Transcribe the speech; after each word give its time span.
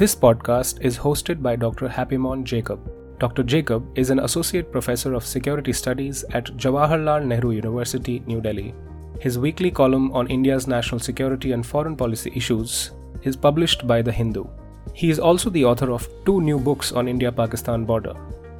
This 0.00 0.14
podcast 0.14 0.82
is 0.84 0.98
hosted 0.98 1.40
by 1.40 1.56
Dr. 1.56 1.88
Happymon 1.88 2.44
Jacob. 2.44 2.80
Dr. 3.18 3.42
Jacob 3.42 3.82
is 3.96 4.10
an 4.10 4.18
associate 4.18 4.70
professor 4.70 5.14
of 5.14 5.24
security 5.24 5.72
studies 5.72 6.22
at 6.32 6.54
Jawaharlal 6.58 7.24
Nehru 7.24 7.52
University, 7.52 8.22
New 8.26 8.42
Delhi. 8.42 8.74
His 9.20 9.38
weekly 9.38 9.70
column 9.70 10.12
on 10.12 10.26
India's 10.26 10.66
national 10.66 10.98
security 10.98 11.52
and 11.52 11.64
foreign 11.64 11.96
policy 11.96 12.30
issues 12.34 12.90
is 13.22 13.36
published 13.36 13.86
by 13.86 14.02
The 14.02 14.12
Hindu. 14.12 14.44
He 14.92 15.08
is 15.08 15.18
also 15.18 15.48
the 15.48 15.64
author 15.64 15.90
of 15.90 16.06
two 16.26 16.42
new 16.42 16.58
books 16.58 16.92
on 16.92 17.08
India 17.08 17.32
Pakistan 17.32 17.86
border 17.86 18.12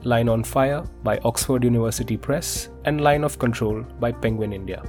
Line 0.04 0.30
on 0.30 0.42
Fire 0.42 0.84
by 1.02 1.18
Oxford 1.18 1.64
University 1.64 2.16
Press 2.16 2.70
and 2.86 3.02
Line 3.02 3.24
of 3.24 3.38
Control 3.38 3.82
by 4.00 4.10
Penguin 4.10 4.54
India. 4.54 4.82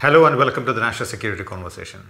Hello 0.00 0.24
and 0.24 0.36
welcome 0.36 0.66
to 0.66 0.72
the 0.72 0.80
National 0.80 1.06
Security 1.06 1.44
Conversation. 1.44 2.00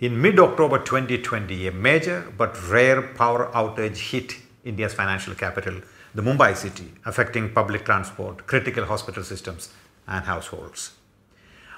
In 0.00 0.20
mid 0.20 0.40
October 0.40 0.78
2020, 0.78 1.68
a 1.68 1.70
major 1.70 2.26
but 2.36 2.60
rare 2.68 3.00
power 3.00 3.48
outage 3.54 4.10
hit 4.10 4.34
India's 4.64 4.92
financial 4.92 5.36
capital, 5.36 5.82
the 6.12 6.20
Mumbai 6.20 6.56
city, 6.56 6.92
affecting 7.06 7.54
public 7.54 7.84
transport, 7.84 8.44
critical 8.48 8.86
hospital 8.86 9.22
systems, 9.22 9.72
and 10.08 10.24
households. 10.24 10.94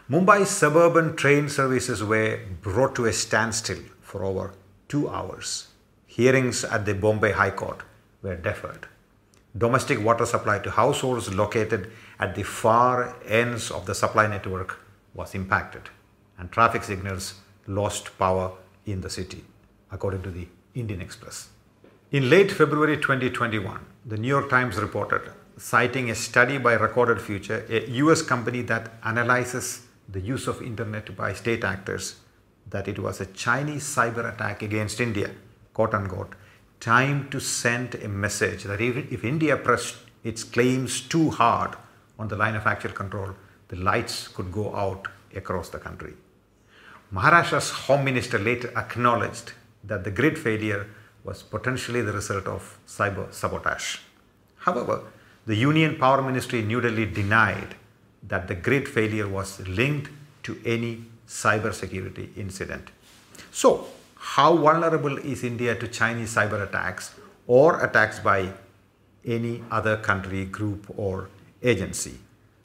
Mumbai's 0.08 0.48
suburban 0.48 1.14
train 1.14 1.50
services 1.50 2.02
were 2.02 2.40
brought 2.62 2.94
to 2.94 3.04
a 3.04 3.12
standstill 3.12 3.82
for 4.00 4.24
over 4.24 4.54
two 4.88 5.10
hours. 5.10 5.68
Hearings 6.06 6.64
at 6.64 6.86
the 6.86 6.94
Bombay 6.94 7.32
High 7.32 7.50
Court 7.50 7.82
were 8.22 8.36
deferred. 8.36 8.86
Domestic 9.58 10.02
water 10.02 10.24
supply 10.24 10.58
to 10.60 10.70
households 10.70 11.34
located 11.34 11.92
at 12.18 12.34
the 12.34 12.44
far 12.44 13.14
ends 13.26 13.70
of 13.70 13.84
the 13.84 13.94
supply 13.94 14.26
network 14.26 14.80
was 15.12 15.34
impacted, 15.34 15.90
and 16.38 16.50
traffic 16.50 16.82
signals 16.82 17.34
lost 17.66 18.18
power 18.18 18.52
in 18.84 19.00
the 19.00 19.10
city, 19.10 19.44
according 19.90 20.22
to 20.22 20.30
the 20.30 20.46
Indian 20.74 21.00
Express. 21.00 21.48
In 22.12 22.30
late 22.30 22.52
February 22.52 22.96
2021, 22.96 23.80
the 24.04 24.16
New 24.16 24.28
York 24.28 24.48
Times 24.48 24.76
reported, 24.76 25.32
citing 25.58 26.10
a 26.10 26.14
study 26.14 26.58
by 26.58 26.74
Recorded 26.74 27.20
Future, 27.20 27.64
a 27.68 27.88
US 28.02 28.22
company 28.22 28.62
that 28.62 28.92
analyzes 29.04 29.82
the 30.08 30.20
use 30.20 30.46
of 30.46 30.62
internet 30.62 31.16
by 31.16 31.32
state 31.32 31.64
actors, 31.64 32.16
that 32.68 32.88
it 32.88 32.98
was 32.98 33.20
a 33.20 33.26
Chinese 33.26 33.84
cyber 33.84 34.32
attack 34.32 34.62
against 34.62 35.00
India, 35.00 35.30
quote 35.74 35.94
unquote, 35.94 36.34
time 36.80 37.28
to 37.30 37.40
send 37.40 37.94
a 37.96 38.08
message 38.08 38.64
that 38.64 38.80
if, 38.80 39.12
if 39.12 39.24
India 39.24 39.56
pressed 39.56 39.96
its 40.22 40.44
claims 40.44 41.00
too 41.00 41.30
hard 41.30 41.76
on 42.18 42.28
the 42.28 42.36
line 42.36 42.54
of 42.54 42.66
actual 42.66 42.92
control, 42.92 43.34
the 43.68 43.76
lights 43.76 44.28
could 44.28 44.52
go 44.52 44.74
out 44.74 45.08
across 45.34 45.68
the 45.70 45.78
country. 45.78 46.14
Maharashtra's 47.12 47.70
Home 47.86 48.04
Minister 48.04 48.38
later 48.38 48.72
acknowledged 48.76 49.52
that 49.84 50.02
the 50.02 50.10
grid 50.10 50.36
failure 50.36 50.88
was 51.22 51.42
potentially 51.42 52.02
the 52.02 52.12
result 52.12 52.46
of 52.46 52.78
cyber 52.86 53.32
sabotage. 53.32 53.98
However, 54.58 55.04
the 55.46 55.54
Union 55.54 55.96
Power 55.96 56.20
Ministry 56.20 56.60
in 56.60 56.66
New 56.66 56.80
Delhi 56.80 57.06
denied 57.06 57.76
that 58.24 58.48
the 58.48 58.56
grid 58.56 58.88
failure 58.88 59.28
was 59.28 59.60
linked 59.68 60.10
to 60.42 60.60
any 60.64 61.04
cyber 61.28 61.72
security 61.72 62.30
incident. 62.36 62.90
So, 63.52 63.86
how 64.16 64.56
vulnerable 64.56 65.18
is 65.18 65.44
India 65.44 65.76
to 65.76 65.86
Chinese 65.86 66.34
cyber 66.34 66.60
attacks 66.68 67.14
or 67.46 67.84
attacks 67.84 68.18
by 68.18 68.52
any 69.24 69.62
other 69.70 69.96
country, 69.96 70.44
group, 70.44 70.92
or 70.96 71.28
agency? 71.62 72.18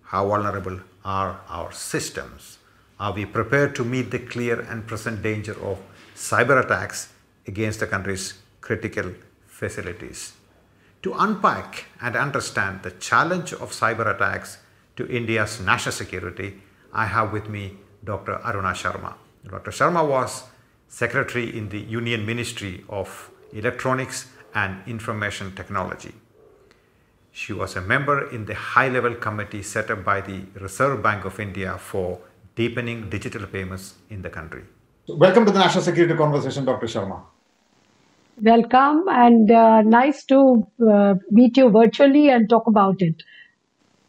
How 0.05 0.27
vulnerable 0.27 0.79
are 1.05 1.41
our 1.47 1.71
systems? 1.71 2.57
Are 3.01 3.13
we 3.13 3.25
prepared 3.25 3.73
to 3.77 3.83
meet 3.83 4.11
the 4.11 4.19
clear 4.19 4.59
and 4.61 4.85
present 4.85 5.23
danger 5.23 5.53
of 5.65 5.79
cyber 6.15 6.63
attacks 6.63 7.11
against 7.47 7.79
the 7.79 7.87
country's 7.87 8.35
critical 8.61 9.15
facilities? 9.47 10.33
To 11.01 11.15
unpack 11.17 11.85
and 11.99 12.15
understand 12.15 12.83
the 12.83 12.91
challenge 12.91 13.53
of 13.53 13.71
cyber 13.71 14.05
attacks 14.13 14.59
to 14.97 15.07
India's 15.07 15.59
national 15.59 15.93
security, 15.93 16.61
I 16.93 17.07
have 17.07 17.33
with 17.33 17.49
me 17.49 17.77
Dr. 18.03 18.35
Aruna 18.35 18.75
Sharma. 18.75 19.15
Dr. 19.49 19.71
Sharma 19.71 20.07
was 20.07 20.43
Secretary 20.87 21.57
in 21.57 21.69
the 21.69 21.79
Union 21.79 22.23
Ministry 22.23 22.85
of 22.87 23.31
Electronics 23.51 24.27
and 24.53 24.87
Information 24.87 25.55
Technology. 25.55 26.13
She 27.31 27.51
was 27.51 27.75
a 27.75 27.81
member 27.81 28.29
in 28.29 28.45
the 28.45 28.53
high 28.53 28.89
level 28.89 29.15
committee 29.15 29.63
set 29.63 29.89
up 29.89 30.03
by 30.03 30.21
the 30.21 30.43
Reserve 30.53 31.01
Bank 31.01 31.25
of 31.25 31.39
India 31.39 31.79
for 31.79 32.19
deepening 32.55 33.09
digital 33.09 33.45
payments 33.45 33.95
in 34.09 34.21
the 34.21 34.29
country. 34.29 34.63
Welcome 35.07 35.45
to 35.45 35.51
the 35.51 35.59
National 35.59 35.83
Security 35.83 36.15
Conversation, 36.15 36.65
Dr. 36.65 36.87
Sharma. 36.87 37.21
Welcome 38.41 39.05
and 39.09 39.51
uh, 39.51 39.81
nice 39.81 40.23
to 40.25 40.65
uh, 40.89 41.15
meet 41.29 41.57
you 41.57 41.69
virtually 41.69 42.29
and 42.29 42.49
talk 42.49 42.67
about 42.67 43.01
it. 43.01 43.23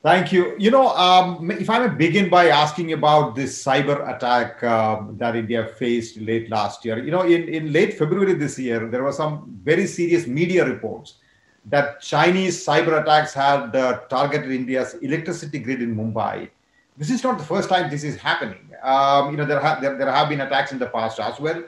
Thank 0.03 0.33
you. 0.33 0.57
You 0.59 0.71
know, 0.73 0.89
um, 0.97 1.51
if 1.53 1.71
I 1.71 1.87
may 1.87 1.95
begin 1.95 2.29
by 2.29 2.49
asking 2.49 2.93
about 2.93 3.37
this 3.37 3.63
cyber 3.65 4.15
attack 4.15 4.63
um, 4.65 5.17
that 5.19 5.37
India 5.37 5.67
faced 5.79 6.17
late 6.17 6.51
last 6.51 6.85
year. 6.85 6.99
You 6.99 7.13
know, 7.13 7.23
in, 7.23 7.49
in 7.49 7.73
late 7.73 7.99
February 7.99 8.35
this 8.35 8.59
year, 8.59 8.89
there 8.89 9.05
were 9.05 9.13
some 9.13 9.61
very 9.63 9.87
serious 9.87 10.27
media 10.27 10.65
reports 10.65 11.19
that 11.67 12.01
Chinese 12.01 12.67
cyber 12.67 13.01
attacks 13.01 13.33
had 13.33 13.77
uh, 13.77 14.01
targeted 14.09 14.51
India's 14.51 14.95
electricity 14.95 15.61
grid 15.61 15.81
in 15.81 15.95
Mumbai 15.95 16.49
this 16.97 17.11
is 17.11 17.23
not 17.25 17.39
the 17.39 17.45
first 17.45 17.69
time 17.69 17.91
this 17.91 18.05
is 18.05 18.17
happening. 18.17 18.71
Um, 18.83 19.31
you 19.31 19.37
know, 19.37 19.45
there, 19.45 19.61
ha- 19.61 19.79
there, 19.81 19.97
there 19.97 20.11
have 20.11 20.29
been 20.29 20.41
attacks 20.41 20.73
in 20.73 20.79
the 20.79 20.87
past 20.87 21.19
as 21.21 21.41
well. 21.41 21.63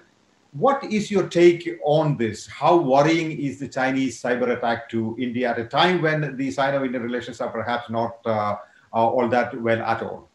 What 0.52 0.84
is 0.84 1.10
your 1.10 1.28
take 1.28 1.68
on 1.84 2.16
this? 2.16 2.46
How 2.46 2.76
worrying 2.76 3.32
is 3.32 3.58
the 3.58 3.68
Chinese 3.68 4.22
cyber 4.22 4.56
attack 4.56 4.88
to 4.90 5.16
India 5.18 5.50
at 5.50 5.58
a 5.58 5.64
time 5.64 6.00
when 6.00 6.36
the 6.36 6.50
Sino-Indian 6.50 7.02
relations 7.02 7.40
are 7.40 7.50
perhaps 7.50 7.90
not 7.90 8.18
uh, 8.24 8.30
uh, 8.30 8.56
all 8.92 9.28
that 9.28 9.60
well 9.60 9.82
at 9.82 10.02
all? 10.02 10.28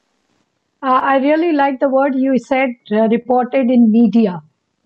Uh, 0.82 1.00
I 1.04 1.18
really 1.18 1.54
like 1.54 1.80
the 1.80 1.90
word 1.90 2.16
you 2.16 2.38
said, 2.38 2.70
uh, 2.92 3.08
reported 3.08 3.70
in 3.70 3.92
media, 3.92 4.42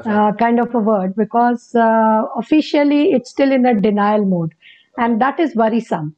uh, 0.06 0.34
kind 0.34 0.60
of 0.60 0.74
a 0.76 0.80
word, 0.80 1.16
because 1.16 1.74
uh, 1.76 2.24
officially 2.36 3.12
it's 3.12 3.30
still 3.30 3.52
in 3.52 3.66
a 3.66 3.80
denial 3.80 4.26
mode. 4.26 4.54
And 4.98 5.20
that 5.22 5.40
is 5.40 5.56
worrisome 5.56 6.16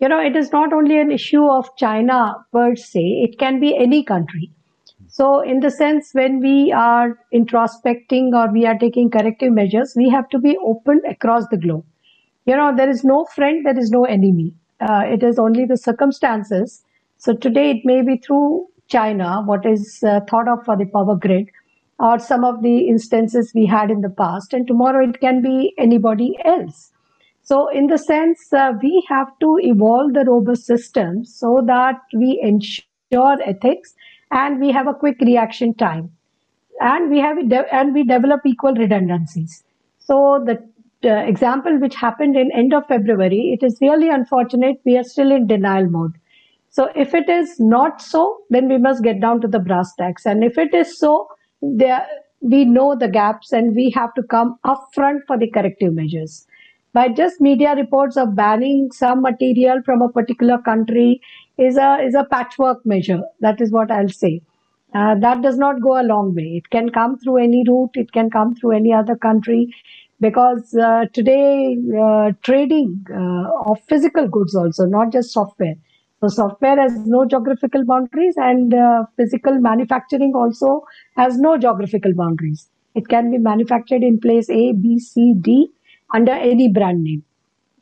you 0.00 0.08
know, 0.08 0.20
it 0.20 0.36
is 0.36 0.52
not 0.52 0.72
only 0.72 1.00
an 1.00 1.10
issue 1.10 1.44
of 1.44 1.74
China 1.76 2.36
per 2.52 2.76
se, 2.76 3.00
it 3.00 3.38
can 3.38 3.58
be 3.60 3.76
any 3.76 4.04
country. 4.04 4.50
So, 5.08 5.40
in 5.40 5.60
the 5.60 5.70
sense, 5.70 6.10
when 6.12 6.38
we 6.38 6.70
are 6.70 7.18
introspecting 7.34 8.32
or 8.34 8.52
we 8.52 8.66
are 8.66 8.78
taking 8.78 9.10
corrective 9.10 9.52
measures, 9.52 9.94
we 9.96 10.08
have 10.10 10.28
to 10.28 10.38
be 10.38 10.56
open 10.58 11.00
across 11.08 11.48
the 11.48 11.56
globe. 11.56 11.84
You 12.46 12.56
know, 12.56 12.74
there 12.76 12.88
is 12.88 13.02
no 13.04 13.24
friend, 13.34 13.66
there 13.66 13.78
is 13.78 13.90
no 13.90 14.04
enemy. 14.04 14.54
Uh, 14.80 15.02
it 15.06 15.22
is 15.22 15.38
only 15.38 15.64
the 15.64 15.76
circumstances. 15.76 16.84
So, 17.16 17.34
today 17.34 17.70
it 17.70 17.84
may 17.84 18.02
be 18.02 18.18
through 18.18 18.68
China, 18.86 19.42
what 19.44 19.66
is 19.66 20.04
uh, 20.06 20.20
thought 20.30 20.48
of 20.48 20.64
for 20.64 20.76
the 20.76 20.86
power 20.86 21.16
grid, 21.16 21.48
or 21.98 22.18
some 22.20 22.44
of 22.44 22.62
the 22.62 22.88
instances 22.88 23.52
we 23.54 23.66
had 23.66 23.90
in 23.90 24.02
the 24.02 24.10
past, 24.10 24.54
and 24.54 24.66
tomorrow 24.66 25.08
it 25.08 25.20
can 25.20 25.42
be 25.42 25.74
anybody 25.76 26.38
else. 26.44 26.92
So, 27.48 27.68
in 27.68 27.86
the 27.86 27.96
sense, 27.96 28.52
uh, 28.52 28.72
we 28.82 29.02
have 29.08 29.28
to 29.40 29.56
evolve 29.62 30.12
the 30.12 30.24
robust 30.26 30.66
system 30.66 31.24
so 31.24 31.62
that 31.66 31.98
we 32.12 32.38
ensure 32.42 33.38
ethics 33.42 33.94
and 34.30 34.60
we 34.60 34.70
have 34.70 34.86
a 34.86 34.92
quick 34.92 35.16
reaction 35.22 35.72
time, 35.74 36.10
and 36.80 37.08
we 37.08 37.18
have 37.20 37.38
and 37.72 37.94
we 37.94 38.04
develop 38.04 38.42
equal 38.44 38.74
redundancies. 38.74 39.64
So, 39.98 40.44
the 40.44 40.58
uh, 41.10 41.22
example 41.24 41.80
which 41.80 41.94
happened 41.94 42.36
in 42.36 42.52
end 42.52 42.74
of 42.74 42.86
February, 42.86 43.56
it 43.58 43.64
is 43.64 43.78
really 43.80 44.10
unfortunate. 44.10 44.76
We 44.84 44.98
are 44.98 45.08
still 45.14 45.32
in 45.32 45.46
denial 45.46 45.88
mode. 45.88 46.20
So, 46.68 46.90
if 46.94 47.14
it 47.14 47.30
is 47.30 47.58
not 47.58 48.02
so, 48.02 48.40
then 48.50 48.68
we 48.68 48.76
must 48.76 49.02
get 49.02 49.22
down 49.22 49.40
to 49.40 49.48
the 49.48 49.58
brass 49.70 49.94
tacks, 49.94 50.26
and 50.26 50.44
if 50.44 50.58
it 50.58 50.74
is 50.74 50.98
so, 50.98 51.28
there 51.62 52.06
we 52.40 52.66
know 52.66 52.94
the 52.94 53.08
gaps 53.08 53.52
and 53.52 53.74
we 53.74 53.90
have 53.96 54.14
to 54.14 54.22
come 54.22 54.56
upfront 54.66 55.26
for 55.26 55.38
the 55.38 55.50
corrective 55.50 55.94
measures 55.94 56.46
by 56.92 57.08
just 57.08 57.40
media 57.40 57.74
reports 57.74 58.16
of 58.16 58.34
banning 58.34 58.90
some 58.92 59.22
material 59.22 59.82
from 59.84 60.02
a 60.02 60.08
particular 60.08 60.58
country 60.58 61.20
is 61.58 61.76
a 61.76 61.98
is 62.02 62.14
a 62.14 62.24
patchwork 62.24 62.84
measure. 62.86 63.20
That 63.40 63.60
is 63.60 63.72
what 63.72 63.90
I'll 63.90 64.08
say. 64.08 64.40
Uh, 64.94 65.14
that 65.16 65.42
does 65.42 65.58
not 65.58 65.82
go 65.82 66.00
a 66.00 66.02
long 66.02 66.34
way. 66.34 66.62
It 66.62 66.70
can 66.70 66.88
come 66.88 67.18
through 67.18 67.38
any 67.38 67.64
route. 67.68 67.90
It 67.94 68.12
can 68.12 68.30
come 68.30 68.54
through 68.54 68.72
any 68.72 68.92
other 68.92 69.16
country, 69.16 69.74
because 70.20 70.74
uh, 70.74 71.04
today 71.12 71.76
uh, 72.02 72.32
trading 72.42 73.04
uh, 73.10 73.70
of 73.70 73.78
physical 73.86 74.26
goods 74.26 74.54
also, 74.54 74.86
not 74.86 75.12
just 75.12 75.30
software. 75.30 75.74
So 76.20 76.28
software 76.28 76.80
has 76.80 76.96
no 77.06 77.26
geographical 77.26 77.84
boundaries, 77.84 78.34
and 78.36 78.72
uh, 78.74 79.04
physical 79.16 79.60
manufacturing 79.60 80.32
also 80.34 80.84
has 81.16 81.38
no 81.38 81.58
geographical 81.58 82.14
boundaries. 82.14 82.68
It 82.94 83.08
can 83.08 83.30
be 83.30 83.38
manufactured 83.38 84.02
in 84.02 84.18
place 84.18 84.48
A, 84.50 84.72
B, 84.72 84.98
C, 84.98 85.34
D, 85.38 85.70
under 86.12 86.32
any 86.32 86.68
brand 86.68 87.04
name. 87.04 87.22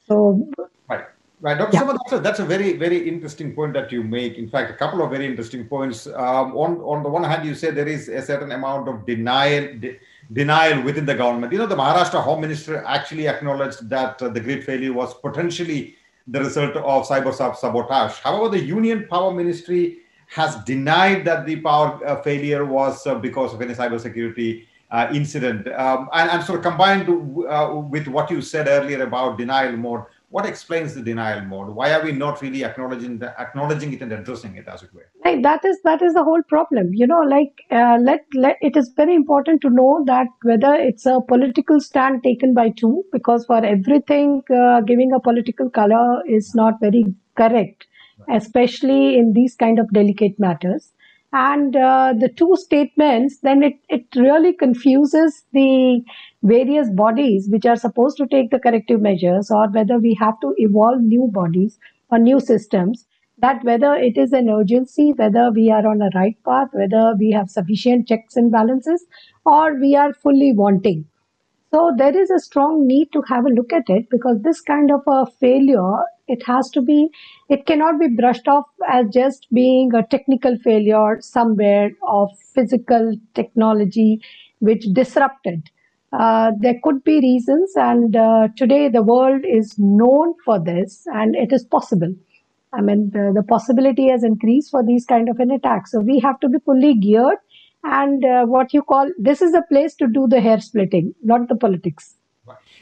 So, 0.07 0.49
right, 0.89 1.05
right, 1.41 1.59
Dr. 1.59 1.71
Yeah. 1.73 1.83
Sharma, 1.83 1.99
that's 1.99 2.13
a, 2.13 2.19
that's 2.21 2.39
a 2.39 2.45
very 2.45 2.77
very 2.77 3.09
interesting 3.09 3.55
point 3.55 3.75
that 3.75 3.91
you 3.91 4.03
make. 4.03 4.39
In 4.39 4.49
fact, 4.49 4.71
a 4.71 4.75
couple 4.75 5.03
of 5.03 5.11
very 5.11 5.27
interesting 5.27 5.67
points. 5.67 6.07
Um, 6.07 6.57
on 6.57 6.79
on 6.81 7.03
the 7.03 7.09
one 7.09 7.25
hand, 7.25 7.47
you 7.47 7.55
say 7.55 7.71
there 7.71 7.89
is 7.89 8.09
a 8.09 8.23
certain 8.23 8.53
amount 8.53 8.89
of 8.89 9.07
denial 9.07 9.79
de- 9.79 9.99
denial 10.33 10.83
within 10.83 11.07
the 11.07 11.15
government. 11.15 11.53
You 11.53 11.59
know, 11.59 11.67
the 11.67 11.77
Maharashtra 11.77 12.23
Home 12.23 12.41
Minister 12.41 12.85
actually 12.85 13.29
acknowledged 13.29 13.89
that 13.91 14.23
uh, 14.23 14.29
the 14.29 14.41
grid 14.41 14.65
failure 14.65 14.93
was 14.93 15.15
potentially 15.15 15.97
the 16.29 16.41
result 16.41 16.77
of 16.77 17.07
cyber 17.07 17.33
sabotage. 17.33 18.19
However, 18.19 18.49
the 18.49 18.65
Union 18.65 19.07
Power 19.09 19.33
Ministry 19.33 19.99
has 20.29 20.57
denied 20.65 21.25
that 21.25 21.47
the 21.47 21.57
power 21.57 22.05
uh, 22.05 22.21
failure 22.23 22.65
was 22.65 23.07
uh, 23.07 23.15
because 23.15 23.55
of 23.55 23.63
any 23.63 23.75
cyber 23.75 24.01
cybersecurity 24.01 24.67
uh, 24.91 25.09
incident. 25.13 25.67
Um, 25.69 26.09
and, 26.13 26.31
and 26.31 26.45
sort 26.45 26.59
of 26.59 26.65
combined 26.65 27.09
uh, 27.09 27.75
with 27.75 28.07
what 28.09 28.31
you 28.31 28.41
said 28.41 28.69
earlier 28.69 29.03
about 29.03 29.39
denial 29.39 29.77
mode, 29.77 30.05
what 30.31 30.45
explains 30.45 30.95
the 30.95 31.03
denial 31.03 31.43
mode? 31.43 31.69
Why 31.69 31.93
are 31.93 32.03
we 32.03 32.13
not 32.13 32.43
really 32.43 32.65
acknowledging 32.65 33.19
the, 33.19 33.39
acknowledging 33.41 33.93
it 33.93 34.03
and 34.03 34.13
addressing 34.13 34.57
it 34.57 34.67
as 34.67 34.83
it 34.83 34.93
were? 34.93 35.09
Like 35.25 35.43
that 35.43 35.65
is 35.65 35.79
that 35.85 36.03
is 36.03 36.15
the 36.15 36.25
whole 36.25 36.43
problem. 36.49 36.93
You 36.93 37.07
know 37.07 37.21
like 37.21 37.53
uh, 37.71 37.99
let, 38.01 38.25
let 38.35 38.57
it 38.61 38.77
is 38.77 38.93
very 38.97 39.15
important 39.15 39.61
to 39.63 39.71
know 39.71 40.03
that 40.07 40.27
whether 40.43 40.75
it's 40.75 41.07
a 41.07 41.21
political 41.27 41.81
stand 41.81 42.23
taken 42.25 42.55
by 42.55 42.71
two 42.71 43.05
because 43.13 43.47
for 43.47 43.65
everything 43.65 44.43
uh, 44.55 44.81
giving 44.81 45.13
a 45.13 45.21
political 45.21 45.71
color 45.71 46.23
is 46.27 46.55
not 46.55 46.75
very 46.81 47.05
correct 47.37 47.87
especially 48.31 49.17
in 49.17 49.33
these 49.33 49.55
kind 49.55 49.79
of 49.79 49.91
delicate 49.93 50.39
matters 50.39 50.93
and 51.33 51.77
uh, 51.77 52.15
the 52.19 52.29
two 52.29 52.57
statements 52.57 53.39
then 53.43 53.63
it, 53.63 53.75
it 53.89 54.07
really 54.17 54.53
confuses 54.53 55.45
the 55.53 56.01
various 56.43 56.89
bodies 56.91 57.49
which 57.51 57.67
are 57.67 57.77
supposed 57.77 58.17
to 58.17 58.27
take 58.27 58.51
the 58.51 58.59
corrective 58.59 59.01
measures 59.01 59.51
or 59.51 59.69
whether 59.71 59.99
we 59.99 60.15
have 60.15 60.39
to 60.41 60.55
evolve 60.59 61.01
new 61.01 61.29
bodies 61.33 61.79
or 62.11 62.19
new 62.19 62.41
systems 62.41 63.07
that 63.39 63.63
whether 63.65 63.95
it 63.95 64.17
is 64.17 64.33
an 64.33 64.49
urgency 64.49 65.13
whether 65.17 65.51
we 65.53 65.71
are 65.71 65.87
on 65.87 66.01
a 66.01 66.11
right 66.15 66.37
path 66.45 66.69
whether 66.73 67.15
we 67.19 67.31
have 67.31 67.51
sufficient 67.51 68.07
checks 68.09 68.37
and 68.37 68.51
balances 68.51 69.05
or 69.45 69.75
we 69.81 69.95
are 69.95 70.13
fully 70.15 70.53
wanting 70.53 71.05
so 71.77 71.93
there 71.97 72.19
is 72.19 72.31
a 72.31 72.39
strong 72.39 72.87
need 72.87 73.09
to 73.13 73.23
have 73.29 73.45
a 73.45 73.51
look 73.51 73.73
at 73.73 73.89
it 73.89 74.09
because 74.11 74.41
this 74.43 74.61
kind 74.63 74.91
of 74.91 75.03
a 75.07 75.27
failure 75.41 75.97
it 76.27 76.43
has 76.47 76.71
to 76.71 76.81
be 76.81 77.09
it 77.51 77.67
cannot 77.67 78.01
be 78.01 78.09
brushed 78.21 78.49
off 78.49 78.65
as 78.89 79.07
just 79.13 79.47
being 79.53 79.95
a 79.95 80.03
technical 80.15 80.57
failure 80.65 81.19
somewhere 81.21 81.91
of 82.09 82.31
physical 82.55 83.13
technology 83.35 84.21
which 84.61 84.87
disrupted 85.01 85.69
uh, 86.13 86.53
there 86.61 86.77
could 86.83 87.03
be 87.05 87.19
reasons, 87.21 87.73
and 87.77 88.17
uh, 88.17 88.49
today 88.57 88.89
the 88.89 89.03
world 89.03 89.45
is 89.45 89.75
known 89.77 90.35
for 90.45 90.59
this, 90.59 91.05
and 91.13 91.35
it 91.35 91.53
is 91.53 91.65
possible. 91.65 92.15
I 92.73 92.81
mean, 92.81 93.11
the, 93.11 93.33
the, 93.35 93.43
possibility 93.43 94.09
has 94.09 94.23
increased 94.23 94.71
for 94.71 94.85
these 94.85 95.05
kind 95.05 95.29
of 95.29 95.41
an 95.41 95.51
attack. 95.51 95.87
So 95.89 96.01
we 96.01 96.21
have 96.21 96.39
to 96.41 96.49
be 96.49 96.59
fully 96.65 96.95
geared, 96.95 97.39
and 97.87 98.25
uh, 98.25 98.45
what 98.45 98.73
you 98.75 98.83
call 98.83 99.11
this 99.19 99.41
is 99.41 99.55
a 99.55 99.63
place 99.63 99.95
to 99.95 100.07
do 100.09 100.27
the 100.29 100.41
hair 100.41 100.61
splitting, 100.61 101.15
not 101.23 101.49
the 101.49 101.57
politics. 101.57 102.17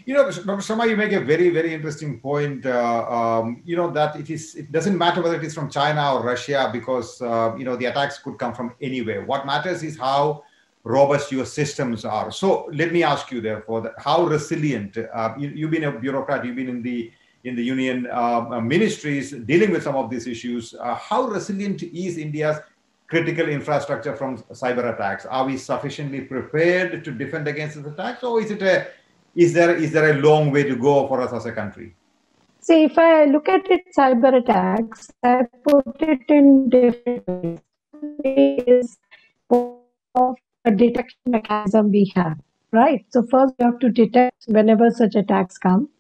You 0.07 0.13
know, 0.13 0.25
Dr. 0.31 0.61
Sharma, 0.61 0.89
you 0.89 0.97
make 0.97 1.13
a 1.13 1.21
very, 1.21 1.49
very 1.49 1.73
interesting 1.73 2.21
point. 2.21 2.67
Uh, 2.67 3.09
um, 3.09 3.63
you 3.65 3.77
know 3.77 3.91
that 3.91 4.17
it 4.17 4.29
is. 4.29 4.55
It 4.55 4.71
doesn't 4.71 4.99
matter 4.99 5.23
whether 5.23 5.37
it 5.37 5.45
is 5.45 5.55
from 5.55 5.71
China 5.71 6.15
or 6.15 6.23
Russia 6.23 6.69
because 6.73 7.23
uh, 7.23 7.55
you 7.57 7.65
know 7.65 7.77
the 7.77 7.87
attacks 7.87 8.19
could 8.19 8.39
come 8.39 8.55
from 8.55 8.75
anywhere. 8.83 9.25
What 9.25 9.47
matters 9.47 9.83
is 9.83 9.97
how 9.99 10.45
robust 10.85 11.33
your 11.33 11.47
systems 11.47 12.05
are. 12.05 12.31
So 12.31 12.69
let 12.73 12.93
me 12.93 13.03
ask 13.03 13.31
you, 13.31 13.41
therefore, 13.41 13.95
how 13.99 14.25
resilient 14.25 14.99
uh, 14.99 15.35
you, 15.39 15.65
have 15.65 15.71
been 15.71 15.85
a 15.85 15.93
bureaucrat, 15.93 16.45
you've 16.45 16.57
been 16.57 16.69
in 16.69 16.83
the 16.83 17.11
in 17.45 17.57
the 17.57 17.63
union 17.63 18.07
uh, 18.11 18.61
ministries 18.61 19.33
dealing 19.33 19.71
with 19.71 19.83
some 19.83 19.97
of 19.97 20.11
these 20.11 20.27
issues. 20.27 20.75
Uh, 20.75 20.95
how 20.95 21.23
resilient 21.23 21.83
is 21.83 22.17
India's 22.19 22.59
critical 23.07 23.49
infrastructure 23.49 24.15
from 24.17 24.39
cyber 24.53 24.95
attacks? 24.95 25.27
Are 25.27 25.45
we 25.45 25.57
sufficiently 25.57 26.23
prepared 26.23 27.05
to 27.05 27.11
defend 27.11 27.49
against 27.49 27.77
these 27.77 27.87
attacks, 27.87 28.23
or 28.23 28.41
is 28.41 28.51
it 28.51 28.63
a 28.63 28.87
is 29.35 29.53
there 29.53 29.75
is 29.75 29.93
there 29.93 30.11
a 30.11 30.23
long 30.23 30.51
way 30.51 30.63
to 30.63 30.77
go 30.77 31.07
for 31.09 31.21
us 31.21 31.33
as 31.33 31.47
a 31.47 31.53
country? 31.53 31.95
See, 32.61 32.85
if 32.85 32.97
I 32.97 33.27
look 33.27 33.49
at 33.49 33.71
it, 33.71 33.83
cyber 33.97 34.39
attacks, 34.39 35.11
I 35.23 35.43
put 35.65 36.01
it 36.01 36.21
in 36.29 36.71
different 36.71 37.61
ways 38.25 38.97
of 39.51 40.37
a 40.65 40.71
detection 40.71 41.19
mechanism 41.27 41.91
we 41.91 42.11
have, 42.15 42.39
right? 42.73 43.05
So 43.11 43.23
first 43.31 43.55
we 43.59 43.67
have 43.67 43.79
to 43.81 43.91
detect 43.91 44.45
whenever 44.47 44.91
such 44.91 45.15
attacks 45.15 45.59
come. 45.59 45.91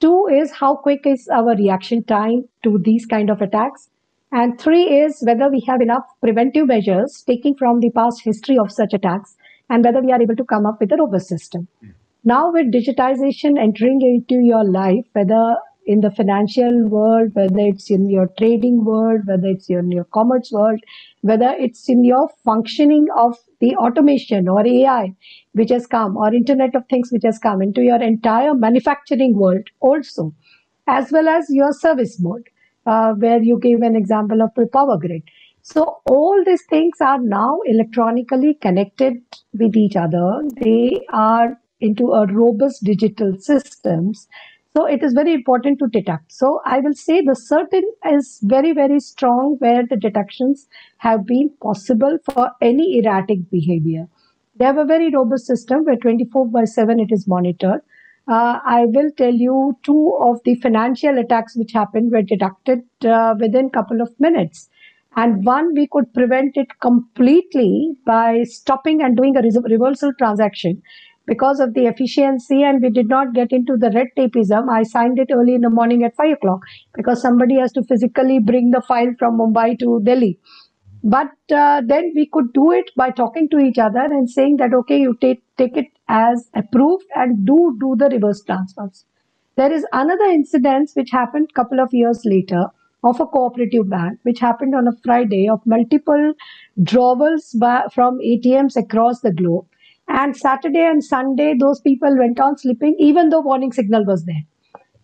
Two 0.00 0.26
is 0.26 0.50
how 0.50 0.76
quick 0.76 1.06
is 1.06 1.28
our 1.28 1.54
reaction 1.54 2.02
time 2.04 2.48
to 2.64 2.78
these 2.78 3.04
kind 3.04 3.28
of 3.28 3.42
attacks. 3.42 3.90
And 4.32 4.58
three 4.58 4.84
is 4.84 5.22
whether 5.26 5.50
we 5.50 5.62
have 5.68 5.82
enough 5.82 6.04
preventive 6.22 6.66
measures 6.66 7.22
taking 7.26 7.54
from 7.54 7.80
the 7.80 7.90
past 7.90 8.22
history 8.24 8.56
of 8.58 8.72
such 8.72 8.94
attacks 8.94 9.36
and 9.68 9.84
whether 9.84 10.00
we 10.00 10.10
are 10.12 10.22
able 10.22 10.36
to 10.36 10.44
come 10.44 10.64
up 10.64 10.80
with 10.80 10.90
a 10.92 10.96
robust 10.96 11.28
system. 11.28 11.68
Mm. 11.84 11.92
Now 12.24 12.52
with 12.52 12.72
digitization 12.72 13.58
entering 13.58 14.00
into 14.00 14.42
your 14.42 14.64
life, 14.64 15.04
whether 15.12 15.56
in 15.86 16.00
the 16.00 16.10
financial 16.10 16.88
world, 16.88 17.30
whether 17.34 17.58
it's 17.58 17.90
in 17.90 18.08
your 18.08 18.28
trading 18.38 18.84
world, 18.84 19.22
whether 19.26 19.48
it's 19.48 19.68
in 19.68 19.90
your 19.90 20.04
commerce 20.04 20.50
world, 20.52 20.80
whether 21.22 21.54
it's 21.58 21.88
in 21.88 22.04
your 22.04 22.28
functioning 22.44 23.06
of 23.16 23.36
the 23.60 23.74
automation 23.76 24.48
or 24.48 24.66
AI 24.66 25.14
which 25.52 25.70
has 25.70 25.86
come 25.86 26.16
or 26.16 26.32
Internet 26.32 26.74
of 26.74 26.86
Things 26.88 27.10
which 27.12 27.24
has 27.24 27.38
come 27.38 27.60
into 27.60 27.82
your 27.82 28.00
entire 28.00 28.54
manufacturing 28.54 29.36
world 29.36 29.68
also, 29.80 30.32
as 30.86 31.12
well 31.12 31.28
as 31.28 31.46
your 31.50 31.72
service 31.72 32.18
mode, 32.20 32.48
uh, 32.86 33.12
where 33.14 33.42
you 33.42 33.58
gave 33.58 33.82
an 33.82 33.96
example 33.96 34.42
of 34.42 34.50
the 34.56 34.66
power 34.66 34.96
grid. 34.98 35.22
So 35.62 36.00
all 36.06 36.42
these 36.44 36.64
things 36.68 37.00
are 37.00 37.20
now 37.20 37.60
electronically 37.66 38.54
connected 38.54 39.22
with 39.52 39.76
each 39.76 39.96
other. 39.96 40.42
They 40.60 41.06
are 41.12 41.58
into 41.80 42.12
a 42.12 42.26
robust 42.26 42.84
digital 42.84 43.38
systems 43.38 44.28
so 44.74 44.86
it 44.86 45.02
is 45.02 45.12
very 45.12 45.34
important 45.34 45.78
to 45.80 45.86
detect. 45.88 46.32
So 46.32 46.62
I 46.64 46.78
will 46.80 46.94
say 46.94 47.20
the 47.20 47.32
CERT-In 47.32 48.14
is 48.14 48.40
very, 48.42 48.72
very 48.72 49.00
strong 49.00 49.56
where 49.58 49.86
the 49.86 49.96
detections 49.96 50.66
have 50.98 51.26
been 51.26 51.50
possible 51.60 52.16
for 52.24 52.50
any 52.62 52.98
erratic 52.98 53.50
behavior. 53.50 54.08
They 54.56 54.64
have 54.64 54.78
a 54.78 54.86
very 54.86 55.10
robust 55.10 55.46
system 55.46 55.84
where 55.84 55.96
24 55.96 56.46
by 56.48 56.64
7 56.64 57.00
it 57.00 57.12
is 57.12 57.28
monitored. 57.28 57.80
Uh, 58.28 58.60
I 58.64 58.86
will 58.86 59.10
tell 59.16 59.34
you 59.34 59.76
two 59.82 60.16
of 60.20 60.40
the 60.44 60.54
financial 60.56 61.18
attacks 61.18 61.56
which 61.56 61.72
happened 61.72 62.12
were 62.12 62.22
deducted 62.22 62.82
uh, 63.04 63.34
within 63.38 63.70
couple 63.70 64.00
of 64.00 64.14
minutes. 64.20 64.68
And 65.16 65.44
one, 65.44 65.74
we 65.74 65.88
could 65.88 66.12
prevent 66.14 66.56
it 66.56 66.68
completely 66.80 67.96
by 68.06 68.44
stopping 68.44 69.02
and 69.02 69.16
doing 69.16 69.36
a 69.36 69.42
reversal 69.42 70.12
transaction 70.18 70.82
because 71.26 71.60
of 71.60 71.74
the 71.74 71.86
efficiency 71.86 72.62
and 72.62 72.82
we 72.82 72.90
did 72.90 73.08
not 73.08 73.32
get 73.32 73.52
into 73.52 73.76
the 73.76 73.90
red 73.90 74.08
tapeism 74.16 74.68
i 74.68 74.82
signed 74.82 75.18
it 75.18 75.28
early 75.32 75.54
in 75.54 75.60
the 75.60 75.70
morning 75.70 76.02
at 76.02 76.16
5 76.16 76.32
o'clock 76.32 76.60
because 76.94 77.22
somebody 77.22 77.58
has 77.58 77.72
to 77.72 77.84
physically 77.84 78.38
bring 78.40 78.70
the 78.72 78.82
file 78.88 79.12
from 79.20 79.38
mumbai 79.38 79.78
to 79.78 80.00
delhi 80.02 80.38
but 81.04 81.32
uh, 81.50 81.82
then 81.84 82.12
we 82.14 82.26
could 82.32 82.52
do 82.52 82.70
it 82.72 82.90
by 82.96 83.10
talking 83.10 83.48
to 83.48 83.58
each 83.58 83.78
other 83.78 84.04
and 84.18 84.30
saying 84.30 84.56
that 84.58 84.74
okay 84.74 85.00
you 85.00 85.16
take 85.20 85.42
take 85.58 85.76
it 85.76 85.86
as 86.18 86.48
approved 86.62 87.06
and 87.14 87.46
do 87.46 87.58
do 87.80 87.94
the 88.02 88.10
reverse 88.14 88.42
transfers 88.50 89.04
there 89.56 89.72
is 89.78 89.86
another 90.02 90.30
incident 90.36 90.90
which 90.94 91.10
happened 91.18 91.52
couple 91.54 91.80
of 91.86 91.98
years 92.00 92.22
later 92.24 92.64
of 93.10 93.20
a 93.20 93.26
cooperative 93.26 93.88
bank 93.90 94.18
which 94.22 94.44
happened 94.46 94.74
on 94.80 94.88
a 94.88 94.96
friday 95.04 95.48
of 95.48 95.60
multiple 95.66 96.32
drawals 96.92 97.52
by, 97.64 97.82
from 97.94 98.18
atms 98.32 98.76
across 98.84 99.20
the 99.20 99.32
globe 99.32 99.66
and 100.08 100.36
Saturday 100.36 100.84
and 100.84 101.02
Sunday, 101.04 101.54
those 101.58 101.80
people 101.80 102.16
went 102.18 102.40
on 102.40 102.58
sleeping, 102.58 102.94
even 102.98 103.28
though 103.30 103.40
warning 103.40 103.72
signal 103.72 104.04
was 104.04 104.24
there. 104.24 104.44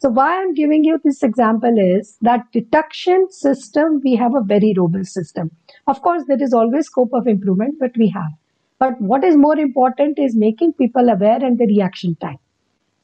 So 0.01 0.11
why 0.11 0.41
I'm 0.41 0.55
giving 0.55 0.85
you 0.85 0.99
this 1.03 1.23
example 1.23 1.75
is 1.77 2.19
that 2.21 2.53
detection 2.53 3.27
system, 3.31 4.01
we 4.05 4.15
have 4.17 4.35
a 4.35 4.43
very 4.43 4.75
robust 4.77 5.13
system. 5.13 5.51
Of 5.87 6.03
course, 6.03 6.23
there 6.29 6.41
is 6.41 6.53
always 6.53 6.87
scope 6.87 7.11
of 7.13 7.27
improvement, 7.27 7.77
but 7.81 7.97
we 7.97 8.09
have. 8.11 8.31
But 8.79 9.01
what 9.01 9.25
is 9.25 9.37
more 9.37 9.59
important 9.59 10.19
is 10.19 10.37
making 10.37 10.75
people 10.75 11.09
aware 11.09 11.45
and 11.45 11.59
the 11.59 11.67
reaction 11.67 12.15
time. 12.17 12.39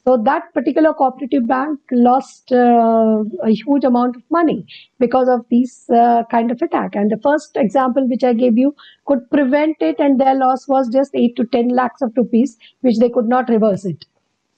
So 0.07 0.19
that 0.25 0.53
particular 0.53 0.93
cooperative 0.93 1.47
bank 1.47 1.81
lost 1.91 2.53
uh, 2.53 3.25
a 3.43 3.51
huge 3.51 3.85
amount 3.85 4.17
of 4.17 4.23
money 4.31 4.67
because 4.99 5.31
of 5.31 5.47
these 5.49 5.89
uh, 5.89 6.25
kind 6.31 6.51
of 6.51 6.61
attack. 6.61 6.95
And 6.95 7.11
the 7.11 7.17
first 7.23 7.57
example 7.57 8.07
which 8.07 8.23
I 8.23 8.35
gave 8.35 8.59
you 8.59 8.75
could 9.07 9.29
prevent 9.31 9.79
it, 9.81 9.97
and 9.99 10.21
their 10.21 10.35
loss 10.35 10.69
was 10.69 10.91
just 10.91 11.15
eight 11.15 11.37
to 11.37 11.47
ten 11.47 11.69
lakhs 11.69 12.03
of 12.03 12.13
rupees, 12.19 12.59
which 12.83 12.99
they 12.99 13.09
could 13.09 13.29
not 13.29 13.49
reverse 13.49 13.87
it. 13.87 14.05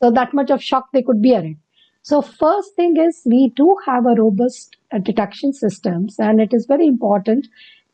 So 0.02 0.10
that 0.10 0.34
much 0.34 0.50
of 0.50 0.60
shock 0.60 0.88
they 0.92 1.02
could 1.02 1.22
bear 1.22 1.44
it. 1.44 1.56
So 2.02 2.22
first 2.22 2.74
thing 2.74 2.96
is 2.96 3.22
we 3.24 3.52
do 3.56 3.76
have 3.86 4.04
a 4.04 4.14
robust 4.14 4.76
uh, 4.92 4.98
detection 4.98 5.52
systems, 5.52 6.16
and 6.18 6.40
it 6.40 6.52
is 6.52 6.66
very 6.66 6.88
important 6.88 7.46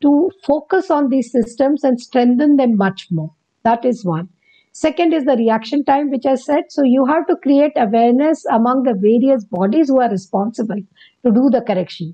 to 0.03 0.31
focus 0.45 0.91
on 0.91 1.09
these 1.09 1.31
systems 1.31 1.83
and 1.83 1.99
strengthen 1.99 2.57
them 2.57 2.77
much 2.77 3.07
more. 3.11 3.31
That 3.63 3.85
is 3.85 4.05
one. 4.05 4.29
Second 4.73 5.13
is 5.13 5.25
the 5.25 5.37
reaction 5.37 5.83
time, 5.85 6.09
which 6.11 6.25
I 6.25 6.35
said. 6.35 6.65
So 6.69 6.83
you 6.83 7.05
have 7.05 7.27
to 7.27 7.35
create 7.37 7.73
awareness 7.75 8.45
among 8.51 8.83
the 8.83 8.93
various 8.95 9.43
bodies 9.45 9.89
who 9.89 10.01
are 10.01 10.09
responsible 10.09 10.81
to 11.25 11.31
do 11.31 11.49
the 11.49 11.61
correction. 11.61 12.13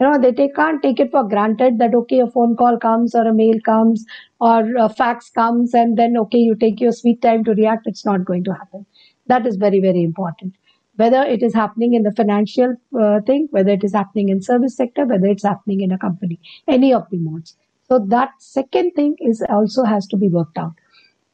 you 0.00 0.06
know 0.06 0.18
they 0.18 0.32
take, 0.32 0.54
can't 0.56 0.82
take 0.82 1.00
it 1.04 1.10
for 1.10 1.22
granted 1.32 1.78
that 1.78 1.94
okay 1.94 2.20
a 2.20 2.26
phone 2.36 2.56
call 2.60 2.78
comes 2.84 3.14
or 3.14 3.24
a 3.30 3.34
mail 3.40 3.58
comes 3.66 4.04
or 4.40 4.60
a 4.84 4.88
fax 5.00 5.30
comes 5.30 5.74
and 5.74 5.98
then 6.02 6.16
okay 6.22 6.38
you 6.38 6.54
take 6.62 6.80
your 6.80 6.92
sweet 7.00 7.20
time 7.26 7.44
to 7.48 7.56
react 7.60 7.90
it's 7.92 8.06
not 8.10 8.24
going 8.30 8.44
to 8.48 8.54
happen 8.60 8.86
that 9.34 9.46
is 9.50 9.56
very 9.66 9.80
very 9.86 10.02
important 10.02 10.54
whether 11.02 11.22
it 11.34 11.42
is 11.48 11.54
happening 11.54 11.94
in 11.94 12.02
the 12.02 12.12
financial 12.20 12.74
uh, 13.00 13.20
thing 13.30 13.48
whether 13.50 13.70
it 13.78 13.84
is 13.84 13.94
happening 14.00 14.28
in 14.28 14.42
service 14.50 14.76
sector 14.76 15.06
whether 15.06 15.26
it's 15.26 15.48
happening 15.50 15.80
in 15.80 15.92
a 15.92 15.98
company 15.98 16.40
any 16.68 16.92
of 16.92 17.08
the 17.10 17.18
modes. 17.18 17.56
So 17.88 17.98
that 18.08 18.30
second 18.38 18.92
thing 18.92 19.16
is 19.18 19.42
also 19.48 19.84
has 19.84 20.06
to 20.08 20.16
be 20.16 20.28
worked 20.28 20.58
out. 20.58 20.74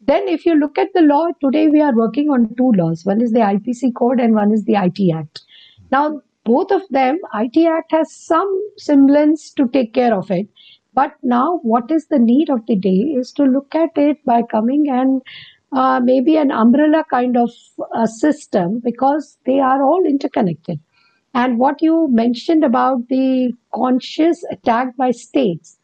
Then 0.00 0.28
if 0.28 0.46
you 0.46 0.54
look 0.54 0.78
at 0.78 0.94
the 0.94 1.02
law 1.02 1.26
today 1.40 1.66
we 1.68 1.82
are 1.82 1.94
working 1.94 2.30
on 2.30 2.54
two 2.56 2.72
laws. 2.82 3.04
One 3.04 3.20
is 3.20 3.32
the 3.32 3.40
ipc 3.40 3.94
code 3.94 4.20
and 4.20 4.34
one 4.34 4.52
is 4.52 4.64
the 4.64 4.74
it 4.74 5.12
act. 5.14 5.42
Now 5.90 6.22
both 6.46 6.70
of 6.70 6.82
them, 6.90 7.18
IT 7.34 7.56
Act 7.66 7.90
has 7.90 8.14
some 8.14 8.48
semblance 8.78 9.50
to 9.54 9.66
take 9.66 9.92
care 9.92 10.14
of 10.14 10.30
it. 10.30 10.48
But 10.94 11.14
now, 11.22 11.58
what 11.62 11.90
is 11.90 12.06
the 12.06 12.20
need 12.20 12.48
of 12.48 12.64
the 12.66 12.76
day 12.76 13.00
is 13.20 13.32
to 13.32 13.42
look 13.44 13.74
at 13.74 13.90
it 13.96 14.24
by 14.24 14.42
coming 14.42 14.86
and 14.88 15.22
uh, 15.72 16.00
maybe 16.02 16.36
an 16.36 16.50
umbrella 16.50 17.04
kind 17.10 17.36
of 17.36 17.50
system 18.08 18.80
because 18.84 19.38
they 19.46 19.60
are 19.60 19.82
all 19.82 20.04
interconnected. 20.04 20.78
And 21.34 21.58
what 21.58 21.82
you 21.82 22.08
mentioned 22.10 22.64
about 22.64 23.08
the 23.08 23.52
conscious 23.74 24.42
attack 24.50 24.96
by 24.96 25.10
states, 25.10 25.76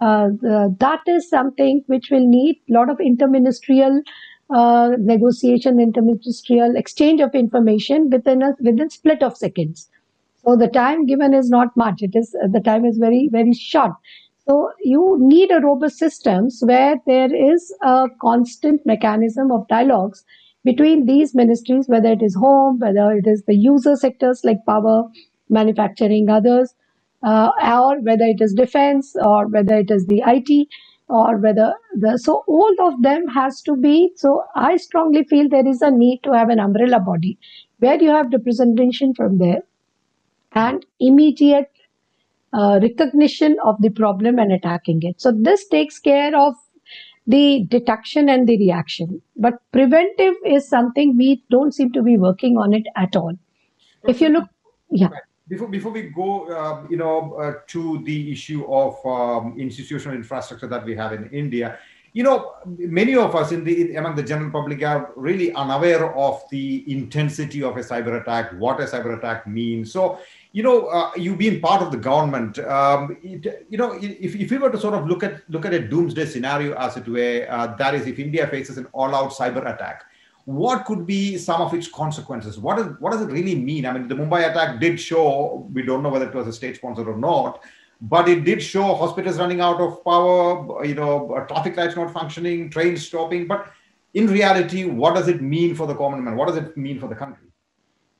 uh, 0.00 0.28
the, 0.40 0.76
that 0.80 1.00
is 1.06 1.30
something 1.30 1.82
which 1.86 2.10
will 2.10 2.26
need 2.26 2.60
a 2.68 2.74
lot 2.74 2.90
of 2.90 2.98
interministerial 2.98 4.02
uh, 4.50 4.90
negotiation, 4.98 5.76
interministerial 5.76 6.76
exchange 6.76 7.20
of 7.20 7.34
information 7.34 8.10
within 8.10 8.42
a 8.42 8.54
within 8.60 8.90
split 8.90 9.22
of 9.22 9.36
seconds. 9.36 9.88
So 10.44 10.56
the 10.56 10.68
time 10.68 11.06
given 11.06 11.34
is 11.34 11.50
not 11.50 11.76
much. 11.76 12.02
It 12.02 12.14
is 12.14 12.36
the 12.52 12.60
time 12.60 12.84
is 12.84 12.98
very 12.98 13.28
very 13.32 13.54
short. 13.54 13.92
So 14.48 14.72
you 14.82 15.16
need 15.20 15.50
a 15.50 15.60
robust 15.60 15.98
systems 15.98 16.62
where 16.64 16.96
there 17.06 17.34
is 17.34 17.74
a 17.82 18.06
constant 18.22 18.84
mechanism 18.86 19.50
of 19.52 19.68
dialogues 19.68 20.24
between 20.64 21.04
these 21.04 21.34
ministries, 21.34 21.86
whether 21.88 22.12
it 22.12 22.22
is 22.22 22.34
home, 22.34 22.78
whether 22.78 23.12
it 23.12 23.26
is 23.26 23.42
the 23.44 23.54
user 23.54 23.94
sectors 23.96 24.44
like 24.44 24.64
power, 24.66 25.04
manufacturing, 25.50 26.30
others, 26.30 26.74
uh, 27.22 27.50
or 27.62 28.00
whether 28.00 28.24
it 28.24 28.40
is 28.40 28.54
defense 28.54 29.14
or 29.22 29.46
whether 29.48 29.76
it 29.76 29.90
is 29.90 30.06
the 30.06 30.22
IT 30.26 30.68
or 31.08 31.36
whether 31.36 31.74
the 31.94 32.16
so 32.18 32.42
all 32.46 32.74
of 32.80 33.02
them 33.02 33.26
has 33.28 33.62
to 33.62 33.74
be 33.74 34.12
so 34.14 34.44
i 34.54 34.76
strongly 34.76 35.24
feel 35.24 35.48
there 35.48 35.66
is 35.66 35.80
a 35.80 35.90
need 35.90 36.20
to 36.22 36.32
have 36.32 36.50
an 36.50 36.60
umbrella 36.60 37.00
body 37.00 37.38
where 37.78 38.00
you 38.02 38.10
have 38.10 38.30
representation 38.30 39.14
from 39.14 39.38
there 39.38 39.62
and 40.52 40.84
immediate 41.00 41.70
uh, 42.52 42.78
recognition 42.82 43.56
of 43.64 43.80
the 43.80 43.90
problem 43.90 44.38
and 44.38 44.52
attacking 44.52 45.02
it. 45.02 45.20
So 45.20 45.32
this 45.32 45.66
takes 45.68 45.98
care 45.98 46.36
of 46.36 46.54
the 47.26 47.66
detection 47.68 48.28
and 48.28 48.48
the 48.48 48.56
reaction. 48.58 49.20
But 49.36 49.54
preventive 49.72 50.34
is 50.46 50.68
something 50.68 51.16
we 51.16 51.44
don't 51.50 51.74
seem 51.74 51.92
to 51.92 52.02
be 52.02 52.16
working 52.16 52.56
on 52.56 52.72
it 52.72 52.84
at 52.96 53.16
all. 53.16 53.34
If 54.06 54.20
you 54.20 54.30
look 54.30 54.48
yeah. 54.90 55.10
Before 55.48 55.68
before 55.68 55.92
we 55.92 56.02
go, 56.10 56.50
uh, 56.50 56.86
you 56.90 56.96
know, 56.96 57.34
uh, 57.34 57.54
to 57.68 58.02
the 58.04 58.32
issue 58.32 58.64
of 58.70 58.96
um, 59.06 59.58
institutional 59.58 60.14
infrastructure 60.14 60.66
that 60.66 60.84
we 60.84 60.94
have 60.94 61.12
in 61.12 61.28
India, 61.30 61.78
you 62.12 62.22
know, 62.22 62.54
many 62.66 63.16
of 63.16 63.34
us 63.34 63.52
in 63.52 63.64
the 63.64 63.90
in, 63.90 63.96
among 63.96 64.14
the 64.14 64.22
general 64.22 64.50
public 64.50 64.82
are 64.82 65.12
really 65.16 65.52
unaware 65.54 66.14
of 66.16 66.42
the 66.50 66.84
intensity 66.90 67.62
of 67.62 67.76
a 67.76 67.80
cyber 67.80 68.20
attack, 68.20 68.52
what 68.58 68.80
a 68.80 68.84
cyber 68.84 69.16
attack 69.16 69.46
means. 69.46 69.92
So, 69.92 70.18
you 70.52 70.62
know, 70.62 70.86
uh, 70.86 71.10
you 71.16 71.36
being 71.36 71.60
part 71.60 71.82
of 71.82 71.90
the 71.92 71.98
government, 71.98 72.58
um, 72.60 73.16
it, 73.22 73.66
you 73.68 73.78
know, 73.78 73.92
if, 73.92 74.34
if 74.34 74.50
we 74.50 74.58
were 74.58 74.70
to 74.70 74.78
sort 74.78 74.94
of 74.94 75.06
look 75.06 75.22
at 75.22 75.42
look 75.48 75.66
at 75.66 75.74
a 75.74 75.80
doomsday 75.80 76.26
scenario, 76.26 76.74
as 76.74 76.96
it 76.96 77.06
were, 77.06 77.46
uh, 77.50 77.76
that 77.76 77.94
is, 77.94 78.06
if 78.06 78.18
India 78.18 78.46
faces 78.46 78.78
an 78.78 78.86
all-out 78.92 79.30
cyber 79.30 79.72
attack 79.72 80.04
what 80.48 80.86
could 80.86 81.06
be 81.06 81.36
some 81.36 81.60
of 81.60 81.74
its 81.74 81.88
consequences? 81.88 82.58
What, 82.58 82.78
is, 82.78 82.86
what 83.00 83.12
does 83.12 83.20
it 83.20 83.26
really 83.26 83.54
mean? 83.54 83.84
I 83.84 83.92
mean, 83.92 84.08
the 84.08 84.14
Mumbai 84.14 84.50
attack 84.50 84.80
did 84.80 84.98
show, 84.98 85.68
we 85.74 85.82
don't 85.82 86.02
know 86.02 86.08
whether 86.08 86.26
it 86.26 86.34
was 86.34 86.46
a 86.46 86.54
state 86.54 86.76
sponsored 86.76 87.06
or 87.06 87.18
not, 87.18 87.62
but 88.00 88.30
it 88.30 88.44
did 88.44 88.62
show 88.62 88.94
hospitals 88.94 89.38
running 89.38 89.60
out 89.60 89.78
of 89.78 90.02
power, 90.02 90.82
you 90.86 90.94
know, 90.94 91.44
traffic 91.48 91.76
lights 91.76 91.96
not 91.96 92.14
functioning, 92.14 92.70
trains 92.70 93.06
stopping. 93.06 93.46
But 93.46 93.70
in 94.14 94.26
reality, 94.26 94.86
what 94.86 95.16
does 95.16 95.28
it 95.28 95.42
mean 95.42 95.74
for 95.74 95.86
the 95.86 95.94
common 95.94 96.24
man? 96.24 96.34
What 96.34 96.48
does 96.48 96.56
it 96.56 96.74
mean 96.78 96.98
for 96.98 97.08
the 97.08 97.14
country? 97.14 97.47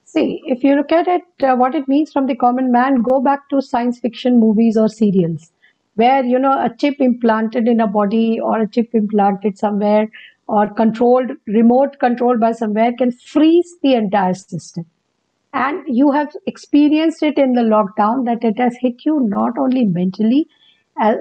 See, 0.08 0.40
if 0.46 0.64
you 0.64 0.74
look 0.74 0.90
at 0.90 1.06
it, 1.06 1.22
uh, 1.42 1.54
what 1.54 1.74
it 1.74 1.86
means 1.86 2.12
from 2.12 2.26
the 2.26 2.34
common 2.34 2.72
man, 2.72 3.02
go 3.02 3.20
back 3.20 3.48
to 3.50 3.60
science 3.60 3.98
fiction 4.00 4.40
movies 4.40 4.76
or 4.76 4.88
serials 4.88 5.52
where, 5.96 6.24
you 6.24 6.38
know, 6.38 6.52
a 6.52 6.74
chip 6.78 6.96
implanted 7.00 7.68
in 7.68 7.80
a 7.80 7.86
body 7.86 8.40
or 8.40 8.60
a 8.60 8.68
chip 8.68 8.88
implanted 8.94 9.58
somewhere 9.58 10.08
or 10.46 10.66
controlled, 10.68 11.32
remote 11.46 11.98
controlled 11.98 12.40
by 12.40 12.52
somewhere 12.52 12.92
can 12.96 13.12
freeze 13.12 13.76
the 13.82 13.94
entire 13.94 14.34
system. 14.34 14.86
And 15.52 15.82
you 15.86 16.10
have 16.12 16.34
experienced 16.46 17.22
it 17.22 17.36
in 17.36 17.52
the 17.52 17.62
lockdown 17.62 18.24
that 18.24 18.44
it 18.44 18.58
has 18.58 18.76
hit 18.80 19.04
you 19.04 19.20
not 19.20 19.58
only 19.58 19.84
mentally, 19.84 20.48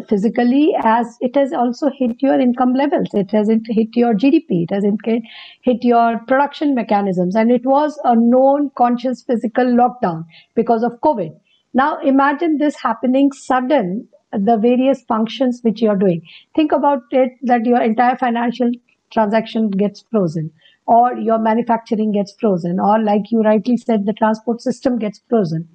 physically, 0.08 0.74
as 0.84 1.18
it 1.22 1.36
has 1.36 1.54
also 1.54 1.90
hit 1.90 2.22
your 2.22 2.40
income 2.40 2.74
levels. 2.74 3.08
It 3.14 3.32
hasn't 3.32 3.68
hit 3.68 3.96
your 3.96 4.14
GDP. 4.14 4.64
It 4.64 4.72
hasn't 4.72 5.02
hit 5.06 5.84
your 5.84 6.20
production 6.28 6.76
mechanisms. 6.76 7.36
And 7.36 7.52
it 7.52 7.66
was 7.66 8.00
a 8.04 8.16
known 8.16 8.72
conscious 8.78 9.24
physical 9.24 9.66
lockdown 9.66 10.26
because 10.56 10.84
of 10.84 11.00
COVID. 11.04 11.38
Now 11.74 12.00
imagine 12.00 12.58
this 12.58 12.76
happening 12.82 13.32
sudden 13.32 14.08
the 14.32 14.58
various 14.58 15.02
functions 15.04 15.60
which 15.62 15.82
you're 15.82 15.96
doing. 15.96 16.22
Think 16.56 16.72
about 16.72 17.04
it 17.12 17.32
that 17.44 17.66
your 17.66 17.82
entire 17.82 18.18
financial 18.18 18.72
transaction 19.12 19.70
gets 19.70 20.04
frozen 20.12 20.52
or 20.86 21.16
your 21.16 21.40
manufacturing 21.40 22.12
gets 22.12 22.34
frozen 22.40 22.80
or 22.80 23.00
like 23.00 23.32
you 23.32 23.42
rightly 23.42 23.78
said 23.78 24.06
the 24.06 24.14
transport 24.14 24.62
system 24.62 24.98
gets 24.98 25.22
frozen 25.30 25.68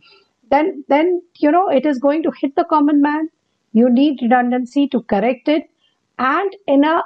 then 0.50 0.84
then 0.88 1.22
you 1.38 1.50
know 1.50 1.68
it 1.68 1.86
is 1.86 1.98
going 1.98 2.22
to 2.22 2.32
hit 2.40 2.54
the 2.56 2.64
common 2.64 3.00
man 3.00 3.28
you 3.72 3.88
need 3.90 4.22
redundancy 4.22 4.86
to 4.88 5.00
correct 5.02 5.48
it 5.48 5.64
and 6.18 6.56
in 6.66 6.84
a 6.84 7.02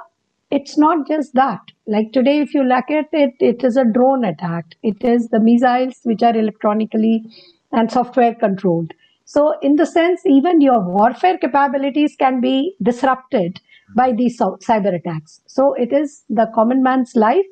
it's 0.49 0.77
not 0.77 1.07
just 1.07 1.33
that 1.33 1.59
like 1.87 2.11
today 2.13 2.39
if 2.39 2.53
you 2.53 2.63
look 2.63 2.89
at 2.89 3.07
it 3.11 3.33
it 3.39 3.63
is 3.63 3.77
a 3.77 3.85
drone 3.97 4.23
attack 4.23 4.75
it 4.83 5.03
is 5.03 5.27
the 5.29 5.39
missiles 5.39 5.99
which 6.03 6.23
are 6.23 6.35
electronically 6.37 7.23
and 7.71 7.91
software 7.91 8.35
controlled 8.35 8.93
so 9.25 9.53
in 9.61 9.75
the 9.75 9.85
sense 9.85 10.21
even 10.25 10.61
your 10.61 10.79
warfare 10.79 11.37
capabilities 11.37 12.15
can 12.15 12.39
be 12.39 12.75
disrupted 12.81 13.59
by 13.95 14.11
these 14.11 14.39
cyber 14.39 14.93
attacks. 14.95 15.41
So 15.47 15.73
it 15.73 15.93
is 15.93 16.23
the 16.29 16.47
common 16.53 16.83
man's 16.83 17.15
life, 17.15 17.45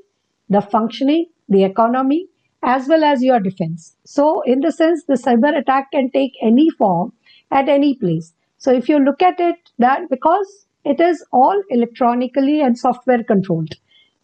the 0.50 0.62
functioning, 0.62 1.28
the 1.50 1.64
economy, 1.64 2.28
as 2.64 2.88
well 2.88 3.04
as 3.04 3.24
your 3.24 3.40
defense. 3.40 3.96
So 4.06 4.42
in 4.42 4.62
the 4.62 4.72
sense, 4.72 5.04
the 5.06 5.16
cyber 5.16 5.58
attack 5.58 5.92
can 5.92 6.12
take 6.12 6.34
any 6.42 6.70
form 6.70 7.14
at 7.52 7.70
any 7.70 7.96
place. 7.96 8.34
So 8.58 8.72
if 8.72 8.90
you 8.90 9.00
look 9.00 9.22
at 9.22 9.40
it, 9.40 9.58
that 9.80 10.10
because 10.10 10.66
it 10.84 11.00
is 11.00 11.26
all 11.32 11.62
electronically 11.70 12.62
and 12.62 12.78
software 12.78 13.24
controlled. 13.24 13.74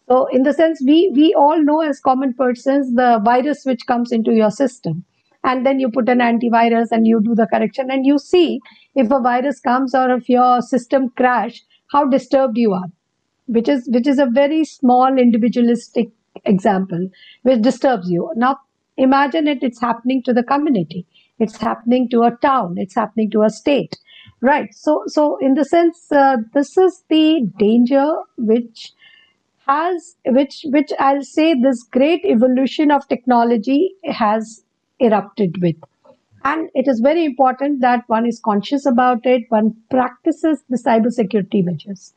So 0.08 0.26
in 0.26 0.42
the 0.42 0.52
sense, 0.52 0.82
we 0.84 1.10
we 1.14 1.34
all 1.34 1.62
know 1.62 1.80
as 1.80 2.00
common 2.00 2.34
persons 2.34 2.94
the 2.94 3.20
virus 3.24 3.64
which 3.64 3.86
comes 3.86 4.12
into 4.12 4.32
your 4.32 4.50
system. 4.50 5.04
And 5.44 5.66
then 5.66 5.80
you 5.80 5.90
put 5.90 6.08
an 6.08 6.18
antivirus 6.18 6.92
and 6.92 7.06
you 7.06 7.20
do 7.20 7.34
the 7.34 7.46
correction 7.46 7.90
and 7.90 8.06
you 8.06 8.18
see 8.18 8.60
if 8.94 9.10
a 9.10 9.20
virus 9.20 9.58
comes 9.60 9.94
or 9.94 10.10
if 10.10 10.28
your 10.28 10.62
system 10.62 11.08
crash, 11.16 11.62
how 11.90 12.04
disturbed 12.06 12.56
you 12.56 12.72
are. 12.72 12.90
Which 13.46 13.68
is 13.68 13.88
which 13.88 14.06
is 14.06 14.18
a 14.18 14.26
very 14.26 14.64
small 14.64 15.18
individualistic 15.18 16.10
example 16.44 17.08
which 17.42 17.62
disturbs 17.62 18.08
you. 18.10 18.30
Now 18.36 18.58
imagine 18.96 19.48
it 19.48 19.62
it's 19.62 19.80
happening 19.80 20.22
to 20.24 20.32
the 20.32 20.44
community. 20.44 21.06
It's 21.38 21.56
happening 21.56 22.08
to 22.10 22.22
a 22.22 22.30
town. 22.42 22.76
It's 22.76 22.94
happening 22.94 23.30
to 23.32 23.42
a 23.42 23.50
state 23.50 23.96
right. 24.42 24.74
So 24.74 25.04
so 25.06 25.38
in 25.38 25.54
the 25.54 25.64
sense 25.64 26.10
uh, 26.12 26.36
this 26.52 26.76
is 26.76 27.02
the 27.08 27.48
danger 27.58 28.06
which 28.36 28.92
has 29.66 30.16
which 30.26 30.66
which 30.70 30.90
i'll 30.98 31.22
say 31.22 31.54
this 31.54 31.84
great 31.84 32.24
evolution 32.24 32.90
of 32.90 33.06
technology 33.08 33.94
has 34.04 34.64
erupted 35.00 35.62
with. 35.62 35.76
And 36.44 36.68
it 36.74 36.88
is 36.88 36.98
very 37.00 37.24
important 37.24 37.80
that 37.82 38.02
one 38.08 38.26
is 38.26 38.40
conscious 38.40 38.84
about 38.84 39.24
it, 39.24 39.44
one 39.48 39.76
practices 39.90 40.64
the 40.68 40.76
cybersecurity 40.76 41.64
measures. 41.64 42.12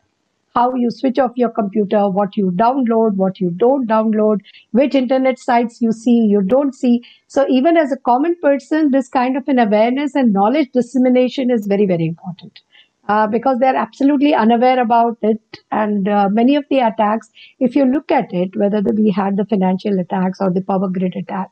How 0.56 0.74
you 0.74 0.90
switch 0.90 1.20
off 1.20 1.32
your 1.36 1.50
computer, 1.50 2.10
what 2.10 2.36
you 2.38 2.52
download, 2.52 3.16
what 3.16 3.40
you 3.40 3.52
don't 3.52 3.88
download, 3.88 4.40
which 4.72 4.96
internet 4.96 5.38
sites 5.38 5.82
you 5.82 5.92
see, 5.92 6.18
you 6.26 6.42
don't 6.42 6.74
see. 6.74 7.04
So, 7.28 7.46
even 7.50 7.78
as 7.78 7.92
a 7.92 7.98
common 7.98 8.36
person, 8.42 8.92
this 8.92 9.10
kind 9.10 9.38
of 9.38 9.48
an 9.48 9.60
awareness 9.60 10.16
and 10.16 10.34
knowledge 10.34 10.72
dissemination 10.72 11.52
is 11.52 11.68
very, 11.68 11.86
very 11.86 12.06
important. 12.08 12.62
Uh, 13.08 13.28
because 13.28 13.60
they're 13.60 13.76
absolutely 13.76 14.34
unaware 14.34 14.80
about 14.82 15.18
it. 15.22 15.60
And 15.72 16.08
uh, 16.08 16.28
many 16.30 16.56
of 16.56 16.66
the 16.72 16.80
attacks, 16.80 17.30
if 17.60 17.76
you 17.76 17.86
look 17.86 18.10
at 18.12 18.34
it, 18.34 18.56
whether 18.56 18.82
the, 18.82 18.94
we 18.94 19.12
had 19.12 19.38
the 19.38 19.46
financial 19.46 20.00
attacks 20.00 20.40
or 20.42 20.52
the 20.52 20.62
power 20.62 20.90
grid 20.90 21.16
attack, 21.16 21.52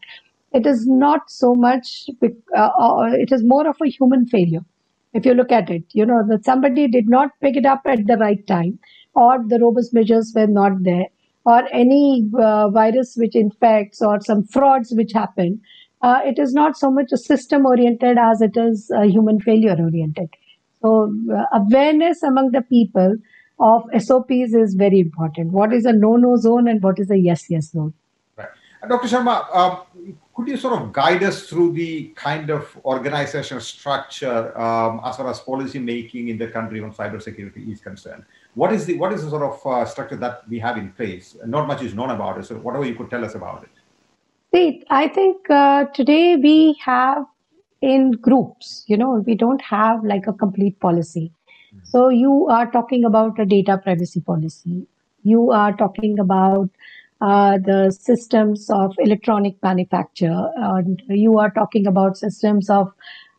it 0.51 0.65
is 0.65 0.87
not 0.87 1.29
so 1.29 1.53
much, 1.53 2.09
uh, 2.23 2.29
uh, 2.57 3.11
it 3.13 3.31
is 3.31 3.43
more 3.43 3.67
of 3.67 3.75
a 3.83 3.87
human 3.87 4.25
failure. 4.25 4.65
If 5.13 5.25
you 5.25 5.33
look 5.33 5.51
at 5.51 5.69
it, 5.69 5.83
you 5.93 6.05
know, 6.05 6.23
that 6.27 6.45
somebody 6.45 6.87
did 6.87 7.07
not 7.07 7.29
pick 7.41 7.55
it 7.55 7.65
up 7.65 7.81
at 7.85 8.07
the 8.07 8.17
right 8.17 8.45
time, 8.47 8.79
or 9.13 9.43
the 9.47 9.59
robust 9.59 9.93
measures 9.93 10.33
were 10.35 10.47
not 10.47 10.83
there, 10.83 11.05
or 11.45 11.67
any 11.71 12.29
uh, 12.39 12.69
virus 12.69 13.15
which 13.15 13.35
infects, 13.35 14.01
or 14.01 14.19
some 14.21 14.43
frauds 14.43 14.91
which 14.91 15.13
happen. 15.13 15.61
Uh, 16.01 16.19
it 16.25 16.39
is 16.39 16.53
not 16.53 16.77
so 16.77 16.91
much 16.91 17.11
a 17.11 17.17
system 17.17 17.65
oriented 17.65 18.17
as 18.17 18.41
it 18.41 18.57
is 18.57 18.91
a 18.91 19.05
human 19.05 19.39
failure 19.39 19.77
oriented. 19.79 20.29
So, 20.81 21.13
uh, 21.33 21.45
awareness 21.53 22.23
among 22.23 22.51
the 22.51 22.61
people 22.61 23.15
of 23.59 23.83
SOPs 23.97 24.53
is 24.53 24.73
very 24.73 24.99
important. 24.99 25.51
What 25.51 25.73
is 25.73 25.85
a 25.85 25.93
no 25.93 26.15
no 26.17 26.35
zone 26.37 26.67
and 26.67 26.81
what 26.83 26.99
is 26.99 27.09
a 27.09 27.17
yes 27.17 27.49
yes 27.49 27.71
zone? 27.71 27.93
Right. 28.35 28.49
Dr. 28.89 29.07
Sharma, 29.07 29.55
um, 29.55 29.77
could 30.35 30.47
you 30.47 30.57
sort 30.57 30.81
of 30.81 30.91
guide 30.91 31.23
us 31.23 31.47
through 31.47 31.73
the 31.73 32.05
kind 32.15 32.49
of 32.49 32.75
organizational 32.85 33.61
structure 33.61 34.57
um, 34.59 34.99
as 35.05 35.17
far 35.17 35.29
as 35.29 35.39
policy 35.39 35.79
making 35.79 36.29
in 36.29 36.37
the 36.37 36.47
country 36.47 36.81
on 36.81 36.91
cybersecurity 36.91 37.71
is 37.71 37.79
concerned? 37.79 38.23
What 38.55 38.73
is 38.73 38.85
the 38.85 38.97
what 38.97 39.13
is 39.13 39.23
the 39.23 39.29
sort 39.29 39.43
of 39.43 39.65
uh, 39.65 39.85
structure 39.85 40.15
that 40.17 40.47
we 40.49 40.59
have 40.59 40.77
in 40.77 40.91
place? 40.91 41.35
Not 41.45 41.67
much 41.67 41.83
is 41.83 41.93
known 41.93 42.09
about 42.09 42.39
it, 42.39 42.45
so 42.45 42.55
whatever 42.55 42.85
you 42.85 42.95
could 42.95 43.09
tell 43.09 43.23
us 43.23 43.35
about 43.35 43.63
it. 43.63 43.69
See, 44.53 44.83
I 44.89 45.07
think 45.07 45.49
uh, 45.49 45.85
today 45.85 46.35
we 46.35 46.79
have 46.83 47.25
in 47.81 48.11
groups. 48.11 48.83
You 48.87 48.97
know, 48.97 49.23
we 49.25 49.35
don't 49.35 49.61
have 49.61 50.03
like 50.03 50.27
a 50.27 50.33
complete 50.33 50.79
policy. 50.79 51.31
So 51.83 52.09
you 52.09 52.47
are 52.47 52.71
talking 52.71 53.03
about 53.03 53.39
a 53.39 53.45
data 53.45 53.77
privacy 53.77 54.21
policy. 54.21 54.85
You 55.23 55.51
are 55.51 55.73
talking 55.75 56.19
about 56.19 56.69
uh, 57.23 57.57
the 57.57 57.89
systems 57.89 58.69
of 58.69 58.93
electronic 58.99 59.55
manufacture. 59.63 60.37
You 61.07 61.37
are 61.39 61.51
talking 61.51 61.87
about 61.87 62.17
systems 62.17 62.69
of 62.69 62.91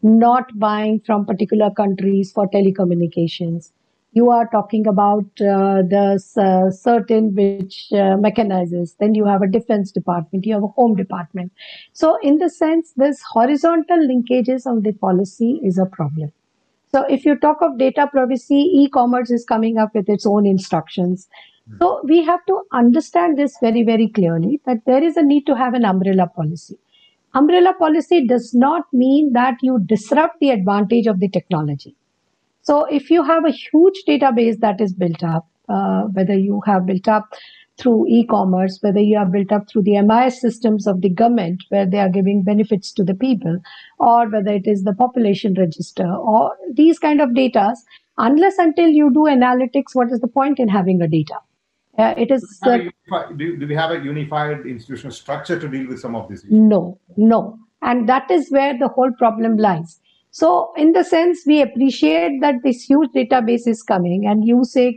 not 0.03 0.59
buying 0.59 1.01
from 1.01 1.27
particular 1.27 1.71
countries 1.71 2.33
for 2.33 2.49
telecommunications. 2.49 3.73
You 4.13 4.31
are 4.31 4.49
talking 4.49 4.87
about 4.87 5.25
uh, 5.41 5.83
the 5.93 6.23
uh, 6.37 6.71
CERT-In 6.71 7.35
which 7.35 7.89
uh, 7.93 8.17
mechanizes. 8.17 8.97
Then 9.01 9.15
you 9.15 9.27
have 9.27 9.43
a 9.43 9.49
defense 9.49 9.91
department. 9.91 10.47
You 10.47 10.55
have 10.55 10.63
a 10.63 10.69
home 10.69 10.95
department. 10.95 11.53
So 11.93 12.17
in 12.23 12.39
the 12.39 12.49
sense, 12.49 12.93
this 12.97 13.21
horizontal 13.29 13.99
linkages 13.99 14.67
of 14.67 14.85
the 14.85 14.93
policy 14.93 15.61
is 15.63 15.79
a 15.79 15.87
problem. 15.87 16.33
So 16.93 17.03
if 17.11 17.25
you 17.25 17.37
talk 17.37 17.61
of 17.61 17.77
data 17.77 18.07
privacy, 18.07 18.71
e-commerce 18.73 19.31
is 19.31 19.45
coming 19.45 19.79
up 19.79 19.95
with 19.95 20.09
its 20.09 20.25
own 20.25 20.47
instructions. 20.47 21.29
Hmm. 21.69 21.77
So 21.81 22.01
we 22.05 22.23
have 22.25 22.45
to 22.47 22.63
understand 22.73 23.39
this 23.39 23.57
very, 23.61 23.83
very 23.83 24.09
clearly 24.09 24.61
that 24.67 24.85
there 24.87 25.03
is 25.03 25.17
a 25.17 25.23
need 25.23 25.47
to 25.47 25.57
have 25.57 25.75
an 25.75 25.85
umbrella 25.85 26.27
policy. 26.27 26.79
Umbrella 27.35 27.75
policy 27.75 28.27
does 28.27 28.55
not 28.55 28.85
mean 28.93 29.33
that 29.33 29.57
you 29.61 29.81
disrupt 29.85 30.39
the 30.41 30.51
advantage 30.51 31.07
of 31.07 31.21
the 31.21 31.29
technology. 31.29 31.97
So 32.63 32.85
if 32.85 33.11
you 33.11 33.23
have 33.25 33.45
a 33.45 33.51
huge 33.51 34.05
database 34.09 34.61
that 34.61 34.81
is 34.81 34.95
built 34.95 35.23
up, 35.23 35.47
uh, 35.69 36.03
whether 36.13 36.35
you 36.35 36.63
have 36.67 36.87
built 36.87 37.09
up 37.09 37.35
through 37.77 38.07
e-commerce, 38.09 38.79
whether 38.83 39.01
you 39.01 39.19
are 39.19 39.27
built 39.27 39.51
up 39.51 39.69
through 39.69 39.83
the 39.83 40.01
MIS 40.01 40.41
systems 40.41 40.87
of 40.87 41.01
the 41.01 41.09
government 41.09 41.65
where 41.71 41.85
they 41.87 41.99
are 41.99 42.09
giving 42.09 42.43
benefits 42.43 42.93
to 42.93 43.03
the 43.03 43.15
people, 43.15 43.59
or 43.99 44.29
whether 44.29 44.53
it 44.53 44.67
is 44.67 44.85
the 44.85 44.95
population 44.95 45.55
register 45.55 46.09
or 46.09 46.53
these 46.73 46.99
kind 46.99 47.21
of 47.21 47.35
data, 47.35 47.75
unless 48.17 48.59
until 48.59 48.89
you 48.89 49.13
do 49.13 49.21
analytics, 49.21 49.95
what 49.95 50.13
is 50.13 50.21
the 50.21 50.29
point 50.29 50.61
in 50.61 50.69
having 50.69 51.03
a 51.03 51.09
data? 51.09 51.35
Uh, 51.97 52.15
it 52.17 52.31
is. 52.31 52.61
Uh, 52.63 52.79
do, 53.37 53.57
do 53.57 53.67
we 53.67 53.75
have 53.75 53.93
a 53.93 54.01
unified 54.03 54.67
institutional 54.67 55.13
structure 55.13 55.59
to 55.59 55.69
deal 55.69 55.87
with 55.87 56.01
some 56.01 56.17
of 56.17 56.29
these? 56.29 56.45
No, 56.49 56.99
no, 57.17 57.59
and 57.83 58.09
that 58.09 58.31
is 58.31 58.51
where 58.51 58.77
the 58.77 58.89
whole 58.89 59.13
problem 59.13 59.57
lies. 59.57 60.01
So, 60.31 60.73
in 60.77 60.93
the 60.93 61.05
sense, 61.05 61.43
we 61.47 61.63
appreciate 61.63 62.41
that 62.41 62.57
this 62.65 62.83
huge 62.83 63.11
database 63.11 63.69
is 63.69 63.85
coming, 63.85 64.27
and 64.27 64.45
you 64.45 64.65
say, 64.65 64.97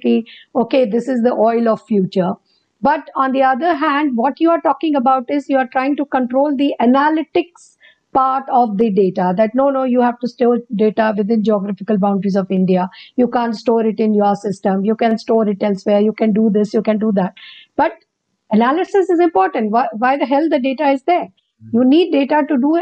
okay, 0.55 0.85
this 0.85 1.07
is 1.07 1.21
the 1.21 1.33
oil 1.33 1.67
of 1.67 1.85
future. 1.85 2.33
But 2.81 3.09
on 3.15 3.31
the 3.31 3.43
other 3.43 3.75
hand, 3.75 4.17
what 4.17 4.39
you 4.39 4.49
are 4.49 4.61
talking 4.61 4.95
about 4.95 5.29
is 5.29 5.49
you 5.49 5.57
are 5.57 5.67
trying 5.67 5.95
to 5.97 6.05
control 6.05 6.55
the 6.55 6.73
analytics 6.81 7.76
part 8.17 8.45
of 8.59 8.77
the 8.77 8.89
data 8.99 9.33
that 9.37 9.55
no 9.59 9.69
no 9.77 9.83
you 9.83 10.01
have 10.01 10.19
to 10.19 10.27
store 10.33 10.57
data 10.83 11.13
within 11.17 11.43
geographical 11.43 11.97
boundaries 12.05 12.35
of 12.35 12.51
india. 12.59 12.89
You 13.15 13.27
can't 13.37 13.55
store 13.55 13.85
it 13.85 13.99
in 13.99 14.13
your 14.13 14.35
system. 14.35 14.83
You 14.85 14.95
can 14.95 15.17
store 15.17 15.47
it 15.49 15.61
elsewhere. 15.71 16.01
You 16.09 16.13
can 16.13 16.33
do 16.33 16.49
this. 16.59 16.73
You 16.73 16.81
can 16.81 16.99
do 16.99 17.11
that. 17.21 17.33
But 17.75 17.93
analysis 18.51 19.09
is 19.09 19.19
important. 19.19 19.71
Why, 19.71 19.87
why 19.93 20.17
the 20.17 20.25
hell 20.25 20.49
the 20.49 20.59
data 20.59 20.89
is 20.89 21.03
there? 21.03 21.27
Hmm. 21.61 21.77
You 21.77 21.85
need 21.85 22.11
data 22.11 22.43
to 22.47 22.57
do 22.57 22.79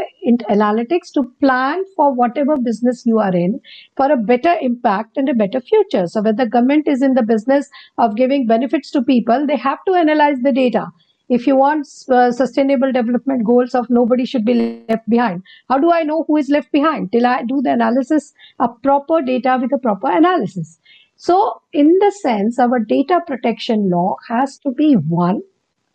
analytics 0.50 1.12
to 1.14 1.24
plan 1.40 1.82
for 1.96 2.12
whatever 2.14 2.56
business 2.56 3.04
you 3.06 3.18
are 3.18 3.34
in 3.34 3.60
for 3.96 4.10
a 4.10 4.16
better 4.16 4.54
impact 4.60 5.16
and 5.16 5.28
a 5.28 5.34
better 5.34 5.60
future. 5.60 6.06
So, 6.06 6.22
when 6.22 6.36
the 6.36 6.46
government 6.46 6.88
is 6.88 7.02
in 7.02 7.14
the 7.14 7.22
business 7.22 7.68
of 7.98 8.16
giving 8.16 8.46
benefits 8.46 8.90
to 8.92 9.02
people, 9.02 9.46
they 9.46 9.56
have 9.56 9.78
to 9.86 9.94
analyze 9.94 10.38
the 10.42 10.52
data. 10.52 10.86
If 11.28 11.46
you 11.46 11.56
want 11.56 11.88
uh, 12.08 12.30
sustainable 12.30 12.92
development 12.92 13.44
goals 13.44 13.74
of 13.74 13.90
nobody 13.90 14.24
should 14.24 14.44
be 14.44 14.84
left 14.88 15.08
behind, 15.08 15.42
how 15.68 15.78
do 15.78 15.90
I 15.90 16.04
know 16.04 16.24
who 16.28 16.36
is 16.36 16.48
left 16.48 16.70
behind? 16.70 17.10
Till 17.10 17.26
I 17.26 17.42
do 17.42 17.60
the 17.62 17.72
analysis 17.72 18.32
of 18.60 18.80
proper 18.82 19.22
data 19.22 19.58
with 19.60 19.72
a 19.72 19.78
proper 19.78 20.10
analysis. 20.10 20.78
So, 21.16 21.62
in 21.72 21.86
the 22.00 22.12
sense, 22.22 22.58
our 22.58 22.78
data 22.78 23.20
protection 23.26 23.90
law 23.90 24.16
has 24.28 24.58
to 24.58 24.70
be 24.70 24.94
one 24.94 25.42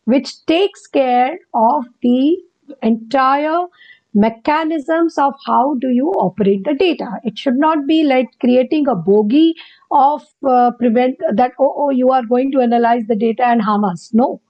which 0.05 0.45
takes 0.45 0.87
care 0.87 1.37
of 1.53 1.85
the 2.01 2.37
entire 2.81 3.65
mechanisms 4.13 5.17
of 5.17 5.33
how 5.45 5.75
do 5.75 5.89
you 5.89 6.07
operate 6.23 6.63
the 6.65 6.73
data 6.73 7.07
it 7.23 7.37
should 7.37 7.55
not 7.55 7.87
be 7.87 8.03
like 8.03 8.27
creating 8.41 8.85
a 8.87 8.95
bogey 8.95 9.53
of 9.89 10.21
uh, 10.45 10.71
prevent 10.71 11.17
that 11.33 11.53
oh, 11.59 11.73
oh 11.77 11.89
you 11.89 12.09
are 12.09 12.23
going 12.23 12.51
to 12.51 12.59
analyze 12.59 13.03
the 13.07 13.15
data 13.15 13.45
and 13.45 13.61
harm 13.61 13.85
us 13.85 14.09
no 14.13 14.41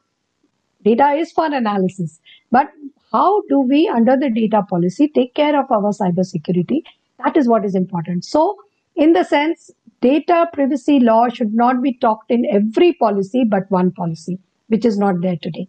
data 0.83 1.11
is 1.11 1.31
for 1.31 1.45
analysis. 1.45 2.19
But 2.51 2.69
how 3.11 3.41
do 3.49 3.59
we 3.59 3.87
under 3.87 4.17
the 4.17 4.29
data 4.29 4.63
policy 4.69 5.07
take 5.09 5.33
care 5.33 5.59
of 5.59 5.71
our 5.71 5.91
cyber 5.91 6.25
security? 6.25 6.83
That 7.23 7.37
is 7.37 7.47
what 7.47 7.65
is 7.65 7.75
important. 7.75 8.25
So 8.25 8.57
in 8.95 9.13
the 9.13 9.23
sense 9.23 9.71
data 10.01 10.47
privacy 10.53 10.99
law 10.99 11.29
should 11.29 11.53
not 11.53 11.81
be 11.81 11.93
talked 11.93 12.31
in 12.31 12.45
every 12.51 12.93
policy 12.93 13.43
but 13.43 13.69
one 13.69 13.91
policy 13.91 14.39
which 14.67 14.85
is 14.85 14.97
not 14.97 15.21
there 15.21 15.37
today. 15.41 15.67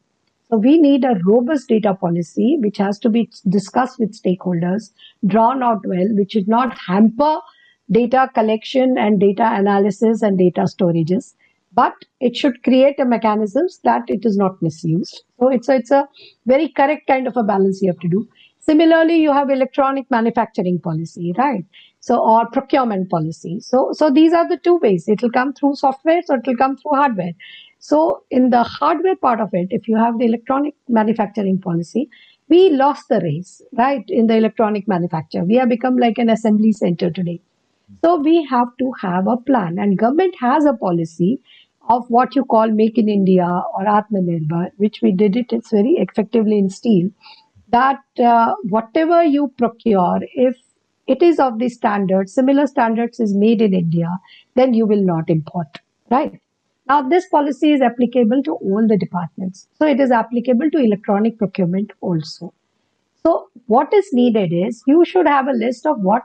So 0.48 0.58
we 0.58 0.78
need 0.78 1.04
a 1.04 1.18
robust 1.24 1.68
data 1.68 1.94
policy 1.94 2.58
which 2.60 2.78
has 2.78 2.98
to 3.00 3.08
be 3.08 3.30
discussed 3.48 3.98
with 3.98 4.20
stakeholders, 4.20 4.90
drawn 5.26 5.62
out 5.62 5.80
well, 5.86 6.06
which 6.10 6.32
should 6.32 6.46
not 6.46 6.76
hamper 6.78 7.38
data 7.90 8.30
collection 8.34 8.96
and 8.98 9.18
data 9.18 9.48
analysis 9.54 10.22
and 10.22 10.38
data 10.38 10.62
storages, 10.62 11.34
but 11.74 11.94
it 12.20 12.36
should 12.36 12.62
create 12.62 12.98
a 13.00 13.04
mechanisms 13.04 13.80
that 13.84 14.02
it 14.08 14.24
is 14.24 14.36
not 14.36 14.60
misused. 14.60 15.22
So 15.40 15.48
it's 15.48 15.68
a, 15.68 15.76
it's 15.76 15.90
a 15.90 16.06
very 16.46 16.68
correct 16.68 17.06
kind 17.06 17.26
of 17.26 17.36
a 17.36 17.42
balance 17.42 17.80
you 17.82 17.90
have 17.90 17.98
to 18.00 18.08
do. 18.08 18.28
Similarly, 18.60 19.16
you 19.16 19.32
have 19.32 19.50
electronic 19.50 20.08
manufacturing 20.10 20.80
policy, 20.80 21.32
right? 21.36 21.64
So 22.00 22.18
or 22.18 22.46
procurement 22.50 23.10
policy. 23.10 23.58
So 23.60 23.90
so 23.92 24.10
these 24.10 24.32
are 24.32 24.48
the 24.48 24.58
two 24.58 24.78
ways. 24.78 25.08
It 25.08 25.22
will 25.22 25.30
come 25.30 25.52
through 25.52 25.74
software, 25.76 26.20
so 26.24 26.34
it 26.34 26.46
will 26.46 26.56
come 26.56 26.76
through 26.76 26.92
hardware. 26.92 27.32
So 27.78 28.22
in 28.30 28.50
the 28.50 28.62
hardware 28.62 29.16
part 29.16 29.40
of 29.40 29.48
it, 29.52 29.68
if 29.70 29.88
you 29.88 29.96
have 29.96 30.18
the 30.18 30.26
electronic 30.26 30.74
manufacturing 30.88 31.60
policy, 31.60 32.08
we 32.48 32.70
lost 32.70 33.08
the 33.08 33.20
race, 33.20 33.60
right, 33.76 34.04
in 34.08 34.26
the 34.28 34.36
electronic 34.36 34.86
manufacture. 34.86 35.42
We 35.42 35.56
have 35.56 35.68
become 35.68 35.96
like 35.96 36.18
an 36.18 36.30
assembly 36.30 36.72
center 36.72 37.10
today. 37.10 37.40
So 38.04 38.16
we 38.20 38.44
have 38.44 38.68
to 38.78 38.92
have 39.00 39.26
a 39.26 39.36
plan 39.36 39.78
and 39.78 39.98
government 39.98 40.34
has 40.40 40.64
a 40.64 40.74
policy 40.74 41.40
of 41.88 42.04
what 42.08 42.34
you 42.36 42.44
call 42.44 42.70
make 42.70 42.98
in 42.98 43.08
India 43.08 43.46
or 43.46 43.84
Atmanirbhar, 43.84 44.70
which 44.76 45.00
we 45.02 45.12
did 45.12 45.36
it, 45.36 45.46
it's 45.52 45.70
very 45.70 45.96
effectively 45.98 46.58
in 46.58 46.70
steel, 46.70 47.10
that 47.68 48.00
uh, 48.18 48.54
whatever 48.68 49.22
you 49.24 49.52
procure, 49.58 50.20
if 50.34 50.56
it 51.06 51.22
is 51.22 51.40
of 51.40 51.58
the 51.58 51.68
standard, 51.68 52.28
similar 52.28 52.66
standards 52.66 53.18
is 53.18 53.34
made 53.34 53.60
in 53.60 53.74
India, 53.74 54.08
then 54.54 54.74
you 54.74 54.86
will 54.86 55.02
not 55.02 55.28
import, 55.28 55.80
right? 56.10 56.40
Now, 56.88 57.02
this 57.02 57.28
policy 57.28 57.72
is 57.72 57.80
applicable 57.80 58.42
to 58.44 58.54
all 58.54 58.86
the 58.86 58.96
departments. 58.96 59.68
So, 59.78 59.86
it 59.86 60.00
is 60.00 60.10
applicable 60.10 60.70
to 60.70 60.78
electronic 60.78 61.38
procurement 61.38 61.92
also. 62.00 62.52
So, 63.22 63.48
what 63.66 63.92
is 63.94 64.08
needed 64.12 64.52
is 64.52 64.82
you 64.86 65.04
should 65.04 65.26
have 65.26 65.46
a 65.48 65.52
list 65.52 65.86
of 65.86 66.00
what 66.00 66.22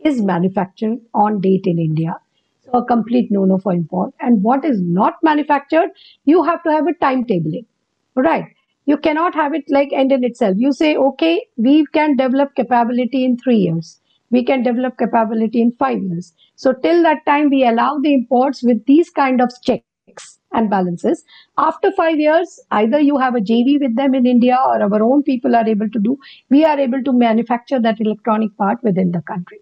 is 0.00 0.20
manufactured 0.20 0.98
on 1.14 1.40
date 1.40 1.66
in 1.66 1.78
India. 1.78 2.16
So, 2.64 2.78
a 2.78 2.84
complete 2.84 3.30
no 3.30 3.44
no 3.44 3.58
for 3.58 3.72
import. 3.72 4.14
And 4.20 4.42
what 4.42 4.64
is 4.64 4.80
not 4.80 5.14
manufactured, 5.22 5.90
you 6.24 6.42
have 6.42 6.62
to 6.64 6.70
have 6.70 6.86
a 6.86 6.94
timetabling. 7.04 7.66
Right? 8.14 8.46
You 8.86 8.96
cannot 8.98 9.34
have 9.34 9.54
it 9.54 9.64
like 9.68 9.92
end 9.92 10.12
in 10.12 10.24
itself. 10.24 10.56
You 10.58 10.72
say, 10.72 10.96
okay, 10.96 11.46
we 11.56 11.86
can 11.86 12.16
develop 12.16 12.54
capability 12.54 13.24
in 13.24 13.38
three 13.38 13.56
years 13.56 14.00
we 14.34 14.44
can 14.44 14.62
develop 14.62 14.98
capability 14.98 15.60
in 15.62 15.72
five 15.78 16.02
years. 16.02 16.32
So 16.56 16.72
till 16.72 17.02
that 17.02 17.24
time, 17.26 17.50
we 17.50 17.66
allow 17.66 17.98
the 18.02 18.14
imports 18.14 18.62
with 18.62 18.84
these 18.86 19.10
kind 19.10 19.40
of 19.40 19.50
checks 19.62 20.38
and 20.52 20.70
balances. 20.70 21.24
After 21.58 21.92
five 21.92 22.18
years, 22.18 22.60
either 22.70 23.00
you 23.00 23.18
have 23.18 23.34
a 23.34 23.40
JV 23.40 23.80
with 23.80 23.96
them 23.96 24.14
in 24.14 24.26
India 24.26 24.58
or 24.66 24.82
our 24.82 25.02
own 25.02 25.22
people 25.22 25.54
are 25.54 25.66
able 25.66 25.88
to 25.88 25.98
do, 25.98 26.16
we 26.50 26.64
are 26.64 26.78
able 26.78 27.02
to 27.02 27.12
manufacture 27.12 27.80
that 27.80 28.00
electronic 28.00 28.56
part 28.56 28.82
within 28.82 29.12
the 29.12 29.22
country. 29.22 29.60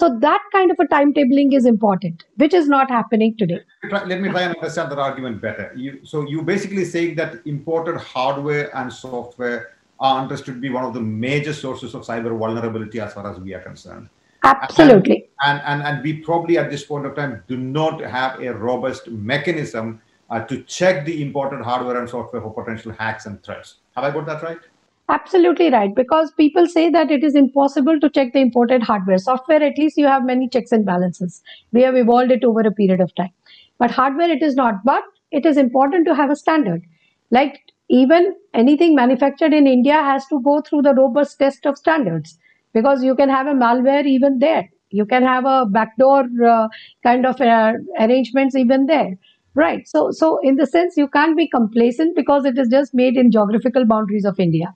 So 0.00 0.18
that 0.20 0.40
kind 0.50 0.70
of 0.70 0.78
a 0.80 0.86
timetabling 0.86 1.54
is 1.54 1.66
important, 1.66 2.24
which 2.36 2.54
is 2.54 2.68
not 2.68 2.90
happening 2.90 3.36
today. 3.36 3.60
Let 3.90 4.22
me 4.22 4.30
try 4.30 4.42
and 4.42 4.56
understand 4.56 4.90
that 4.92 4.98
argument 4.98 5.42
better. 5.42 5.72
You, 5.76 6.00
so 6.04 6.26
you 6.26 6.40
basically 6.40 6.86
saying 6.86 7.16
that 7.16 7.42
imported 7.44 7.98
hardware 7.98 8.74
and 8.74 8.90
software 8.90 9.74
are 9.98 10.22
understood 10.22 10.54
to 10.54 10.60
be 10.60 10.70
one 10.70 10.84
of 10.84 10.94
the 10.94 11.02
major 11.02 11.52
sources 11.52 11.94
of 11.94 12.02
cyber 12.02 12.36
vulnerability 12.38 12.98
as 12.98 13.12
far 13.12 13.30
as 13.30 13.38
we 13.38 13.52
are 13.52 13.60
concerned. 13.60 14.08
Absolutely. 14.42 15.28
And, 15.44 15.60
and, 15.66 15.82
and, 15.82 16.02
we 16.02 16.14
probably 16.14 16.56
at 16.56 16.70
this 16.70 16.82
point 16.82 17.04
of 17.04 17.14
time 17.14 17.42
do 17.46 17.58
not 17.58 18.00
have 18.00 18.40
a 18.40 18.54
robust 18.54 19.08
mechanism 19.08 20.00
uh, 20.30 20.40
to 20.46 20.62
check 20.62 21.04
the 21.04 21.20
imported 21.20 21.60
hardware 21.60 22.00
and 22.00 22.08
software 22.08 22.40
for 22.40 22.54
potential 22.54 22.92
hacks 22.92 23.26
and 23.26 23.42
threats. 23.42 23.76
Have 23.96 24.04
I 24.04 24.10
got 24.10 24.24
that 24.24 24.42
right? 24.42 24.60
Absolutely 25.10 25.70
right. 25.70 25.92
Because 25.94 26.32
people 26.34 26.66
say 26.66 26.88
that 26.90 27.10
it 27.10 27.24
is 27.24 27.34
impossible 27.34 27.98
to 27.98 28.08
check 28.08 28.32
the 28.32 28.38
imported 28.38 28.82
hardware. 28.82 29.18
Software, 29.18 29.60
at 29.62 29.76
least 29.76 29.96
you 29.98 30.06
have 30.06 30.24
many 30.24 30.48
checks 30.48 30.70
and 30.70 30.86
balances. 30.86 31.42
We 31.72 31.82
have 31.82 31.96
evolved 31.96 32.30
it 32.30 32.44
over 32.44 32.60
a 32.60 32.70
period 32.70 33.00
of 33.00 33.12
time. 33.16 33.32
But 33.78 33.90
hardware, 33.90 34.30
it 34.30 34.40
is 34.42 34.54
not. 34.54 34.84
But 34.84 35.02
it 35.32 35.44
is 35.44 35.56
important 35.56 36.06
to 36.06 36.14
have 36.14 36.30
a 36.30 36.36
standard. 36.36 36.82
Like 37.32 37.60
even 37.88 38.36
anything 38.54 38.94
manufactured 38.94 39.52
in 39.52 39.66
India 39.66 39.94
has 39.94 40.26
to 40.28 40.40
go 40.42 40.60
through 40.60 40.82
the 40.82 40.94
robust 40.94 41.40
test 41.40 41.66
of 41.66 41.76
standards 41.76 42.38
because 42.72 43.02
you 43.02 43.16
can 43.16 43.28
have 43.28 43.48
a 43.48 43.52
malware 43.54 44.06
even 44.06 44.38
there. 44.38 44.68
You 44.90 45.06
can 45.06 45.24
have 45.24 45.44
a 45.44 45.66
backdoor 45.66 46.24
uh, 46.46 46.68
kind 47.02 47.26
of 47.26 47.40
uh, 47.40 47.72
arrangements 47.98 48.54
even 48.54 48.86
there. 48.86 49.18
Right. 49.56 49.86
So, 49.88 50.12
so 50.12 50.38
in 50.44 50.54
the 50.54 50.66
sense, 50.66 50.96
you 50.96 51.08
can't 51.08 51.36
be 51.36 51.48
complacent 51.48 52.14
because 52.14 52.44
it 52.44 52.56
is 52.56 52.68
just 52.68 52.94
made 52.94 53.16
in 53.16 53.32
geographical 53.32 53.84
boundaries 53.84 54.24
of 54.24 54.38
India. 54.38 54.72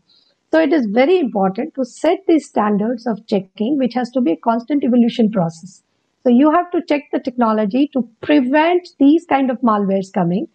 So 0.54 0.60
it 0.60 0.72
is 0.72 0.86
very 0.86 1.18
important 1.18 1.74
to 1.74 1.84
set 1.84 2.18
these 2.28 2.46
standards 2.46 3.08
of 3.08 3.26
checking, 3.26 3.76
which 3.76 3.94
has 3.94 4.08
to 4.10 4.20
be 4.20 4.30
a 4.30 4.36
constant 4.36 4.84
evolution 4.84 5.28
process. 5.28 5.82
So 6.22 6.28
you 6.28 6.52
have 6.52 6.70
to 6.70 6.80
check 6.88 7.02
the 7.12 7.18
technology 7.18 7.90
to 7.92 8.08
prevent 8.20 8.86
these 9.00 9.26
kind 9.28 9.50
of 9.50 9.60
malwares 9.62 10.12
coming. 10.12 10.46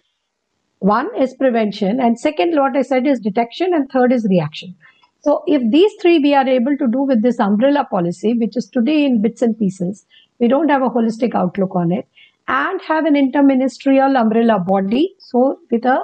One 0.78 1.10
is 1.22 1.34
prevention, 1.34 2.00
and 2.00 2.18
second, 2.18 2.56
what 2.56 2.78
I 2.78 2.82
said 2.82 3.06
is 3.06 3.20
detection, 3.20 3.74
and 3.74 3.92
third 3.92 4.14
is 4.14 4.26
reaction. 4.30 4.74
So 5.20 5.44
if 5.48 5.70
these 5.70 5.92
three 6.02 6.20
we 6.20 6.34
are 6.34 6.48
able 6.48 6.78
to 6.78 6.88
do 6.88 7.02
with 7.02 7.22
this 7.22 7.38
umbrella 7.38 7.86
policy, 7.92 8.36
which 8.36 8.56
is 8.56 8.70
today 8.70 9.04
in 9.04 9.22
bits 9.22 9.42
and 9.42 9.60
pieces, 9.60 10.06
we 10.40 10.48
don't 10.48 10.70
have 10.70 10.82
a 10.82 10.90
holistic 10.90 11.36
outlook 11.36 11.76
on 11.76 11.92
it, 11.92 12.08
and 12.48 12.82
have 12.84 13.04
an 13.04 13.16
interministerial 13.16 14.18
umbrella 14.18 14.64
body. 14.66 15.14
So 15.20 15.60
with 15.70 15.84
a 15.84 16.00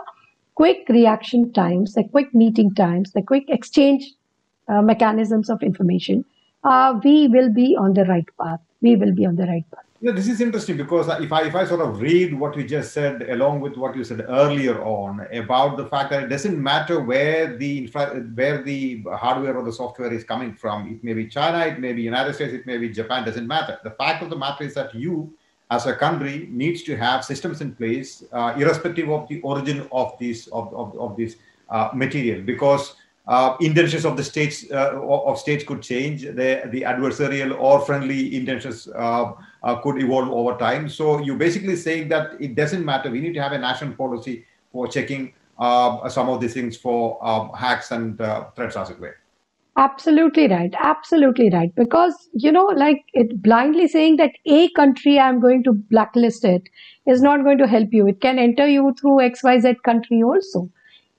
quick 0.55 0.87
reaction 0.89 1.51
times, 1.53 1.93
the 1.93 2.03
quick 2.03 2.33
meeting 2.33 2.73
times, 2.73 3.11
the 3.11 3.21
quick 3.21 3.45
exchange 3.49 4.13
uh, 4.67 4.81
mechanisms 4.81 5.49
of 5.49 5.61
information, 5.61 6.25
uh, 6.63 6.99
we 7.03 7.27
will 7.27 7.53
be 7.53 7.75
on 7.77 7.93
the 7.93 8.05
right 8.05 8.27
path. 8.41 8.59
We 8.81 8.95
will 8.95 9.13
be 9.13 9.25
on 9.25 9.35
the 9.35 9.45
right 9.45 9.65
path. 9.71 9.85
Yeah, 10.01 10.11
this 10.11 10.27
is 10.27 10.41
interesting 10.41 10.77
because 10.77 11.07
if 11.21 11.31
I 11.31 11.43
if 11.47 11.55
I 11.55 11.65
sort 11.65 11.81
of 11.81 12.01
read 12.01 12.37
what 12.37 12.55
you 12.57 12.63
just 12.63 12.93
said 12.93 13.23
along 13.29 13.61
with 13.61 13.77
what 13.77 13.95
you 13.95 14.03
said 14.03 14.25
earlier 14.27 14.83
on 14.83 15.25
about 15.33 15.77
the 15.77 15.85
fact 15.85 16.11
that 16.11 16.23
it 16.23 16.27
doesn't 16.27 16.61
matter 16.61 16.99
where 16.99 17.57
the 17.57 17.79
infra, 17.79 18.19
where 18.35 18.61
the 18.61 19.03
hardware 19.13 19.57
or 19.57 19.63
the 19.63 19.71
software 19.71 20.11
is 20.13 20.23
coming 20.23 20.53
from, 20.53 20.91
it 20.91 21.03
may 21.03 21.13
be 21.13 21.27
China, 21.27 21.65
it 21.65 21.79
may 21.79 21.93
be 21.93 22.01
United 22.01 22.35
States, 22.35 22.53
it 22.53 22.67
may 22.67 22.77
be 22.77 22.89
Japan, 22.89 23.25
doesn't 23.25 23.47
matter. 23.47 23.79
The 23.83 23.91
fact 23.91 24.21
of 24.21 24.29
the 24.29 24.35
matter 24.35 24.65
is 24.65 24.73
that 24.75 24.93
you 24.93 25.33
as 25.75 25.85
a 25.85 25.95
country 25.95 26.47
needs 26.51 26.83
to 26.83 26.95
have 26.95 27.23
systems 27.31 27.61
in 27.61 27.75
place 27.75 28.23
uh, 28.31 28.53
irrespective 28.57 29.09
of 29.09 29.27
the 29.29 29.41
origin 29.41 29.87
of 29.91 30.13
this 30.19 30.47
of, 30.47 30.73
of, 30.73 30.97
of 30.97 31.17
this 31.17 31.35
uh, 31.69 31.89
material 31.93 32.41
because 32.41 32.95
uh, 33.27 33.57
intentions 33.59 34.05
of 34.05 34.15
the 34.15 34.23
states 34.23 34.65
uh, 34.71 35.01
of 35.01 35.39
states 35.39 35.63
could 35.63 35.81
change. 35.81 36.21
The, 36.21 36.69
the 36.73 36.81
adversarial 36.81 37.59
or 37.59 37.83
friendly 37.83 38.35
intentions 38.35 38.87
uh, 38.87 39.33
uh, 39.63 39.75
could 39.81 39.99
evolve 39.99 40.29
over 40.29 40.55
time. 40.59 40.87
So 40.87 41.19
you're 41.19 41.37
basically 41.47 41.75
saying 41.75 42.09
that 42.09 42.39
it 42.39 42.53
doesn't 42.53 42.85
matter. 42.85 43.09
We 43.09 43.21
need 43.21 43.33
to 43.33 43.41
have 43.41 43.53
a 43.53 43.57
national 43.57 43.93
policy 43.95 44.45
for 44.71 44.87
checking 44.87 45.33
some 45.57 46.29
of 46.29 46.39
these 46.39 46.53
things 46.53 46.77
for 46.77 47.01
hacks 47.57 47.89
and 47.89 48.17
threats, 48.55 48.75
as 48.75 48.91
it 48.91 48.99
were. 48.99 49.17
Absolutely 49.77 50.47
right. 50.47 50.73
Absolutely 50.81 51.49
right. 51.49 51.69
Because, 51.75 52.29
you 52.33 52.49
know, 52.51 52.65
like 52.77 53.03
it 53.13 53.41
blindly 53.43 53.87
saying 53.89 54.15
that 54.17 54.31
a 54.45 54.69
country 54.71 55.19
I'm 55.19 55.41
going 55.41 55.63
to 55.63 55.73
blacklist 55.73 56.45
it 56.45 56.63
is 57.05 57.21
not 57.21 57.43
going 57.43 57.57
to 57.57 57.67
help 57.67 57.89
you. 57.91 58.07
It 58.07 58.21
can 58.21 58.39
enter 58.39 58.67
you 58.67 58.93
through 58.99 59.19
XYZ 59.19 59.83
country 59.83 60.23
also. 60.23 60.69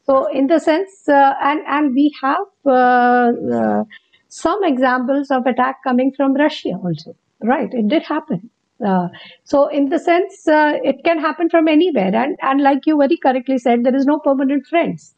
So, 0.05 0.27
in 0.33 0.47
the 0.47 0.59
sense, 0.61 1.07
uh, 1.09 1.35
and 1.42 1.61
and 1.66 1.95
we 1.95 2.14
have 2.23 2.47
uh, 2.64 3.33
uh, 3.55 3.85
some 4.29 4.64
examples 4.64 5.31
of 5.31 5.45
attack 5.47 5.77
coming 5.85 6.12
from 6.16 6.35
Russia 6.35 6.71
also, 6.83 7.14
right? 7.42 7.69
It 7.73 7.88
did 7.88 8.05
happen. 8.05 8.49
Uh, 8.87 9.09
so, 9.45 9.66
in 9.69 9.88
the 9.90 9.99
sense, 9.99 10.47
uh, 10.49 10.75
it 10.83 11.05
can 11.05 11.19
happen 11.19 11.51
from 11.51 11.69
anywhere, 11.69 12.14
and 12.14 12.37
and 12.40 12.62
like 12.62 12.87
you 12.87 12.97
very 12.99 13.16
correctly 13.19 13.59
said, 13.59 13.85
there 13.85 13.97
is 13.97 14.07
no 14.07 14.19
permanent 14.21 14.66
friends. 14.66 15.14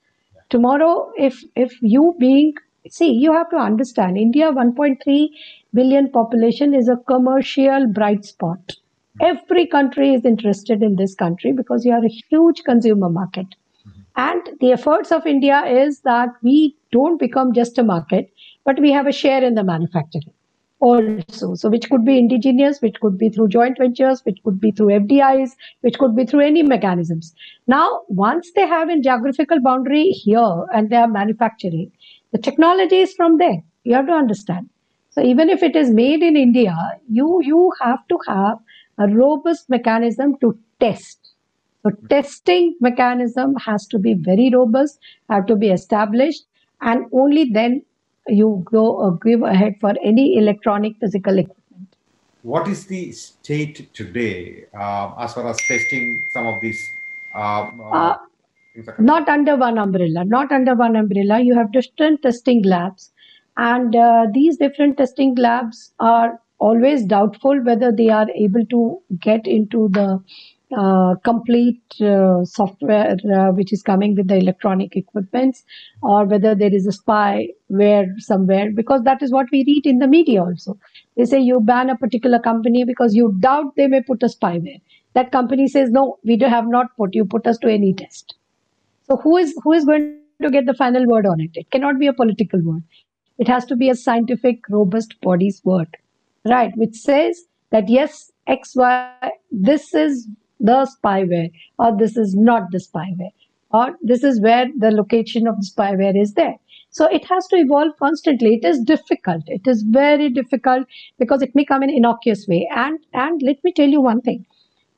Tomorrow, 0.50 1.12
if 1.16 1.42
if 1.54 1.72
you 1.82 2.14
being 2.18 2.54
see, 2.90 3.10
you 3.10 3.32
have 3.32 3.50
to 3.50 3.56
understand, 3.56 4.16
India 4.16 4.50
1.3 4.52 5.28
billion 5.74 6.10
population 6.10 6.74
is 6.74 6.88
a 6.88 6.96
commercial 7.08 7.86
bright 7.86 8.24
spot. 8.24 8.76
Every 9.20 9.66
country 9.66 10.14
is 10.14 10.24
interested 10.24 10.82
in 10.82 10.96
this 10.96 11.14
country 11.14 11.52
because 11.52 11.84
you 11.84 11.92
are 11.92 12.04
a 12.04 12.08
huge 12.30 12.62
consumer 12.64 13.08
market 13.08 13.46
mm-hmm. 13.86 14.00
and 14.16 14.58
the 14.60 14.72
efforts 14.72 15.10
of 15.10 15.26
India 15.26 15.64
is 15.66 16.00
that 16.02 16.30
we 16.42 16.76
don't 16.92 17.18
become 17.18 17.52
just 17.52 17.78
a 17.78 17.82
market, 17.82 18.30
but 18.64 18.78
we 18.80 18.92
have 18.92 19.06
a 19.06 19.12
share 19.12 19.42
in 19.42 19.54
the 19.54 19.64
manufacturing 19.64 20.32
also. 20.80 21.54
So, 21.54 21.68
which 21.68 21.88
could 21.90 22.04
be 22.04 22.18
indigenous, 22.18 22.80
which 22.80 23.00
could 23.00 23.18
be 23.18 23.28
through 23.28 23.48
joint 23.48 23.78
ventures, 23.78 24.20
which 24.24 24.38
could 24.44 24.60
be 24.60 24.70
through 24.70 24.86
FDIs, 24.86 25.50
which 25.80 25.98
could 25.98 26.14
be 26.14 26.24
through 26.24 26.40
any 26.40 26.62
mechanisms. 26.62 27.34
Now, 27.66 28.02
once 28.08 28.50
they 28.54 28.66
have 28.66 28.88
a 28.88 29.00
geographical 29.00 29.60
boundary 29.60 30.10
here 30.10 30.66
and 30.72 30.90
they 30.90 30.96
are 30.96 31.08
manufacturing, 31.08 31.90
the 32.32 32.38
technology 32.38 33.00
is 33.00 33.14
from 33.14 33.38
there. 33.38 33.62
You 33.84 33.94
have 33.94 34.06
to 34.06 34.12
understand. 34.12 34.68
So, 35.10 35.22
even 35.22 35.48
if 35.48 35.62
it 35.62 35.74
is 35.74 35.90
made 35.90 36.22
in 36.22 36.36
India, 36.36 36.76
you 37.08 37.40
you 37.42 37.72
have 37.80 38.06
to 38.08 38.18
have 38.28 38.58
a 38.98 39.08
robust 39.08 39.68
mechanism 39.70 40.36
to 40.40 40.58
test 40.80 41.28
so 41.82 41.90
testing 42.08 42.76
mechanism 42.80 43.54
has 43.56 43.86
to 43.86 43.98
be 43.98 44.14
very 44.14 44.50
robust, 44.52 44.98
have 45.30 45.46
to 45.46 45.56
be 45.56 45.68
established, 45.68 46.44
and 46.80 47.06
only 47.12 47.50
then 47.52 47.82
you 48.26 48.62
go 48.70 49.00
uh, 49.00 49.10
give 49.10 49.42
ahead 49.42 49.76
for 49.80 49.94
any 50.02 50.36
electronic 50.36 50.96
physical 51.00 51.38
equipment. 51.38 51.96
What 52.42 52.68
is 52.68 52.86
the 52.86 53.12
state 53.12 53.94
today 53.94 54.66
uh, 54.74 55.14
as 55.18 55.34
far 55.34 55.48
as 55.48 55.56
testing 55.56 56.22
some 56.32 56.46
of 56.46 56.60
these? 56.60 56.90
Um, 57.34 57.80
uh, 57.80 58.16
uh 58.86 58.92
not 58.98 59.28
under 59.28 59.56
one 59.56 59.78
umbrella. 59.78 60.24
Not 60.24 60.52
under 60.52 60.74
one 60.74 60.96
umbrella. 60.96 61.40
You 61.40 61.54
have 61.56 61.72
different 61.72 62.22
testing 62.22 62.62
labs, 62.64 63.10
and 63.56 63.96
uh, 63.96 64.26
these 64.32 64.56
different 64.56 64.98
testing 64.98 65.34
labs 65.34 65.92
are 66.00 66.40
always 66.58 67.04
doubtful 67.04 67.60
whether 67.64 67.92
they 67.92 68.08
are 68.08 68.28
able 68.30 68.64
to 68.66 69.00
get 69.20 69.46
into 69.46 69.88
the 69.90 70.20
uh, 70.76 71.14
complete 71.24 71.80
uh, 72.02 72.44
software 72.44 73.16
uh, 73.34 73.50
which 73.52 73.72
is 73.72 73.82
coming 73.82 74.14
with 74.14 74.28
the 74.28 74.36
electronic 74.36 74.96
equipments 74.96 75.64
or 76.02 76.26
whether 76.26 76.54
there 76.54 76.74
is 76.74 76.86
a 76.86 76.90
spyware 76.90 78.06
somewhere 78.18 78.70
because 78.70 79.02
that 79.02 79.22
is 79.22 79.32
what 79.32 79.46
we 79.50 79.64
read 79.66 79.86
in 79.86 79.98
the 79.98 80.06
media 80.06 80.42
also 80.42 80.78
they 81.16 81.24
say 81.24 81.40
you 81.40 81.58
ban 81.60 81.88
a 81.88 81.96
particular 81.96 82.38
company 82.38 82.84
because 82.84 83.14
you 83.14 83.34
doubt 83.40 83.74
they 83.76 83.86
may 83.86 84.02
put 84.02 84.22
a 84.22 84.26
spyware 84.26 84.80
that 85.14 85.32
company 85.32 85.66
says 85.66 85.90
no 85.90 86.18
we 86.22 86.36
do 86.36 86.44
have 86.44 86.66
not 86.66 86.94
put 86.98 87.14
you 87.14 87.24
put 87.24 87.46
us 87.46 87.56
to 87.56 87.68
any 87.68 87.94
test 87.94 88.34
so 89.08 89.16
who 89.16 89.36
is 89.36 89.54
who 89.64 89.72
is 89.72 89.84
going 89.84 90.08
to 90.42 90.50
get 90.50 90.66
the 90.66 90.74
final 90.74 91.06
word 91.06 91.26
on 91.26 91.40
it 91.40 91.50
it 91.54 91.70
cannot 91.70 91.98
be 91.98 92.06
a 92.06 92.12
political 92.12 92.60
word 92.62 92.82
it 93.38 93.48
has 93.48 93.64
to 93.64 93.76
be 93.76 93.90
a 93.90 93.94
scientific 93.94 94.68
robust 94.68 95.20
body's 95.20 95.60
word 95.64 95.96
right 96.44 96.76
which 96.76 96.94
says 96.94 97.42
that 97.70 97.88
yes 97.88 98.30
xy 98.48 99.30
this 99.50 99.92
is 99.94 100.28
the 100.60 100.78
spyware 100.94 101.50
or 101.78 101.96
this 101.96 102.16
is 102.16 102.34
not 102.34 102.70
the 102.70 102.78
spyware 102.78 103.32
or 103.70 103.96
this 104.02 104.24
is 104.24 104.40
where 104.40 104.66
the 104.76 104.90
location 104.90 105.46
of 105.46 105.56
the 105.56 105.66
spyware 105.66 106.20
is 106.20 106.34
there. 106.34 106.54
So 106.90 107.06
it 107.06 107.24
has 107.26 107.46
to 107.48 107.56
evolve 107.56 107.92
constantly. 107.98 108.54
It 108.54 108.66
is 108.66 108.80
difficult. 108.80 109.42
It 109.46 109.66
is 109.66 109.82
very 109.82 110.30
difficult 110.30 110.86
because 111.18 111.42
it 111.42 111.54
may 111.54 111.64
come 111.64 111.82
in 111.82 111.90
innocuous 111.90 112.46
way. 112.48 112.68
And 112.74 112.98
and 113.12 113.42
let 113.42 113.62
me 113.62 113.72
tell 113.72 113.88
you 113.88 114.00
one 114.00 114.22
thing. 114.22 114.46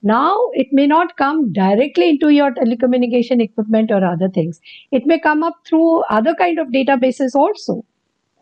Now 0.02 0.36
it 0.52 0.68
may 0.72 0.86
not 0.86 1.16
come 1.16 1.52
directly 1.52 2.10
into 2.10 2.30
your 2.30 2.52
telecommunication 2.52 3.40
equipment 3.42 3.90
or 3.90 4.04
other 4.04 4.28
things. 4.28 4.60
It 4.90 5.06
may 5.06 5.18
come 5.18 5.42
up 5.42 5.56
through 5.66 6.00
other 6.10 6.34
kind 6.34 6.58
of 6.58 6.68
databases 6.68 7.34
also. 7.34 7.84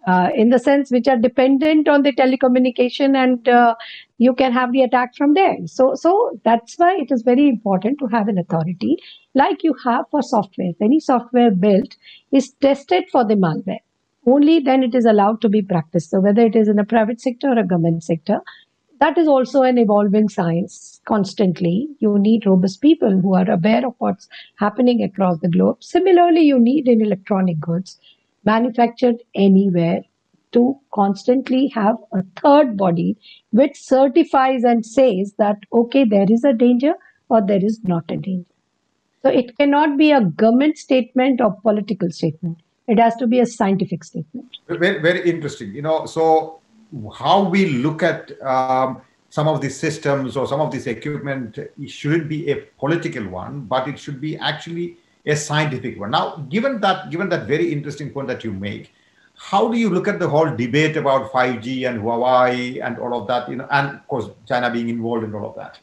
uh, 0.07 0.31
in 0.42 0.51
the 0.51 0.59
sense 0.59 0.90
which 0.94 1.09
are 1.12 1.16
dependent 1.25 1.88
on 1.88 2.03
the 2.03 2.12
telecommunication 2.12 3.16
and 3.23 3.49
uh, 3.49 3.75
you 4.27 4.35
can 4.35 4.53
have 4.53 4.73
the 4.73 4.83
attack 4.83 5.14
from 5.18 5.35
there 5.38 5.57
so 5.66 5.88
so 6.03 6.12
that's 6.44 6.79
why 6.83 6.90
it 7.03 7.11
is 7.16 7.23
very 7.23 7.49
important 7.49 7.99
to 8.03 8.07
have 8.14 8.29
an 8.33 8.38
authority 8.42 8.92
like 9.42 9.66
you 9.68 9.75
have 9.85 10.05
for 10.11 10.23
software 10.23 10.73
any 10.88 11.01
software 11.09 11.51
built 11.66 11.97
is 12.40 12.49
tested 12.68 13.05
for 13.16 13.25
the 13.33 13.38
malware 13.47 13.85
only 14.37 14.57
then 14.71 14.83
it 14.88 14.94
is 14.94 15.05
allowed 15.14 15.40
to 15.40 15.49
be 15.57 15.62
practiced 15.75 16.11
so 16.11 16.21
whether 16.29 16.42
it 16.53 16.57
is 16.62 16.68
in 16.68 16.79
a 16.79 16.85
private 16.94 17.21
sector 17.21 17.49
or 17.55 17.59
a 17.59 17.68
government 17.75 18.03
sector 18.12 18.40
that 19.01 19.17
is 19.19 19.29
also 19.29 19.63
an 19.63 19.79
evolving 19.79 20.29
science 20.29 21.01
constantly. 21.07 21.89
You 21.99 22.19
need 22.19 22.47
robust 22.47 22.81
people 22.81 23.21
who 23.21 23.35
are 23.35 23.51
aware 23.51 23.87
of 23.87 23.95
what's 23.99 24.29
happening 24.57 25.03
across 25.03 25.39
the 25.39 25.49
globe. 25.49 25.83
Similarly, 25.83 26.43
you 26.43 26.59
need 26.59 26.89
in 26.89 27.01
electronic 27.01 27.61
goods 27.61 27.99
manufactured 28.45 29.17
anywhere 29.35 30.01
to 30.53 30.79
constantly 30.95 31.69
have 31.69 31.97
a 32.13 32.23
third 32.41 32.77
body 32.77 33.17
which 33.51 33.77
certifies 33.77 34.65
and 34.65 34.85
says 34.85 35.35
that, 35.39 35.59
okay, 35.73 36.05
there 36.05 36.27
is 36.29 36.45
a 36.45 36.53
danger 36.53 36.95
or 37.29 37.47
there 37.47 37.65
is 37.65 37.81
not 37.85 38.05
a 38.11 38.17
danger. 38.17 38.51
So 39.23 39.31
it 39.31 39.57
cannot 39.59 39.99
be 39.99 40.13
a 40.13 40.23
government 40.23 40.79
statement 40.79 41.41
or 41.41 41.57
political 41.61 42.11
statement. 42.11 42.59
It 42.87 42.99
has 42.99 43.15
to 43.17 43.27
be 43.27 43.41
a 43.41 43.47
scientific 43.47 44.05
statement. 44.05 44.57
Very, 44.69 45.01
very 45.01 45.29
interesting. 45.29 45.75
You 45.75 45.83
know, 45.83 46.07
so 46.07 46.58
how 47.16 47.48
we 47.48 47.66
look 47.66 48.03
at 48.03 48.31
um, 48.42 49.01
some 49.31 49.46
of 49.46 49.61
these 49.61 49.79
systems 49.79 50.37
or 50.37 50.46
some 50.46 50.61
of 50.61 50.70
this 50.70 50.87
equipment 50.87 51.59
shouldn't 51.87 52.29
be 52.29 52.51
a 52.51 52.57
political 52.79 53.27
one 53.29 53.61
but 53.61 53.88
it 53.88 53.98
should 53.98 54.20
be 54.20 54.37
actually 54.38 54.96
a 55.27 55.37
scientific 55.37 56.01
one. 56.01 56.11
Now 56.11 56.37
given 56.48 56.81
that 56.81 57.11
given 57.11 57.29
that 57.29 57.46
very 57.46 57.72
interesting 57.72 58.11
point 58.11 58.29
that 58.29 58.44
you 58.44 58.53
make 58.53 58.92
how 59.37 59.68
do 59.68 59.79
you 59.79 59.90
look 59.90 60.09
at 60.09 60.18
the 60.18 60.29
whole 60.29 60.57
debate 60.57 60.96
about 60.96 61.31
5g 61.31 61.88
and 61.88 62.03
huawei 62.03 62.85
and 62.85 62.98
all 62.98 63.20
of 63.20 63.29
that 63.29 63.48
you 63.48 63.57
know 63.57 63.68
and 63.70 63.96
of 63.96 64.09
course 64.09 64.31
china 64.46 64.70
being 64.70 64.88
involved 64.88 65.24
in 65.24 65.35
all 65.35 65.51
of 65.51 65.55
that? 65.57 65.79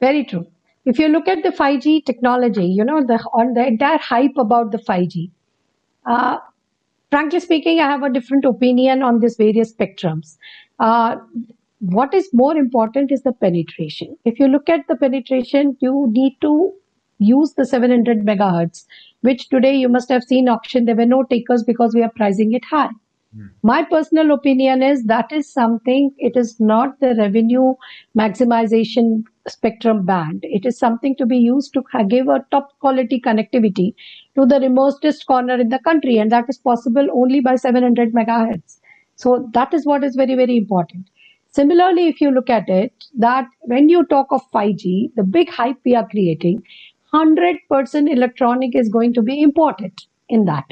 Very 0.00 0.24
true. 0.24 0.46
If 0.84 0.98
you 0.98 1.08
look 1.08 1.26
at 1.26 1.42
the 1.42 1.50
5g 1.50 2.04
technology 2.04 2.66
you 2.66 2.84
know 2.84 3.04
the 3.04 3.18
on 3.32 3.54
the 3.54 3.66
entire 3.66 3.98
hype 3.98 4.36
about 4.36 4.72
the 4.72 4.78
5g 4.78 5.30
uh, 6.04 6.38
frankly 7.10 7.40
speaking, 7.40 7.80
I 7.80 7.90
have 7.90 8.02
a 8.02 8.10
different 8.10 8.44
opinion 8.44 9.02
on 9.02 9.20
these 9.20 9.36
various 9.36 9.74
spectrums. 9.74 10.36
Uh, 10.78 11.16
what 11.80 12.14
is 12.14 12.28
more 12.32 12.56
important 12.56 13.12
is 13.12 13.22
the 13.22 13.32
penetration. 13.32 14.16
If 14.24 14.38
you 14.38 14.48
look 14.48 14.68
at 14.68 14.86
the 14.88 14.96
penetration, 14.96 15.76
you 15.80 16.06
need 16.10 16.36
to 16.40 16.72
use 17.18 17.54
the 17.54 17.64
700 17.64 18.26
megahertz, 18.26 18.84
which 19.20 19.48
today 19.48 19.74
you 19.74 19.88
must 19.88 20.08
have 20.10 20.22
seen 20.22 20.48
auction. 20.48 20.84
There 20.84 20.96
were 20.96 21.06
no 21.06 21.22
takers 21.22 21.62
because 21.64 21.94
we 21.94 22.02
are 22.02 22.12
pricing 22.14 22.52
it 22.52 22.64
high. 22.64 22.90
Hmm. 23.34 23.46
My 23.62 23.84
personal 23.84 24.32
opinion 24.32 24.82
is 24.82 25.04
that 25.04 25.32
is 25.32 25.52
something, 25.52 26.12
it 26.18 26.36
is 26.36 26.58
not 26.60 27.00
the 27.00 27.14
revenue 27.14 27.74
maximization 28.16 29.22
spectrum 29.48 30.04
band. 30.04 30.40
It 30.42 30.66
is 30.66 30.78
something 30.78 31.16
to 31.16 31.26
be 31.26 31.38
used 31.38 31.72
to 31.74 31.82
give 32.08 32.28
a 32.28 32.44
top 32.50 32.68
quality 32.80 33.20
connectivity 33.20 33.94
to 34.36 34.46
the 34.46 34.60
remotest 34.60 35.26
corner 35.26 35.58
in 35.58 35.70
the 35.70 35.80
country, 35.80 36.18
and 36.18 36.30
that 36.30 36.44
is 36.48 36.58
possible 36.58 37.08
only 37.12 37.40
by 37.40 37.56
700 37.56 38.12
megahertz. 38.12 38.78
So 39.16 39.48
that 39.54 39.74
is 39.74 39.86
what 39.86 40.04
is 40.04 40.14
very, 40.14 40.34
very 40.34 40.56
important. 40.56 41.08
Similarly, 41.50 42.08
if 42.08 42.20
you 42.20 42.30
look 42.30 42.50
at 42.50 42.68
it, 42.68 42.92
that 43.18 43.46
when 43.62 43.88
you 43.88 44.04
talk 44.04 44.26
of 44.30 44.42
5G, 44.52 45.14
the 45.16 45.24
big 45.24 45.48
hype 45.48 45.78
we 45.84 45.94
are 45.96 46.06
creating, 46.06 46.62
100% 47.14 48.12
electronic 48.12 48.76
is 48.76 48.90
going 48.90 49.14
to 49.14 49.22
be 49.22 49.40
imported 49.40 49.92
in 50.28 50.44
that. 50.44 50.66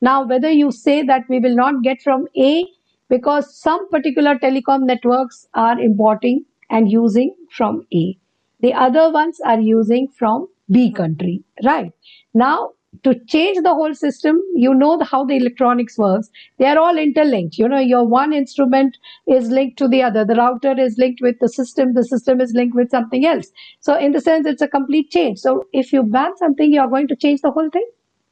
Now, 0.00 0.26
whether 0.26 0.50
you 0.50 0.72
say 0.72 1.02
that 1.04 1.22
we 1.28 1.38
will 1.38 1.54
not 1.54 1.82
get 1.82 2.02
from 2.02 2.26
A 2.36 2.66
because 3.08 3.56
some 3.56 3.88
particular 3.88 4.36
telecom 4.36 4.82
networks 4.82 5.46
are 5.54 5.78
importing 5.78 6.44
and 6.70 6.90
using 6.90 7.34
from 7.50 7.86
A. 7.94 8.18
The 8.60 8.74
other 8.74 9.12
ones 9.12 9.38
are 9.46 9.60
using 9.60 10.08
from 10.08 10.48
B 10.70 10.90
country, 10.90 11.44
right? 11.64 11.92
Now, 12.34 12.72
to 13.02 13.14
change 13.26 13.58
the 13.62 13.74
whole 13.74 13.94
system, 13.94 14.40
you 14.54 14.74
know 14.74 14.98
how 15.00 15.24
the 15.24 15.36
electronics 15.36 15.98
works. 15.98 16.28
They 16.58 16.66
are 16.66 16.78
all 16.78 16.96
interlinked. 16.96 17.58
You 17.58 17.68
know, 17.68 17.78
your 17.78 18.04
one 18.04 18.32
instrument 18.32 18.96
is 19.26 19.48
linked 19.48 19.78
to 19.78 19.88
the 19.88 20.02
other. 20.02 20.24
The 20.24 20.34
router 20.34 20.78
is 20.78 20.96
linked 20.98 21.20
with 21.20 21.38
the 21.40 21.48
system. 21.48 21.94
The 21.94 22.04
system 22.04 22.40
is 22.40 22.52
linked 22.54 22.76
with 22.76 22.90
something 22.90 23.26
else. 23.26 23.50
So, 23.80 23.98
in 23.98 24.12
the 24.12 24.20
sense, 24.20 24.46
it's 24.46 24.62
a 24.62 24.68
complete 24.68 25.10
change. 25.10 25.38
So, 25.38 25.64
if 25.72 25.92
you 25.92 26.02
ban 26.02 26.36
something, 26.36 26.72
you 26.72 26.80
are 26.80 26.88
going 26.88 27.08
to 27.08 27.16
change 27.16 27.40
the 27.42 27.50
whole 27.50 27.70
thing. 27.70 27.88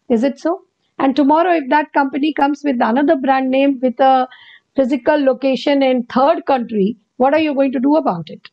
Is 0.08 0.22
it 0.22 0.38
so? 0.38 0.62
And 0.98 1.16
tomorrow, 1.16 1.52
if 1.54 1.68
that 1.70 1.92
company 1.92 2.32
comes 2.32 2.62
with 2.64 2.76
another 2.80 3.16
brand 3.16 3.50
name 3.50 3.80
with 3.82 3.98
a 4.00 4.28
physical 4.76 5.22
location 5.22 5.82
in 5.82 6.04
third 6.04 6.46
country, 6.46 6.96
what 7.16 7.34
are 7.34 7.40
you 7.40 7.54
going 7.54 7.72
to 7.72 7.80
do 7.80 7.96
about 7.96 8.30
it? 8.30 8.50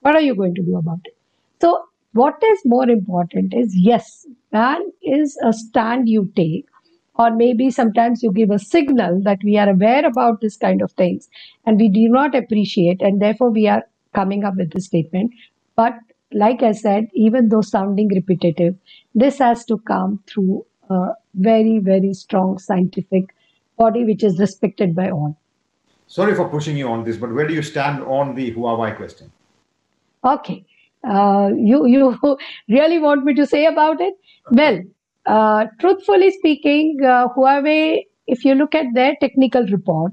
What 0.00 0.14
are 0.14 0.20
you 0.20 0.34
going 0.34 0.54
to 0.54 0.62
do 0.62 0.76
about 0.76 1.00
it? 1.04 1.16
So, 1.60 1.84
what 2.12 2.42
is 2.42 2.60
more 2.64 2.88
important 2.88 3.54
is 3.54 3.72
yes, 3.76 4.26
ban 4.50 4.82
is 5.02 5.38
a 5.44 5.52
stand 5.52 6.08
you 6.08 6.32
take, 6.34 6.66
or 7.14 7.30
maybe 7.30 7.70
sometimes 7.70 8.22
you 8.22 8.32
give 8.32 8.50
a 8.50 8.58
signal 8.58 9.20
that 9.22 9.38
we 9.44 9.58
are 9.58 9.68
aware 9.68 10.06
about 10.06 10.40
this 10.40 10.56
kind 10.56 10.82
of 10.82 10.92
things 10.92 11.28
and 11.66 11.78
we 11.78 11.88
do 11.88 12.08
not 12.08 12.34
appreciate, 12.34 13.00
and 13.02 13.20
therefore 13.20 13.50
we 13.50 13.68
are 13.68 13.84
coming 14.14 14.44
up 14.44 14.56
with 14.56 14.72
this 14.72 14.86
statement. 14.86 15.32
But 15.76 15.94
like 16.32 16.62
I 16.62 16.72
said, 16.72 17.08
even 17.14 17.48
though 17.48 17.60
sounding 17.60 18.08
repetitive, 18.08 18.76
this 19.14 19.38
has 19.38 19.64
to 19.66 19.78
come 19.78 20.22
through 20.26 20.64
a 20.88 21.10
very, 21.34 21.78
very 21.78 22.14
strong 22.14 22.58
scientific 22.58 23.34
body 23.76 24.04
which 24.04 24.24
is 24.24 24.38
respected 24.38 24.94
by 24.94 25.10
all. 25.10 25.36
Sorry 26.06 26.34
for 26.34 26.48
pushing 26.48 26.76
you 26.76 26.88
on 26.88 27.04
this, 27.04 27.16
but 27.16 27.32
where 27.32 27.46
do 27.46 27.54
you 27.54 27.62
stand 27.62 28.02
on 28.02 28.34
the 28.34 28.52
Huawei 28.52 28.96
question? 28.96 29.30
Okay. 30.24 30.64
Uh, 31.06 31.50
you 31.56 31.86
you 31.94 32.38
really 32.68 32.98
want 32.98 33.24
me 33.24 33.34
to 33.34 33.46
say 33.46 33.66
about 33.66 34.00
it? 34.00 34.14
Well, 34.50 34.80
uh, 35.26 35.66
truthfully 35.80 36.30
speaking, 36.32 36.98
uh, 37.02 37.28
Huawei, 37.28 38.04
if 38.26 38.44
you 38.44 38.54
look 38.54 38.74
at 38.74 38.86
their 38.94 39.16
technical 39.20 39.66
report, 39.66 40.12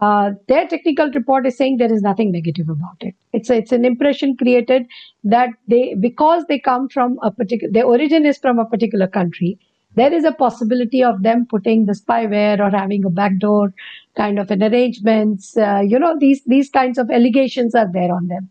uh, 0.00 0.30
their 0.48 0.66
technical 0.66 1.10
report 1.12 1.46
is 1.46 1.56
saying 1.56 1.76
there 1.76 1.92
is 1.92 2.02
nothing 2.02 2.32
negative 2.32 2.68
about 2.68 2.96
it. 3.00 3.14
It's 3.32 3.50
a, 3.50 3.56
it's 3.56 3.72
an 3.72 3.84
impression 3.84 4.36
created 4.36 4.86
that 5.24 5.50
they 5.68 5.94
because 5.94 6.44
they 6.48 6.58
come 6.58 6.88
from 6.88 7.18
a 7.22 7.30
particular 7.30 7.72
their 7.72 7.84
origin 7.86 8.26
is 8.26 8.38
from 8.38 8.58
a 8.58 8.64
particular 8.66 9.06
country 9.06 9.58
there 9.96 10.12
is 10.12 10.24
a 10.24 10.32
possibility 10.32 11.02
of 11.04 11.22
them 11.22 11.46
putting 11.48 11.86
the 11.86 11.92
spyware 11.92 12.58
or 12.58 12.76
having 12.76 13.04
a 13.04 13.10
backdoor 13.10 13.72
kind 14.16 14.38
of 14.38 14.50
an 14.50 14.62
arrangements. 14.62 15.56
Uh, 15.56 15.82
you 15.84 15.98
know, 15.98 16.16
these 16.18 16.42
these 16.44 16.70
kinds 16.70 16.98
of 16.98 17.10
allegations 17.10 17.74
are 17.74 17.90
there 17.92 18.12
on 18.12 18.28
them, 18.28 18.48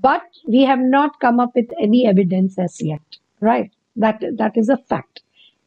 but 0.00 0.22
we 0.46 0.62
have 0.62 0.78
not 0.78 1.20
come 1.20 1.40
up 1.40 1.54
with 1.54 1.70
any 1.80 2.06
evidence 2.06 2.58
as 2.58 2.80
yet. 2.80 3.02
Right? 3.40 3.70
That 3.96 4.22
that 4.36 4.56
is 4.56 4.68
a 4.68 4.76
fact. 4.76 5.22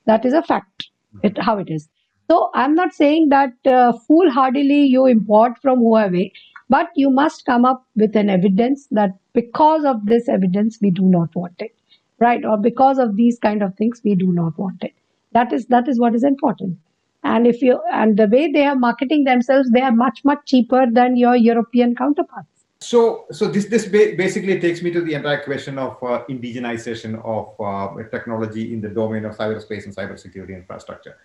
That 0.05 0.25
is 0.25 0.33
a 0.33 0.43
fact. 0.43 0.89
It, 1.23 1.37
how 1.39 1.57
it 1.57 1.69
is. 1.69 1.89
So 2.29 2.51
I'm 2.53 2.75
not 2.75 2.93
saying 2.93 3.29
that 3.29 3.53
uh, 3.65 3.93
foolhardily 4.07 4.83
you 4.85 5.07
import 5.07 5.57
from 5.59 5.79
Huawei, 5.79 6.31
but 6.69 6.89
you 6.95 7.09
must 7.09 7.45
come 7.45 7.65
up 7.65 7.85
with 7.95 8.15
an 8.15 8.29
evidence 8.29 8.87
that 8.91 9.17
because 9.33 9.83
of 9.83 10.05
this 10.05 10.29
evidence 10.29 10.77
we 10.79 10.91
do 10.91 11.01
not 11.01 11.35
want 11.35 11.55
it, 11.59 11.75
right? 12.19 12.45
Or 12.45 12.57
because 12.57 12.99
of 12.99 13.15
these 13.15 13.39
kind 13.39 13.63
of 13.63 13.75
things 13.75 14.01
we 14.03 14.13
do 14.13 14.31
not 14.31 14.57
want 14.59 14.83
it. 14.83 14.93
That 15.31 15.51
is 15.51 15.65
that 15.67 15.87
is 15.87 15.99
what 15.99 16.13
is 16.15 16.23
important. 16.23 16.77
And 17.23 17.47
if 17.47 17.61
you 17.61 17.81
and 17.91 18.17
the 18.17 18.27
way 18.27 18.51
they 18.51 18.65
are 18.65 18.75
marketing 18.75 19.25
themselves, 19.25 19.69
they 19.71 19.81
are 19.81 19.91
much 19.91 20.21
much 20.23 20.39
cheaper 20.45 20.85
than 20.91 21.17
your 21.17 21.35
European 21.35 21.95
counterparts. 21.95 22.47
So, 22.81 23.25
so 23.31 23.47
this 23.47 23.65
this 23.65 23.85
basically 23.87 24.59
takes 24.59 24.81
me 24.81 24.91
to 24.91 25.01
the 25.01 25.13
entire 25.13 25.43
question 25.43 25.77
of 25.77 26.01
uh, 26.01 26.23
indigenization 26.29 27.21
of 27.25 27.59
uh, 27.59 28.01
technology 28.09 28.73
in 28.73 28.79
the 28.79 28.87
domain 28.87 29.25
of 29.25 29.35
cyberspace 29.35 29.83
and 29.85 29.93
cybersecurity 29.93 30.55
infrastructure. 30.55 31.17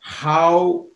How 0.00 0.86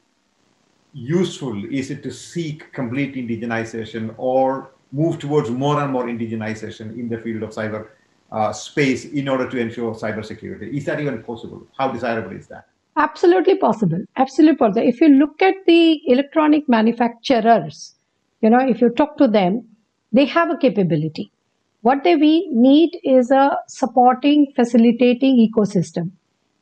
useful 0.92 1.64
is 1.64 1.90
it 1.90 2.02
to 2.04 2.12
seek 2.12 2.72
complete 2.72 3.16
indigenization 3.16 4.14
or 4.16 4.70
move 4.92 5.18
towards 5.18 5.50
more 5.50 5.82
and 5.82 5.92
more 5.92 6.04
indigenization 6.04 6.96
in 6.96 7.08
the 7.08 7.18
field 7.18 7.42
of 7.42 7.50
cyber 7.50 7.88
uh, 8.30 8.52
space 8.52 9.04
in 9.06 9.28
order 9.28 9.48
to 9.50 9.58
ensure 9.58 9.94
cybersecurity. 9.94 10.72
Is 10.72 10.84
that 10.86 11.00
even 11.00 11.22
possible? 11.22 11.66
How 11.76 11.90
desirable 11.90 12.32
is 12.32 12.46
that? 12.46 12.68
Absolutely 12.96 13.56
possible. 13.56 13.98
Absolutely 14.16 14.56
possible. 14.56 14.86
If 14.86 15.00
you 15.00 15.08
look 15.08 15.42
at 15.42 15.54
the 15.66 16.00
electronic 16.06 16.68
manufacturers, 16.68 17.94
you 18.40 18.50
know, 18.50 18.60
if 18.60 18.80
you 18.80 18.90
talk 18.90 19.16
to 19.18 19.26
them, 19.26 19.66
they 20.12 20.24
have 20.26 20.50
a 20.50 20.56
capability. 20.56 21.32
What 21.82 22.04
they 22.04 22.16
we 22.16 22.48
need 22.50 22.98
is 23.02 23.30
a 23.30 23.58
supporting, 23.68 24.52
facilitating 24.54 25.36
ecosystem. 25.36 26.12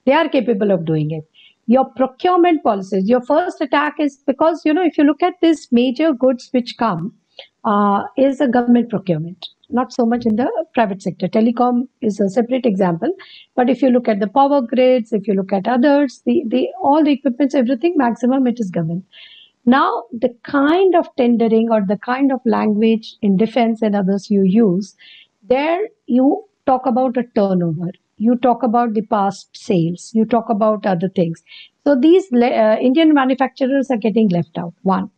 They 0.05 0.13
are 0.13 0.29
capable 0.29 0.71
of 0.71 0.85
doing 0.85 1.11
it. 1.11 1.25
Your 1.67 1.85
procurement 1.85 2.63
policies, 2.65 3.09
your 3.09 3.21
first 3.21 3.61
attack 3.61 3.95
is 4.01 4.17
because, 4.27 4.63
you 4.65 4.75
know, 4.75 4.85
if 4.85 4.99
you 4.99 5.05
look 5.05 5.23
at 5.23 5.35
these 5.41 5.69
major 5.71 6.13
goods 6.13 6.49
which 6.53 6.77
come, 6.77 7.15
uh, 7.65 8.03
is 8.17 8.41
a 8.41 8.49
government 8.49 8.91
procurement 8.91 9.47
not 9.73 9.93
so 9.93 10.05
much 10.07 10.27
in 10.27 10.37
the 10.37 10.51
private 10.75 11.03
sector. 11.03 11.29
Telecom 11.29 11.89
is 12.01 12.21
a 12.21 12.29
separate 12.29 12.67
example. 12.67 13.09
But 13.57 13.71
if 13.71 13.83
you 13.83 13.91
look 13.91 14.09
at 14.09 14.21
the 14.21 14.29
power 14.29 14.61
grids, 14.61 15.13
if 15.13 15.27
you 15.27 15.35
look 15.35 15.53
at 15.53 15.67
others, 15.69 16.23
the, 16.27 16.43
the 16.49 16.69
all 16.83 17.05
the 17.05 17.13
equipments, 17.13 17.55
everything, 17.55 17.95
maximum 17.97 18.47
it 18.47 18.61
is 18.61 18.71
government. 18.71 19.05
Now, 19.65 20.05
the 20.13 20.35
kind 20.43 20.97
of 20.97 21.09
tendering 21.17 21.71
or 21.71 21.83
the 21.87 21.97
kind 21.97 22.33
of 22.33 22.41
language 22.45 23.15
in 23.23 23.37
defense 23.37 23.81
and 23.81 23.95
others 23.95 24.29
you 24.31 24.43
use, 24.43 24.97
there 25.49 25.81
you 26.07 26.45
talk 26.67 26.85
about 26.87 27.17
a 27.17 27.25
turnover, 27.35 27.91
you 28.17 28.37
talk 28.37 28.63
about 28.63 28.95
the 28.95 29.03
past 29.03 29.57
sales, 29.57 30.11
you 30.15 30.25
talk 30.25 30.49
about 30.49 30.85
other 30.85 31.09
things. 31.09 31.43
So 31.85 31.97
these 31.99 32.27
uh, 32.33 32.77
Indian 32.81 33.15
manufacturers 33.15 33.91
are 33.91 33.97
getting 33.97 34.29
left 34.29 34.59
out. 34.59 34.75
One. 34.83 35.11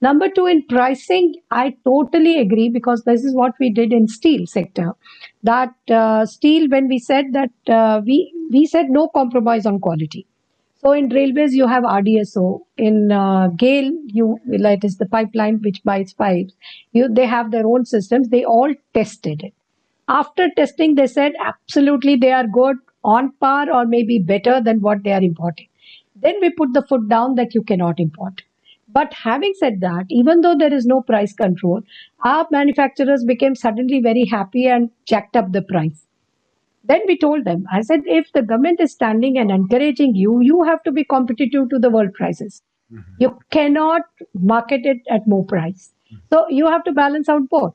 Number 0.00 0.28
two, 0.28 0.46
in 0.46 0.62
pricing, 0.66 1.34
I 1.50 1.76
totally 1.84 2.38
agree 2.38 2.68
because 2.68 3.02
this 3.04 3.24
is 3.24 3.34
what 3.34 3.52
we 3.58 3.70
did 3.70 3.92
in 3.92 4.06
steel 4.06 4.46
sector. 4.46 4.92
That 5.42 5.74
uh, 5.90 6.26
steel, 6.26 6.68
when 6.68 6.88
we 6.88 6.98
said 6.98 7.26
that 7.32 7.50
uh, 7.68 8.02
we 8.04 8.32
we 8.50 8.66
said 8.66 8.90
no 8.90 9.08
compromise 9.08 9.66
on 9.66 9.80
quality. 9.80 10.26
So 10.76 10.92
in 10.92 11.08
railways, 11.08 11.54
you 11.54 11.66
have 11.66 11.84
RDSO. 11.84 12.60
In 12.76 13.10
uh, 13.10 13.48
GAIL, 13.56 13.90
you 14.06 14.38
like 14.46 14.84
is 14.84 14.98
the 14.98 15.06
pipeline 15.06 15.60
which 15.62 15.82
buys 15.82 16.12
pipes. 16.12 16.52
You 16.92 17.08
they 17.08 17.24
have 17.26 17.50
their 17.50 17.66
own 17.66 17.86
systems. 17.86 18.28
They 18.28 18.44
all 18.44 18.74
tested 18.92 19.42
it. 19.42 19.54
After 20.08 20.50
testing, 20.56 20.96
they 20.96 21.06
said 21.06 21.32
absolutely 21.40 22.16
they 22.16 22.32
are 22.32 22.46
good 22.46 22.76
on 23.02 23.32
par 23.40 23.72
or 23.72 23.86
maybe 23.86 24.18
better 24.18 24.60
than 24.60 24.82
what 24.82 25.02
they 25.02 25.12
are 25.12 25.22
importing. 25.22 25.68
Then 26.16 26.34
we 26.42 26.50
put 26.50 26.74
the 26.74 26.82
foot 26.82 27.08
down 27.08 27.36
that 27.36 27.54
you 27.54 27.62
cannot 27.62 27.98
import. 27.98 28.42
But 28.94 29.12
having 29.12 29.52
said 29.58 29.80
that, 29.80 30.06
even 30.08 30.40
though 30.40 30.56
there 30.56 30.72
is 30.72 30.86
no 30.86 31.02
price 31.02 31.34
control, 31.34 31.82
our 32.24 32.46
manufacturers 32.50 33.24
became 33.24 33.56
suddenly 33.56 34.00
very 34.00 34.24
happy 34.24 34.66
and 34.66 34.88
jacked 35.04 35.36
up 35.36 35.50
the 35.50 35.62
price. 35.62 36.06
Then 36.84 37.00
we 37.08 37.18
told 37.18 37.44
them, 37.44 37.66
I 37.72 37.80
said, 37.80 38.02
if 38.06 38.32
the 38.32 38.42
government 38.42 38.80
is 38.80 38.92
standing 38.92 39.36
and 39.36 39.50
encouraging 39.50 40.14
you, 40.14 40.40
you 40.42 40.62
have 40.62 40.82
to 40.84 40.92
be 40.92 41.02
competitive 41.02 41.70
to 41.70 41.78
the 41.78 41.90
world 41.90 42.14
prices. 42.14 42.62
Mm-hmm. 42.92 43.14
You 43.18 43.38
cannot 43.50 44.02
market 44.34 44.82
it 44.84 44.98
at 45.10 45.26
more 45.26 45.44
price. 45.44 45.92
Mm-hmm. 46.06 46.26
So 46.30 46.46
you 46.48 46.66
have 46.66 46.84
to 46.84 46.92
balance 46.92 47.28
out 47.28 47.48
both. 47.50 47.74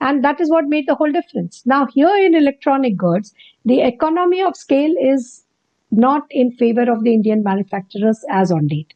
And 0.00 0.24
that 0.24 0.40
is 0.40 0.50
what 0.50 0.66
made 0.66 0.88
the 0.88 0.94
whole 0.94 1.12
difference. 1.12 1.62
Now, 1.64 1.86
here 1.86 2.14
in 2.16 2.34
electronic 2.34 2.96
goods, 2.96 3.32
the 3.64 3.82
economy 3.82 4.42
of 4.42 4.56
scale 4.56 4.94
is 5.00 5.44
not 5.90 6.22
in 6.30 6.50
favor 6.52 6.90
of 6.90 7.04
the 7.04 7.14
Indian 7.14 7.42
manufacturers 7.42 8.24
as 8.30 8.50
on 8.50 8.66
date. 8.66 8.94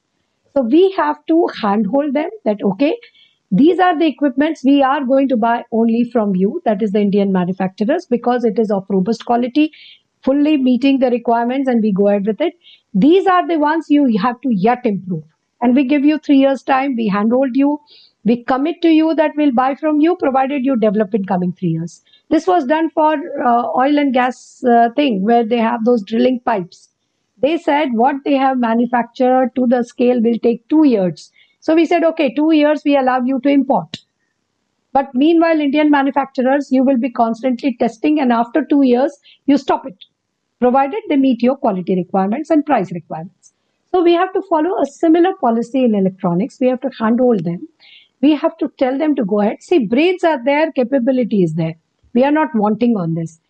So 0.56 0.62
we 0.62 0.90
have 0.92 1.24
to 1.26 1.46
handhold 1.60 2.14
them 2.14 2.30
that, 2.44 2.62
okay, 2.62 2.96
these 3.52 3.78
are 3.78 3.98
the 3.98 4.06
equipments 4.06 4.62
we 4.64 4.82
are 4.82 5.04
going 5.04 5.28
to 5.28 5.36
buy 5.36 5.64
only 5.72 6.04
from 6.12 6.36
you, 6.36 6.60
that 6.64 6.82
is 6.82 6.92
the 6.92 7.00
Indian 7.00 7.32
manufacturers, 7.32 8.06
because 8.06 8.44
it 8.44 8.58
is 8.58 8.70
of 8.70 8.84
robust 8.88 9.24
quality, 9.24 9.72
fully 10.22 10.56
meeting 10.56 10.98
the 10.98 11.10
requirements, 11.10 11.68
and 11.68 11.82
we 11.82 11.92
go 11.92 12.08
ahead 12.08 12.26
with 12.26 12.40
it. 12.40 12.54
These 12.94 13.26
are 13.26 13.46
the 13.48 13.58
ones 13.58 13.86
you 13.88 14.18
have 14.20 14.40
to 14.42 14.50
yet 14.52 14.84
improve. 14.84 15.24
And 15.62 15.74
we 15.74 15.84
give 15.84 16.04
you 16.04 16.18
three 16.18 16.38
years' 16.38 16.62
time, 16.62 16.94
we 16.96 17.08
handhold 17.08 17.50
you, 17.54 17.78
we 18.24 18.44
commit 18.44 18.82
to 18.82 18.88
you 18.88 19.14
that 19.14 19.32
we'll 19.36 19.52
buy 19.52 19.74
from 19.74 20.00
you, 20.00 20.14
provided 20.16 20.64
you 20.64 20.76
develop 20.76 21.14
in 21.14 21.24
coming 21.24 21.52
three 21.52 21.70
years. 21.70 22.02
This 22.28 22.46
was 22.46 22.66
done 22.66 22.90
for 22.90 23.14
uh, 23.14 23.68
oil 23.76 23.98
and 23.98 24.12
gas 24.12 24.62
uh, 24.64 24.90
thing, 24.94 25.22
where 25.22 25.44
they 25.44 25.58
have 25.58 25.84
those 25.84 26.04
drilling 26.04 26.40
pipes 26.44 26.89
they 27.42 27.56
said 27.56 27.92
what 27.92 28.16
they 28.24 28.34
have 28.34 28.58
manufactured 28.58 29.50
to 29.56 29.66
the 29.66 29.82
scale 29.82 30.20
will 30.22 30.38
take 30.38 30.68
two 30.68 30.84
years. 30.84 31.30
So 31.60 31.74
we 31.74 31.86
said, 31.86 32.04
okay, 32.04 32.34
two 32.34 32.52
years 32.52 32.82
we 32.84 32.96
allow 32.96 33.20
you 33.22 33.40
to 33.40 33.48
import. 33.48 33.98
But 34.92 35.14
meanwhile, 35.14 35.60
Indian 35.60 35.90
manufacturers, 35.90 36.72
you 36.72 36.82
will 36.82 36.98
be 36.98 37.10
constantly 37.10 37.76
testing, 37.78 38.18
and 38.18 38.32
after 38.32 38.64
two 38.64 38.82
years, 38.82 39.16
you 39.46 39.56
stop 39.56 39.86
it, 39.86 40.04
provided 40.58 41.00
they 41.08 41.16
meet 41.16 41.42
your 41.42 41.56
quality 41.56 41.94
requirements 41.94 42.50
and 42.50 42.66
price 42.66 42.90
requirements. 42.90 43.52
So 43.92 44.02
we 44.02 44.14
have 44.14 44.32
to 44.32 44.42
follow 44.48 44.80
a 44.80 44.86
similar 44.86 45.34
policy 45.40 45.84
in 45.84 45.94
electronics. 45.94 46.58
We 46.60 46.68
have 46.68 46.80
to 46.80 46.90
handhold 46.98 47.44
them. 47.44 47.68
We 48.20 48.34
have 48.34 48.56
to 48.58 48.72
tell 48.78 48.98
them 48.98 49.14
to 49.16 49.24
go 49.24 49.40
ahead. 49.40 49.62
See, 49.62 49.86
brains 49.86 50.24
are 50.24 50.42
there, 50.44 50.72
capability 50.72 51.42
is 51.42 51.54
there. 51.54 51.74
We 52.12 52.24
are 52.24 52.32
not 52.32 52.54
wanting 52.54 52.96
on 52.96 53.14
this. 53.14 53.40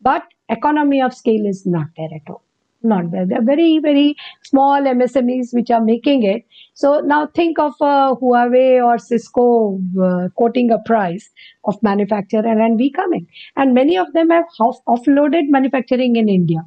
But 0.00 0.24
economy 0.48 1.00
of 1.00 1.14
scale 1.14 1.46
is 1.46 1.64
not 1.64 1.86
there 1.96 2.10
at 2.14 2.28
all 2.28 2.42
not 2.82 3.10
there. 3.10 3.26
They're 3.26 3.42
very, 3.42 3.78
very 3.80 4.16
small 4.42 4.80
MSMEs 4.80 5.52
which 5.52 5.70
are 5.70 5.80
making 5.80 6.22
it. 6.22 6.44
So 6.74 7.00
now 7.00 7.26
think 7.26 7.58
of 7.58 7.72
uh, 7.80 8.14
Huawei 8.20 8.84
or 8.84 8.98
Cisco 8.98 9.80
uh, 10.02 10.28
quoting 10.36 10.70
a 10.70 10.78
price 10.78 11.28
of 11.64 11.82
manufacture 11.82 12.38
and, 12.38 12.78
we 12.78 12.90
coming. 12.90 13.26
And 13.56 13.74
many 13.74 13.96
of 13.98 14.12
them 14.12 14.30
have 14.30 14.44
off- 14.60 14.84
offloaded 14.86 15.48
manufacturing 15.48 16.16
in 16.16 16.28
India. 16.28 16.60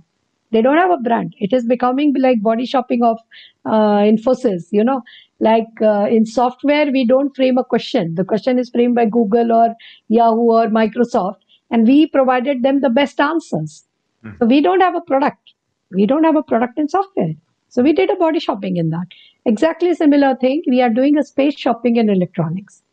They 0.52 0.62
don't 0.62 0.78
have 0.78 0.92
a 0.92 0.98
brand. 0.98 1.34
It 1.40 1.54
is 1.54 1.66
becoming 1.66 2.14
like 2.20 2.42
body 2.42 2.66
shopping 2.66 3.04
of 3.04 3.18
uh, 3.66 4.00
Infosys, 4.00 4.66
you 4.72 4.84
know. 4.84 5.02
Like 5.40 5.82
uh, 5.82 6.08
in 6.10 6.26
software, 6.26 6.92
we 6.92 7.08
don't 7.08 7.34
frame 7.36 7.58
a 7.58 7.64
question. 7.64 8.16
The 8.16 8.26
question 8.26 8.60
is 8.60 8.70
framed 8.70 8.96
by 8.96 9.06
Google 9.06 9.54
or 9.54 9.74
Yahoo 10.10 10.52
or 10.52 10.68
Microsoft, 10.68 11.38
and 11.72 11.88
we 11.88 12.06
provided 12.06 12.64
them 12.64 12.82
the 12.82 12.90
best 12.90 13.20
answers. 13.20 13.86
Mm. 14.24 14.38
So 14.38 14.46
we 14.46 14.62
don't 14.62 14.82
have 14.82 14.94
a 14.94 15.02
product 15.02 15.54
we 15.94 16.06
don't 16.06 16.24
have 16.24 16.36
a 16.36 16.44
product 16.44 16.80
in 16.80 16.88
software. 16.90 17.34
So 17.70 17.82
we 17.82 17.94
did 17.94 18.10
a 18.10 18.16
body 18.16 18.40
shopping 18.40 18.78
in 18.78 18.90
that. 18.90 19.08
Exactly 19.46 19.94
similar 19.96 20.36
thing. 20.36 20.62
We 20.68 20.82
are 20.82 20.90
doing 20.90 21.18
a 21.18 21.24
space 21.24 21.58
shopping 21.58 21.96
in 21.96 22.10
electronics. 22.10 22.84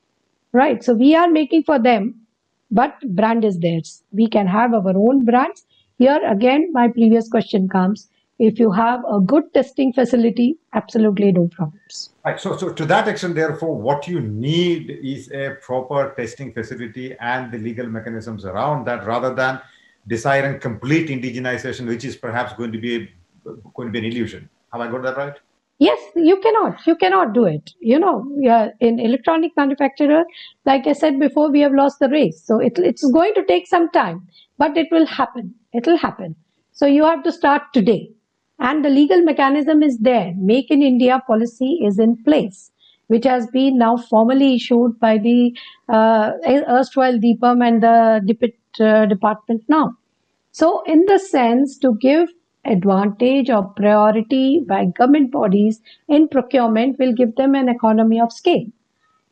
Right. 0.52 0.82
So 0.82 0.94
we 0.94 1.14
are 1.14 1.28
making 1.28 1.64
for 1.64 1.78
them, 1.78 2.14
but 2.70 2.94
brand 3.14 3.44
is 3.44 3.58
theirs. 3.58 4.02
We 4.12 4.28
can 4.28 4.46
have 4.46 4.72
our 4.72 4.96
own 4.96 5.24
brands. 5.24 5.66
Here 5.98 6.20
again, 6.26 6.70
my 6.72 6.88
previous 6.88 7.28
question 7.28 7.68
comes. 7.68 8.08
If 8.38 8.60
you 8.60 8.70
have 8.70 9.00
a 9.10 9.20
good 9.20 9.52
testing 9.52 9.92
facility, 9.92 10.56
absolutely 10.72 11.32
no 11.32 11.48
problems. 11.48 12.10
Right. 12.24 12.38
So, 12.38 12.56
so 12.56 12.72
to 12.72 12.86
that 12.86 13.08
extent, 13.08 13.34
therefore, 13.34 13.74
what 13.74 14.06
you 14.06 14.20
need 14.20 14.96
is 15.02 15.28
a 15.32 15.56
proper 15.60 16.14
testing 16.16 16.52
facility 16.52 17.16
and 17.18 17.50
the 17.50 17.58
legal 17.58 17.88
mechanisms 17.88 18.44
around 18.44 18.84
that, 18.86 19.04
rather 19.04 19.34
than 19.34 19.60
desiring 20.08 20.58
complete 20.60 21.08
indigenization, 21.08 21.86
which 21.86 22.04
is 22.04 22.16
perhaps 22.16 22.52
going 22.54 22.72
to 22.72 22.78
be 22.78 23.08
going 23.74 23.88
to 23.88 23.92
be 23.92 23.98
an 23.98 24.04
illusion. 24.04 24.48
Have 24.72 24.80
I 24.80 24.90
got 24.90 25.02
that 25.02 25.16
right? 25.16 25.34
Yes, 25.78 26.00
you 26.16 26.40
cannot. 26.40 26.84
You 26.86 26.96
cannot 26.96 27.32
do 27.34 27.44
it. 27.44 27.72
You 27.80 27.98
know, 28.00 28.26
in 28.80 28.98
electronic 28.98 29.52
manufacturer, 29.56 30.24
like 30.66 30.88
I 30.88 30.92
said 30.92 31.20
before, 31.20 31.52
we 31.52 31.60
have 31.60 31.72
lost 31.72 32.00
the 32.00 32.08
race. 32.08 32.42
So 32.44 32.58
it, 32.58 32.78
it's 32.78 33.08
going 33.12 33.32
to 33.34 33.44
take 33.44 33.68
some 33.68 33.88
time, 33.90 34.26
but 34.58 34.76
it 34.76 34.88
will 34.90 35.06
happen. 35.06 35.54
It 35.72 35.86
will 35.86 35.96
happen. 35.96 36.34
So 36.72 36.86
you 36.86 37.04
have 37.04 37.22
to 37.22 37.32
start 37.32 37.62
today. 37.72 38.10
And 38.58 38.84
the 38.84 38.88
legal 38.88 39.22
mechanism 39.22 39.84
is 39.84 39.98
there. 39.98 40.34
Make 40.36 40.72
in 40.72 40.82
India 40.82 41.22
policy 41.28 41.78
is 41.84 42.00
in 42.00 42.16
place, 42.24 42.72
which 43.06 43.24
has 43.24 43.46
been 43.46 43.78
now 43.78 43.96
formally 43.96 44.56
issued 44.56 44.98
by 44.98 45.18
the 45.18 45.56
uh, 45.88 46.32
erstwhile 46.44 47.20
DIPAM 47.20 47.62
and 47.62 47.82
the 47.84 48.20
uh, 48.80 49.06
department 49.06 49.62
now. 49.68 49.96
So, 50.52 50.82
in 50.84 51.04
the 51.06 51.18
sense, 51.18 51.78
to 51.78 51.96
give 52.00 52.28
advantage 52.64 53.50
or 53.50 53.64
priority 53.76 54.60
by 54.66 54.86
government 54.86 55.30
bodies 55.30 55.80
in 56.08 56.28
procurement 56.28 56.98
will 56.98 57.12
give 57.12 57.34
them 57.36 57.54
an 57.54 57.68
economy 57.68 58.20
of 58.20 58.32
scale. 58.32 58.66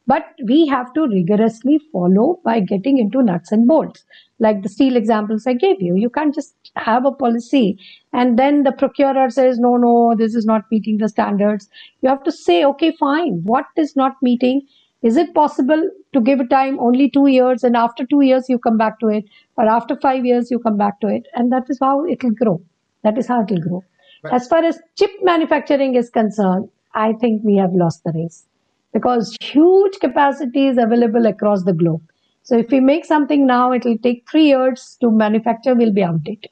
But 0.07 0.25
we 0.45 0.67
have 0.69 0.93
to 0.95 1.09
rigorously 1.09 1.81
follow 1.93 2.41
by 2.45 2.61
getting 2.61 2.99
into 2.99 3.23
nuts 3.23 3.51
and 3.51 3.67
bolts. 3.67 4.05
Like 4.39 4.63
the 4.63 4.69
steel 4.69 4.95
examples 4.95 5.47
I 5.47 5.55
gave 5.55 5.83
you, 5.83 5.97
you 5.97 6.11
can't 6.11 6.35
just 6.35 6.55
have 6.77 7.05
a 7.05 7.11
policy 7.11 7.79
and 8.13 8.39
then 8.39 8.63
the 8.63 8.73
procurer 8.73 9.31
says, 9.31 9.59
no, 9.59 9.77
no, 9.77 10.15
this 10.17 10.35
is 10.35 10.45
not 10.45 10.65
meeting 10.71 10.99
the 10.99 11.09
standards. 11.09 11.69
You 12.03 12.09
have 12.09 12.23
to 12.23 12.33
say, 12.33 12.65
okay, 12.65 12.93
fine, 12.93 13.41
what 13.43 13.67
is 13.77 13.97
not 13.97 14.15
meeting? 14.23 14.63
Is 15.03 15.17
it 15.17 15.35
possible 15.35 15.83
to 16.13 16.21
give 16.21 16.41
a 16.41 16.47
time 16.47 16.79
only 16.81 17.11
two 17.11 17.27
years 17.27 17.63
and 17.63 17.77
after 17.77 18.05
two 18.07 18.23
years 18.23 18.49
you 18.49 18.59
come 18.59 18.79
back 18.79 18.99
to 19.01 19.09
it, 19.09 19.25
or 19.57 19.69
after 19.69 19.97
five 19.97 20.25
years 20.25 20.51
you 20.51 20.59
come 20.59 20.77
back 20.77 21.01
to 21.01 21.09
it? 21.09 21.27
And 21.35 21.53
that 21.53 21.65
is 21.69 21.79
how 21.81 22.05
it 22.05 22.23
will 22.25 22.33
grow. 22.33 22.63
That 23.03 23.19
is 23.19 23.27
how 23.27 23.43
it 23.43 23.51
will 23.51 23.61
grow. 23.61 23.85
Right. 24.23 24.35
As 24.35 24.49
far 24.49 24.65
as 24.65 24.81
chip 24.99 25.11
manufacturing 25.23 25.95
is 25.95 26.11
concerned, 26.11 26.69
I 26.95 27.13
think 27.13 27.43
we 27.45 27.57
have 27.57 27.73
lost 27.73 28.03
the 28.05 28.13
race 28.13 28.47
because 28.93 29.37
huge 29.41 29.99
capacity 30.01 30.67
is 30.69 30.79
available 30.79 31.27
across 31.27 31.65
the 31.65 31.75
globe. 31.75 32.03
So 32.43 32.57
if 32.57 32.71
we 32.71 32.81
make 32.81 33.05
something 33.05 33.47
now, 33.47 33.73
it 33.73 33.85
will 33.85 33.99
take 33.99 34.29
three 34.31 34.47
years 34.47 34.97
to 35.01 35.11
manufacture, 35.11 35.75
we'll 35.75 35.93
be 35.93 36.03
outdated. 36.03 36.51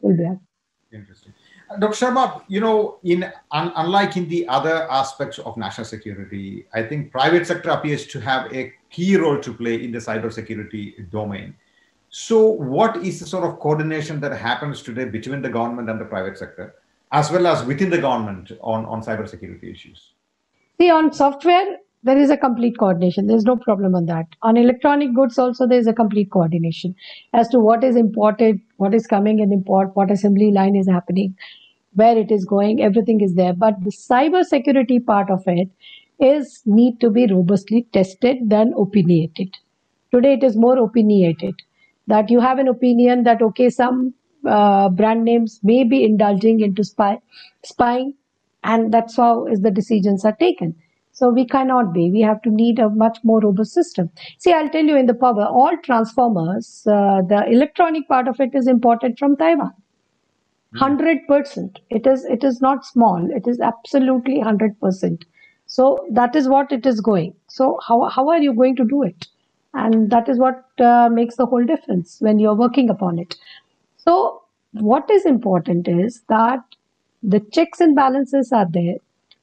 We'll 0.00 0.16
be 0.16 0.24
outdated. 0.24 0.46
Interesting. 0.92 1.27
Dr. 1.78 2.06
Sharma, 2.06 2.42
you 2.48 2.60
know, 2.60 2.98
in 3.04 3.24
un, 3.50 3.72
unlike 3.76 4.16
in 4.16 4.28
the 4.28 4.48
other 4.48 4.90
aspects 4.90 5.38
of 5.38 5.56
national 5.56 5.84
security, 5.84 6.66
I 6.72 6.82
think 6.82 7.12
private 7.12 7.46
sector 7.46 7.70
appears 7.70 8.06
to 8.06 8.20
have 8.20 8.52
a 8.52 8.72
key 8.90 9.16
role 9.16 9.38
to 9.40 9.52
play 9.52 9.84
in 9.84 9.92
the 9.92 9.98
cybersecurity 9.98 11.10
domain. 11.10 11.54
So, 12.10 12.46
what 12.46 12.96
is 12.96 13.20
the 13.20 13.26
sort 13.26 13.44
of 13.44 13.60
coordination 13.60 14.18
that 14.20 14.32
happens 14.32 14.82
today 14.82 15.04
between 15.04 15.42
the 15.42 15.50
government 15.50 15.90
and 15.90 16.00
the 16.00 16.06
private 16.06 16.38
sector, 16.38 16.74
as 17.12 17.30
well 17.30 17.46
as 17.46 17.64
within 17.66 17.90
the 17.90 17.98
government 17.98 18.50
on, 18.62 18.86
on 18.86 19.02
cybersecurity 19.02 19.70
issues? 19.70 20.12
See, 20.80 20.90
on 20.90 21.12
software, 21.12 21.76
there 22.02 22.16
is 22.16 22.30
a 22.30 22.36
complete 22.36 22.78
coordination. 22.78 23.26
There's 23.26 23.44
no 23.44 23.56
problem 23.56 23.94
on 23.94 24.06
that. 24.06 24.26
On 24.42 24.56
electronic 24.56 25.14
goods, 25.14 25.38
also, 25.38 25.66
there 25.66 25.78
is 25.78 25.86
a 25.86 25.92
complete 25.92 26.30
coordination 26.30 26.94
as 27.34 27.48
to 27.48 27.58
what 27.58 27.84
is 27.84 27.96
imported, 27.96 28.60
what 28.76 28.94
is 28.94 29.06
coming 29.06 29.40
in 29.40 29.52
import, 29.52 29.90
what 29.94 30.10
assembly 30.10 30.52
line 30.52 30.76
is 30.76 30.88
happening, 30.88 31.36
where 31.94 32.16
it 32.16 32.30
is 32.30 32.44
going, 32.44 32.82
everything 32.82 33.20
is 33.20 33.34
there. 33.34 33.52
But 33.52 33.82
the 33.82 33.90
cyber 33.90 34.44
security 34.44 35.00
part 35.00 35.30
of 35.30 35.42
it, 35.46 35.68
is 36.20 36.62
need 36.66 37.00
to 37.00 37.10
be 37.10 37.26
robustly 37.26 37.86
tested 37.92 38.38
than 38.48 38.72
opinionated. 38.76 39.56
Today 40.12 40.34
it 40.34 40.42
is 40.42 40.56
more 40.56 40.78
opinionated 40.78 41.54
that 42.06 42.30
you 42.30 42.40
have 42.40 42.58
an 42.58 42.68
opinion 42.68 43.24
that 43.24 43.42
okay 43.42 43.68
some 43.70 44.14
uh, 44.46 44.88
brand 44.88 45.24
names 45.24 45.60
may 45.62 45.84
be 45.84 46.04
indulging 46.04 46.60
into 46.60 46.82
spy 46.82 47.18
spying 47.64 48.14
and 48.64 48.92
that's 48.92 49.16
how 49.16 49.46
is 49.46 49.60
the 49.60 49.70
decisions 49.70 50.24
are 50.24 50.36
taken 50.36 50.74
so 51.12 51.28
we 51.28 51.44
cannot 51.44 51.92
be 51.92 52.10
we 52.10 52.20
have 52.20 52.40
to 52.42 52.50
need 52.50 52.78
a 52.78 52.88
much 52.88 53.18
more 53.24 53.40
robust 53.40 53.72
system 53.72 54.08
see 54.38 54.52
i'll 54.52 54.70
tell 54.70 54.84
you 54.84 54.96
in 54.96 55.06
the 55.06 55.14
power 55.14 55.44
all 55.44 55.76
transformers 55.84 56.86
uh, 56.86 57.20
the 57.32 57.44
electronic 57.48 58.08
part 58.08 58.28
of 58.28 58.40
it 58.40 58.54
is 58.54 58.68
imported 58.68 59.18
from 59.18 59.36
taiwan 59.36 59.72
100% 60.76 61.76
it 61.90 62.06
is 62.06 62.24
it 62.24 62.44
is 62.44 62.60
not 62.60 62.84
small. 62.84 63.28
It 63.30 63.46
is 63.48 63.60
absolutely 63.60 64.40
100% 64.40 65.24
so 65.68 66.06
that 66.10 66.34
is 66.34 66.48
what 66.48 66.72
it 66.72 66.86
is 66.86 67.00
going. 67.00 67.34
So 67.46 67.78
how, 67.86 68.08
how 68.08 68.28
are 68.30 68.40
you 68.40 68.54
going 68.54 68.74
to 68.76 68.84
do 68.84 69.02
it? 69.02 69.28
And 69.74 70.10
that 70.10 70.28
is 70.28 70.38
what 70.38 70.64
uh, 70.80 71.10
makes 71.12 71.36
the 71.36 71.44
whole 71.44 71.64
difference 71.64 72.16
when 72.20 72.38
you're 72.38 72.54
working 72.54 72.88
upon 72.88 73.18
it. 73.18 73.36
So 73.98 74.42
what 74.72 75.10
is 75.10 75.26
important 75.26 75.86
is 75.86 76.22
that 76.30 76.60
the 77.22 77.40
checks 77.52 77.80
and 77.80 77.94
balances 77.94 78.50
are 78.50 78.66
there. 78.68 78.96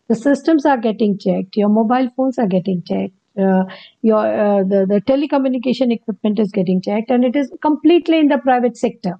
The 0.07 0.15
systems 0.15 0.65
are 0.65 0.77
getting 0.77 1.19
checked. 1.19 1.55
Your 1.55 1.69
mobile 1.69 2.09
phones 2.17 2.39
are 2.39 2.47
getting 2.47 2.81
checked. 2.83 3.13
Uh, 3.37 3.65
your 4.01 4.25
uh, 4.25 4.63
the, 4.63 4.85
the 4.87 5.01
telecommunication 5.01 5.93
equipment 5.93 6.39
is 6.39 6.51
getting 6.51 6.81
checked. 6.81 7.11
And 7.11 7.23
it 7.23 7.35
is 7.35 7.51
completely 7.61 8.17
in 8.17 8.29
the 8.29 8.39
private 8.39 8.77
sector 8.77 9.19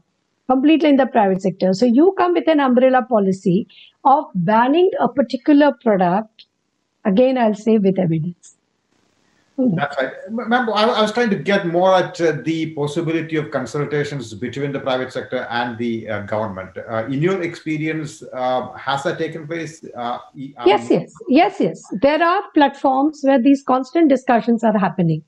completely 0.50 0.90
in 0.90 0.96
the 0.96 1.08
private 1.08 1.42
sector 1.42 1.74
so 1.74 1.86
you 1.86 2.14
come 2.18 2.34
with 2.34 2.48
an 2.48 2.60
umbrella 2.60 3.06
policy 3.10 3.68
of 4.04 4.26
banning 4.36 4.90
a 5.00 5.08
particular 5.08 5.72
product 5.82 6.46
again 7.06 7.38
i'll 7.38 7.56
say 7.56 7.78
with 7.78 8.00
evidence 8.00 8.56
that's 9.58 9.96
right. 9.98 10.12
Remember, 10.30 10.74
I 10.74 11.02
was 11.02 11.14
trying 11.14 11.30
to 11.30 11.38
get 11.38 11.66
more 11.66 11.96
at 11.96 12.20
uh, 12.20 12.34
the 12.44 12.74
possibility 12.74 13.38
of 13.38 13.52
consultations 13.52 14.34
between 14.34 14.74
the 14.74 14.82
private 14.82 15.14
sector 15.14 15.48
and 15.50 15.78
the 15.78 16.10
uh, 16.10 16.22
government. 16.24 16.78
Uh, 16.78 17.06
in 17.06 17.22
your 17.22 17.42
experience, 17.42 18.22
uh, 18.34 18.74
has 18.74 19.04
that 19.04 19.18
taken 19.18 19.48
place? 19.48 19.86
Uh, 19.96 20.18
yes, 20.34 20.90
yes, 20.90 21.14
yes, 21.30 21.56
yes. 21.60 21.82
There 22.02 22.22
are 22.22 22.44
platforms 22.54 23.22
where 23.24 23.42
these 23.42 23.64
constant 23.64 24.10
discussions 24.10 24.62
are 24.64 24.78
happening, 24.78 25.24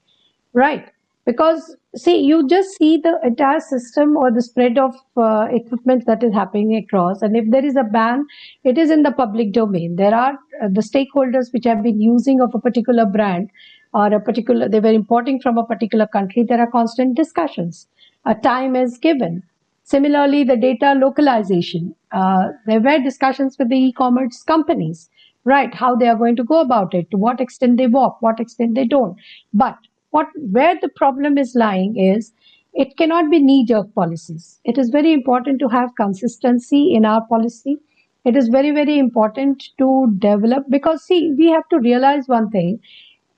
right? 0.52 0.90
Because 1.28 1.76
see, 1.94 2.20
you 2.20 2.48
just 2.48 2.78
see 2.78 2.98
the 3.04 3.20
entire 3.22 3.60
system 3.60 4.16
or 4.16 4.32
the 4.32 4.42
spread 4.42 4.78
of 4.78 4.96
uh, 5.18 5.48
equipment 5.52 6.06
that 6.06 6.24
is 6.24 6.34
happening 6.34 6.76
across, 6.78 7.22
and 7.22 7.36
if 7.36 7.44
there 7.52 7.66
is 7.66 7.76
a 7.76 7.84
ban, 7.84 8.26
it 8.64 8.78
is 8.78 8.90
in 8.90 9.04
the 9.04 9.12
public 9.12 9.52
domain. 9.52 9.98
There 9.98 10.16
are 10.16 10.38
the 10.62 10.82
stakeholders 10.82 11.52
which 11.52 11.66
have 11.66 11.84
been 11.84 12.00
using 12.00 12.40
of 12.40 12.56
a 12.56 12.60
particular 12.60 13.06
brand 13.06 13.50
or 13.94 14.08
a 14.08 14.22
particular 14.22 14.70
they 14.70 14.80
were 14.80 14.94
importing 14.94 15.42
from 15.42 15.58
a 15.58 15.66
particular 15.66 16.08
country 16.08 16.44
there 16.44 16.62
are 16.62 16.72
constant 16.72 17.18
discussions. 17.18 17.88
A 18.26 18.36
time 18.36 18.78
is 18.78 18.98
given. 18.98 19.44
Similarly 19.84 20.46
the 20.46 20.56
data 20.56 20.94
localization. 20.94 21.94
Uh, 22.14 22.48
there 22.68 22.80
were 22.80 23.00
discussions 23.00 23.58
with 23.60 23.70
the 23.70 23.76
e-commerce 23.76 24.44
companies 24.44 25.10
right 25.44 25.74
how 25.74 25.94
they 25.96 26.08
are 26.08 26.16
going 26.16 26.38
to 26.38 26.44
go 26.44 26.62
about 26.62 26.94
it 26.94 27.12
to 27.12 27.18
what 27.18 27.42
extent 27.42 27.78
they 27.78 27.88
walk 27.88 28.18
what 28.22 28.40
extent 28.40 28.76
they 28.76 28.86
don't. 28.86 29.18
But 29.54 29.78
what 30.12 30.28
where 30.52 30.76
the 30.82 30.90
problem 30.90 31.38
is 31.38 31.56
lying 31.56 31.98
is 31.98 32.34
it 32.74 32.96
cannot 32.98 33.32
be 33.32 33.40
knee 33.40 33.66
jerk 33.66 33.94
policies. 33.96 34.60
It 34.64 34.78
is 34.78 34.90
very 34.90 35.12
important 35.14 35.60
to 35.60 35.68
have 35.68 35.96
consistency 35.96 36.94
in 36.94 37.06
our 37.06 37.26
policy. 37.28 37.78
It 38.26 38.36
is 38.36 38.50
very 38.50 38.72
very 38.72 38.98
important 39.00 39.64
to 39.80 40.14
develop 40.20 40.66
because 40.70 41.04
see 41.04 41.34
we 41.38 41.50
have 41.50 41.68
to 41.70 41.80
realize 41.80 42.28
one 42.28 42.50
thing. 42.50 42.80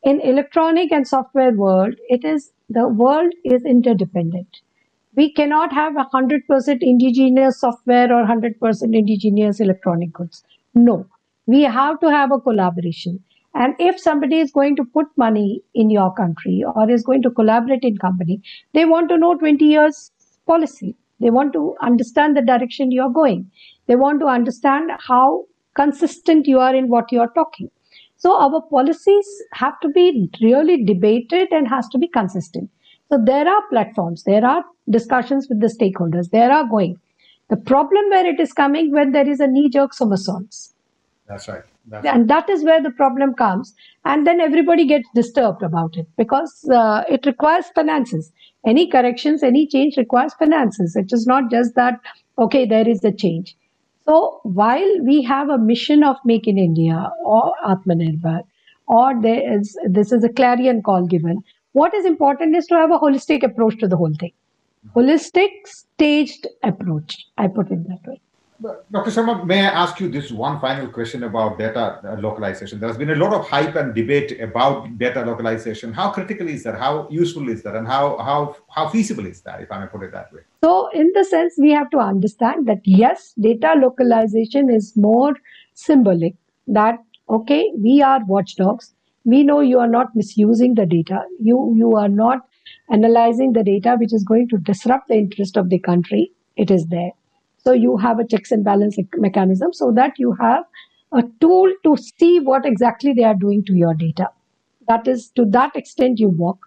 In 0.03 0.19
electronic 0.21 0.91
and 0.91 1.07
software 1.07 1.51
world 1.53 1.95
it 2.09 2.25
is 2.25 2.51
the 2.69 2.87
world 2.87 3.33
is 3.45 3.63
interdependent. 3.65 4.61
We 5.15 5.31
cannot 5.33 5.73
have 5.73 5.95
a 5.97 6.05
100% 6.13 6.77
indigenous 6.81 7.59
software 7.59 8.13
or 8.13 8.25
100% 8.25 8.95
indigenous 8.95 9.59
electronic 9.59 10.13
goods. 10.13 10.43
No. 10.75 11.07
We 11.47 11.63
have 11.63 11.99
to 12.01 12.11
have 12.11 12.31
a 12.31 12.39
collaboration 12.39 13.23
and 13.59 13.75
if 13.87 13.99
somebody 13.99 14.39
is 14.39 14.51
going 14.51 14.75
to 14.75 14.85
put 14.97 15.07
money 15.23 15.61
in 15.75 15.89
your 15.95 16.11
country 16.15 16.63
or 16.75 16.89
is 16.89 17.03
going 17.03 17.21
to 17.21 17.31
collaborate 17.41 17.83
in 17.83 17.97
company 18.05 18.41
they 18.73 18.85
want 18.85 19.09
to 19.09 19.17
know 19.17 19.33
20 19.35 19.65
years 19.73 20.11
policy 20.53 20.95
they 21.19 21.29
want 21.39 21.53
to 21.53 21.63
understand 21.89 22.35
the 22.35 22.47
direction 22.51 22.95
you 22.97 23.03
are 23.07 23.15
going 23.21 23.43
they 23.87 23.95
want 24.05 24.19
to 24.19 24.31
understand 24.37 24.91
how 25.07 25.25
consistent 25.75 26.47
you 26.47 26.59
are 26.59 26.75
in 26.75 26.89
what 26.95 27.11
you 27.11 27.19
are 27.27 27.33
talking 27.41 27.69
so 28.21 28.37
our 28.37 28.61
policies 28.61 29.27
have 29.53 29.79
to 29.79 29.87
be 29.87 30.29
really 30.41 30.83
debated 30.83 31.47
and 31.51 31.69
has 31.69 31.87
to 31.89 31.97
be 31.97 32.09
consistent. 32.09 32.69
So 33.09 33.17
there 33.23 33.47
are 33.47 33.63
platforms, 33.69 34.23
there 34.25 34.45
are 34.45 34.65
discussions 34.89 35.47
with 35.47 35.61
the 35.61 35.67
stakeholders, 35.67 36.29
there 36.31 36.51
are 36.51 36.65
going. 36.65 36.97
The 37.49 37.55
problem 37.55 38.09
where 38.09 38.27
it 38.27 38.41
is 38.41 38.51
coming 38.51 38.91
when 38.91 39.13
there 39.13 39.27
is 39.27 39.39
a 39.39 39.47
knee-jerk 39.47 39.93
somersaults. 39.93 40.73
That's 41.29 41.47
right. 41.47 41.63
That's 41.85 42.05
and 42.07 42.27
that 42.29 42.49
is 42.49 42.63
where 42.63 42.81
the 42.81 42.89
problem 42.89 43.35
comes. 43.35 43.73
And 44.03 44.25
then 44.25 44.41
everybody 44.41 44.85
gets 44.85 45.07
disturbed 45.13 45.61
about 45.61 45.95
it 45.95 46.07
because 46.17 46.67
uh, 46.73 47.03
it 47.07 47.25
requires 47.27 47.67
finances. 47.75 48.31
Any 48.65 48.87
corrections, 48.89 49.43
any 49.43 49.67
change 49.67 49.95
requires 49.95 50.33
finances. 50.33 50.95
It 50.95 51.13
is 51.13 51.27
not 51.27 51.51
just 51.51 51.75
that, 51.75 51.99
okay, 52.39 52.65
there 52.65 52.87
is 52.87 53.03
a 53.03 53.11
change. 53.11 53.55
So 54.05 54.39
while 54.41 54.91
we 55.03 55.21
have 55.21 55.49
a 55.49 55.59
mission 55.59 56.03
of 56.03 56.17
Make 56.25 56.47
in 56.47 56.57
India 56.57 57.11
or 57.23 57.53
Atmanirbhar, 57.63 58.41
or 58.87 59.21
there 59.21 59.53
is 59.55 59.77
this 59.87 60.11
is 60.11 60.23
a 60.23 60.29
clarion 60.29 60.81
call 60.81 61.05
given, 61.05 61.43
what 61.73 61.93
is 61.93 62.05
important 62.05 62.55
is 62.55 62.65
to 62.67 62.75
have 62.75 62.89
a 62.89 62.97
holistic 62.97 63.43
approach 63.43 63.77
to 63.79 63.87
the 63.87 63.97
whole 63.97 64.15
thing. 64.19 64.33
Holistic, 64.95 65.49
staged 65.65 66.47
approach. 66.63 67.23
I 67.37 67.47
put 67.47 67.69
it 67.69 67.87
that 67.87 67.99
way. 68.07 68.19
Dr. 68.61 69.09
Sharma, 69.09 69.45
may 69.45 69.61
I 69.61 69.69
ask 69.69 70.01
you 70.01 70.09
this 70.09 70.31
one 70.31 70.59
final 70.59 70.89
question 70.89 71.23
about 71.23 71.57
data 71.57 72.01
uh, 72.03 72.17
localization? 72.19 72.77
There's 72.77 72.97
been 72.97 73.11
a 73.11 73.15
lot 73.15 73.31
of 73.31 73.47
hype 73.47 73.75
and 73.75 73.95
debate 73.95 74.37
about 74.41 74.97
data 74.97 75.23
localization. 75.23 75.93
How 75.93 76.11
critical 76.11 76.45
is 76.49 76.63
that? 76.63 76.77
How 76.77 77.07
useful 77.09 77.47
is 77.47 77.63
that? 77.63 77.77
And 77.77 77.87
how, 77.87 78.17
how, 78.17 78.57
how 78.69 78.89
feasible 78.89 79.25
is 79.25 79.39
that, 79.41 79.61
if 79.61 79.71
I 79.71 79.79
may 79.79 79.87
put 79.87 80.03
it 80.03 80.11
that 80.11 80.33
way? 80.33 80.41
So, 80.61 80.89
in 80.89 81.09
the 81.15 81.23
sense, 81.23 81.53
we 81.57 81.71
have 81.71 81.89
to 81.91 81.99
understand 81.99 82.67
that 82.67 82.81
yes, 82.83 83.33
data 83.39 83.75
localization 83.77 84.69
is 84.69 84.91
more 84.97 85.35
symbolic 85.73 86.35
that, 86.67 86.99
okay, 87.29 87.71
we 87.77 88.01
are 88.01 88.19
watchdogs. 88.25 88.93
We 89.23 89.43
know 89.43 89.61
you 89.61 89.79
are 89.79 89.87
not 89.87 90.07
misusing 90.15 90.75
the 90.75 90.85
data. 90.85 91.23
You, 91.39 91.73
you 91.77 91.95
are 91.95 92.09
not 92.09 92.39
analyzing 92.91 93.53
the 93.53 93.63
data 93.63 93.95
which 93.97 94.11
is 94.11 94.25
going 94.25 94.49
to 94.49 94.57
disrupt 94.57 95.07
the 95.07 95.15
interest 95.15 95.55
of 95.55 95.69
the 95.69 95.79
country. 95.79 96.33
It 96.57 96.69
is 96.71 96.87
there 96.87 97.11
so 97.69 97.73
you 97.73 97.97
have 97.97 98.19
a 98.19 98.25
checks 98.25 98.51
and 98.51 98.63
balance 98.63 98.97
mechanism 99.17 99.71
so 99.71 99.91
that 99.91 100.17
you 100.17 100.31
have 100.41 100.63
a 101.11 101.23
tool 101.39 101.71
to 101.83 101.95
see 101.97 102.39
what 102.39 102.65
exactly 102.65 103.13
they 103.13 103.23
are 103.23 103.35
doing 103.35 103.63
to 103.65 103.73
your 103.73 103.93
data. 103.93 104.29
That 104.87 105.07
is 105.07 105.29
to 105.35 105.45
that 105.57 105.75
extent 105.75 106.19
you 106.19 106.29
work. 106.29 106.57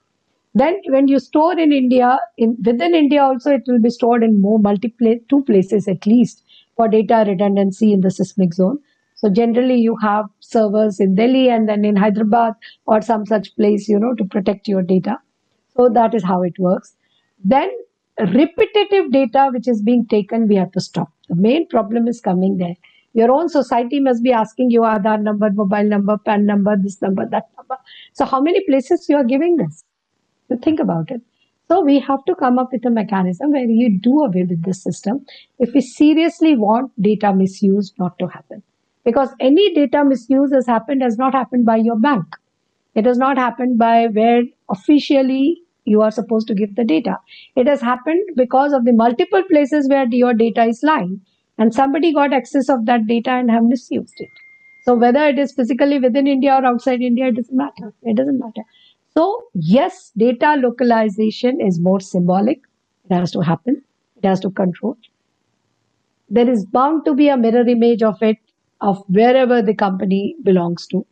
Then 0.54 0.80
when 0.86 1.08
you 1.08 1.18
store 1.18 1.58
in 1.58 1.72
India, 1.72 2.20
in 2.36 2.56
within 2.64 2.94
India 2.94 3.20
also 3.20 3.54
it 3.54 3.62
will 3.66 3.80
be 3.80 3.90
stored 3.90 4.22
in 4.22 4.40
more 4.40 4.60
multiple 4.60 5.16
two 5.28 5.42
places 5.42 5.88
at 5.88 6.06
least 6.06 6.44
for 6.76 6.86
data 6.86 7.24
redundancy 7.26 7.92
in 7.92 8.00
the 8.02 8.10
seismic 8.12 8.54
zone. 8.54 8.78
So 9.16 9.28
generally 9.28 9.80
you 9.80 9.96
have 9.96 10.26
servers 10.38 11.00
in 11.00 11.16
Delhi 11.16 11.48
and 11.48 11.68
then 11.68 11.84
in 11.84 11.96
Hyderabad 11.96 12.54
or 12.86 13.02
some 13.02 13.26
such 13.26 13.56
place, 13.56 13.88
you 13.88 13.98
know, 13.98 14.14
to 14.14 14.24
protect 14.24 14.68
your 14.68 14.82
data. 14.82 15.18
So 15.76 15.88
that 15.88 16.14
is 16.14 16.22
how 16.22 16.42
it 16.42 16.58
works. 16.58 16.94
Then 17.44 17.70
repetitive 18.18 19.10
data 19.10 19.50
which 19.52 19.68
is 19.68 19.82
being 19.82 20.06
taken, 20.06 20.48
we 20.48 20.56
have 20.56 20.72
to 20.72 20.80
stop. 20.80 21.12
The 21.28 21.36
main 21.36 21.68
problem 21.68 22.08
is 22.08 22.20
coming 22.20 22.58
there. 22.58 22.76
Your 23.14 23.30
own 23.30 23.48
society 23.48 24.00
must 24.00 24.22
be 24.22 24.32
asking 24.32 24.70
you 24.70 24.80
Aadhaar 24.82 25.20
number, 25.20 25.50
mobile 25.50 25.84
number, 25.84 26.16
PAN 26.18 26.46
number, 26.46 26.76
this 26.76 27.00
number, 27.02 27.26
that 27.30 27.48
number. 27.56 27.76
So 28.14 28.24
how 28.24 28.40
many 28.40 28.64
places 28.66 29.06
you 29.08 29.16
are 29.16 29.24
giving 29.24 29.56
this? 29.56 29.84
You 30.48 30.58
think 30.58 30.80
about 30.80 31.10
it. 31.10 31.20
So 31.68 31.80
we 31.80 31.98
have 32.00 32.24
to 32.26 32.34
come 32.34 32.58
up 32.58 32.70
with 32.72 32.84
a 32.84 32.90
mechanism 32.90 33.52
where 33.52 33.64
you 33.64 33.98
do 33.98 34.24
away 34.24 34.44
with 34.44 34.62
this 34.62 34.82
system 34.82 35.24
if 35.58 35.72
we 35.74 35.80
seriously 35.80 36.56
want 36.56 36.92
data 37.00 37.32
misuse 37.34 37.92
not 37.98 38.18
to 38.18 38.26
happen. 38.26 38.62
Because 39.04 39.30
any 39.40 39.74
data 39.74 40.04
misuse 40.04 40.52
has 40.52 40.66
happened 40.66 41.02
has 41.02 41.18
not 41.18 41.32
happened 41.32 41.64
by 41.64 41.76
your 41.76 41.96
bank. 41.96 42.24
It 42.94 43.06
has 43.06 43.16
not 43.16 43.38
happened 43.38 43.78
by 43.78 44.06
where 44.06 44.42
officially 44.70 45.62
you 45.84 46.02
are 46.02 46.10
supposed 46.10 46.46
to 46.48 46.54
give 46.54 46.74
the 46.76 46.84
data. 46.84 47.16
It 47.56 47.66
has 47.66 47.80
happened 47.80 48.22
because 48.36 48.72
of 48.72 48.84
the 48.84 48.92
multiple 48.92 49.42
places 49.50 49.88
where 49.88 50.06
your 50.08 50.34
data 50.34 50.64
is 50.64 50.80
lying 50.82 51.20
and 51.58 51.74
somebody 51.74 52.12
got 52.12 52.32
access 52.32 52.68
of 52.68 52.86
that 52.86 53.06
data 53.06 53.30
and 53.30 53.50
have 53.50 53.64
misused 53.64 54.14
it. 54.18 54.28
So 54.84 54.94
whether 54.94 55.24
it 55.26 55.38
is 55.38 55.52
physically 55.52 55.98
within 55.98 56.26
India 56.26 56.54
or 56.54 56.64
outside 56.66 57.00
India, 57.00 57.26
it 57.28 57.36
doesn't 57.36 57.56
matter. 57.56 57.92
It 58.02 58.16
doesn't 58.16 58.38
matter. 58.38 58.62
So 59.16 59.44
yes, 59.54 60.12
data 60.16 60.56
localization 60.58 61.60
is 61.60 61.80
more 61.80 62.00
symbolic. 62.00 62.60
It 63.04 63.14
has 63.14 63.30
to 63.32 63.40
happen. 63.40 63.82
It 64.16 64.26
has 64.26 64.40
to 64.40 64.50
control. 64.50 64.96
There 66.28 66.50
is 66.50 66.66
bound 66.66 67.04
to 67.04 67.14
be 67.14 67.28
a 67.28 67.36
mirror 67.36 67.66
image 67.68 68.02
of 68.02 68.20
it 68.22 68.38
of 68.80 69.04
wherever 69.08 69.62
the 69.62 69.74
company 69.74 70.34
belongs 70.42 70.86
to. 70.88 71.06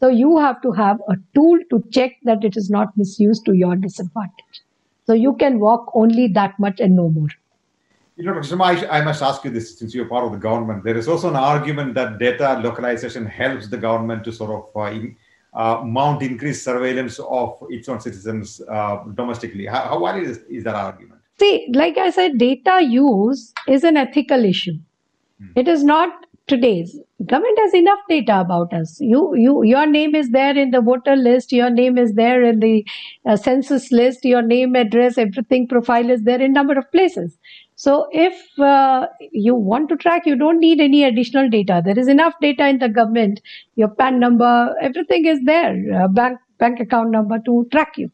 So 0.00 0.08
you 0.08 0.38
have 0.38 0.60
to 0.62 0.72
have 0.72 1.00
a 1.08 1.16
tool 1.34 1.58
to 1.70 1.82
check 1.90 2.12
that 2.22 2.44
it 2.44 2.56
is 2.56 2.70
not 2.70 2.96
misused 2.96 3.44
to 3.46 3.52
your 3.52 3.74
disadvantage. 3.76 4.62
So 5.06 5.12
you 5.12 5.34
can 5.36 5.58
walk 5.58 5.90
only 5.94 6.28
that 6.28 6.58
much 6.58 6.80
and 6.80 6.94
no 6.94 7.08
more. 7.08 7.28
You 8.16 8.24
know, 8.24 8.34
Dr. 8.34 8.62
I, 8.62 8.98
I 8.98 9.00
must 9.02 9.22
ask 9.22 9.44
you 9.44 9.50
this 9.50 9.78
since 9.78 9.94
you're 9.94 10.06
part 10.06 10.24
of 10.24 10.32
the 10.32 10.38
government. 10.38 10.84
There 10.84 10.96
is 10.96 11.08
also 11.08 11.28
an 11.28 11.36
argument 11.36 11.94
that 11.94 12.18
data 12.18 12.60
localization 12.62 13.26
helps 13.26 13.68
the 13.68 13.76
government 13.76 14.24
to 14.24 14.32
sort 14.32 14.50
of 14.50 14.76
uh, 14.76 14.90
in, 14.90 15.16
uh, 15.54 15.82
mount 15.84 16.22
increased 16.22 16.64
surveillance 16.64 17.18
of 17.20 17.56
its 17.70 17.88
own 17.88 18.00
citizens 18.00 18.60
uh, 18.68 19.04
domestically. 19.14 19.66
How, 19.66 19.82
how 19.82 20.04
valid 20.04 20.24
is, 20.24 20.38
is 20.50 20.64
that 20.64 20.74
argument? 20.74 21.20
See, 21.38 21.68
like 21.72 21.96
I 21.96 22.10
said, 22.10 22.38
data 22.38 22.82
use 22.82 23.54
is 23.68 23.84
an 23.84 23.96
ethical 23.96 24.44
issue. 24.44 24.78
Hmm. 25.38 25.52
It 25.54 25.68
is 25.68 25.84
not 25.84 26.26
today's. 26.48 26.98
Government 27.26 27.58
has 27.60 27.74
enough 27.74 27.98
data 28.08 28.40
about 28.40 28.72
us. 28.72 28.98
You 29.00 29.34
you 29.36 29.62
your 29.64 29.86
name 29.86 30.14
is 30.14 30.30
there 30.30 30.56
in 30.56 30.70
the 30.70 30.80
voter 30.80 31.16
list 31.16 31.52
your 31.52 31.70
name 31.70 31.98
is 31.98 32.14
there 32.14 32.42
in 32.44 32.60
the 32.60 32.86
uh, 33.26 33.36
census 33.36 33.90
list 33.92 34.24
your 34.24 34.42
name 34.42 34.74
address 34.74 35.18
everything 35.18 35.68
profile 35.68 36.10
is 36.10 36.22
there 36.22 36.40
in 36.40 36.52
number 36.52 36.78
of 36.78 36.90
places. 36.92 37.38
So 37.76 38.08
if 38.12 38.58
uh, 38.58 39.06
you 39.32 39.54
want 39.54 39.88
to 39.90 39.96
track 39.96 40.26
you 40.26 40.36
don't 40.36 40.60
need 40.60 40.80
any 40.80 41.04
additional 41.04 41.48
data. 41.48 41.82
There 41.84 41.98
is 41.98 42.08
enough 42.08 42.34
data 42.40 42.68
in 42.68 42.78
the 42.78 42.88
government. 42.88 43.40
Your 43.76 43.88
pan 43.88 44.20
number 44.20 44.74
everything 44.80 45.26
is 45.26 45.40
there. 45.44 45.76
Uh, 45.94 46.08
bank 46.08 46.38
bank 46.58 46.80
account 46.80 47.10
number 47.10 47.38
to 47.46 47.66
track 47.72 47.98
you 47.98 48.10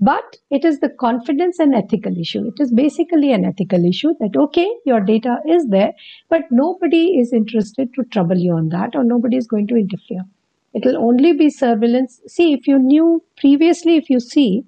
but 0.00 0.38
it 0.50 0.64
is 0.64 0.80
the 0.80 0.88
confidence 0.88 1.58
and 1.58 1.74
ethical 1.74 2.16
issue. 2.18 2.46
It 2.48 2.60
is 2.60 2.72
basically 2.72 3.32
an 3.32 3.44
ethical 3.44 3.84
issue 3.84 4.14
that, 4.18 4.34
okay, 4.34 4.68
your 4.86 5.00
data 5.00 5.38
is 5.46 5.66
there, 5.68 5.92
but 6.30 6.42
nobody 6.50 7.18
is 7.18 7.32
interested 7.32 7.92
to 7.94 8.04
trouble 8.04 8.38
you 8.38 8.54
on 8.54 8.70
that 8.70 8.96
or 8.96 9.04
nobody 9.04 9.36
is 9.36 9.46
going 9.46 9.66
to 9.68 9.76
interfere. 9.76 10.24
It 10.72 10.84
will 10.86 10.96
only 10.96 11.32
be 11.34 11.50
surveillance. 11.50 12.20
See, 12.26 12.54
if 12.54 12.66
you 12.66 12.78
knew 12.78 13.22
previously, 13.36 13.96
if 13.96 14.08
you 14.08 14.20
see, 14.20 14.64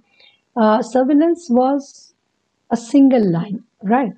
uh, 0.57 0.83
surveillance 0.83 1.49
was 1.49 2.13
a 2.71 2.77
single 2.77 3.31
line, 3.31 3.65
right? 3.83 4.13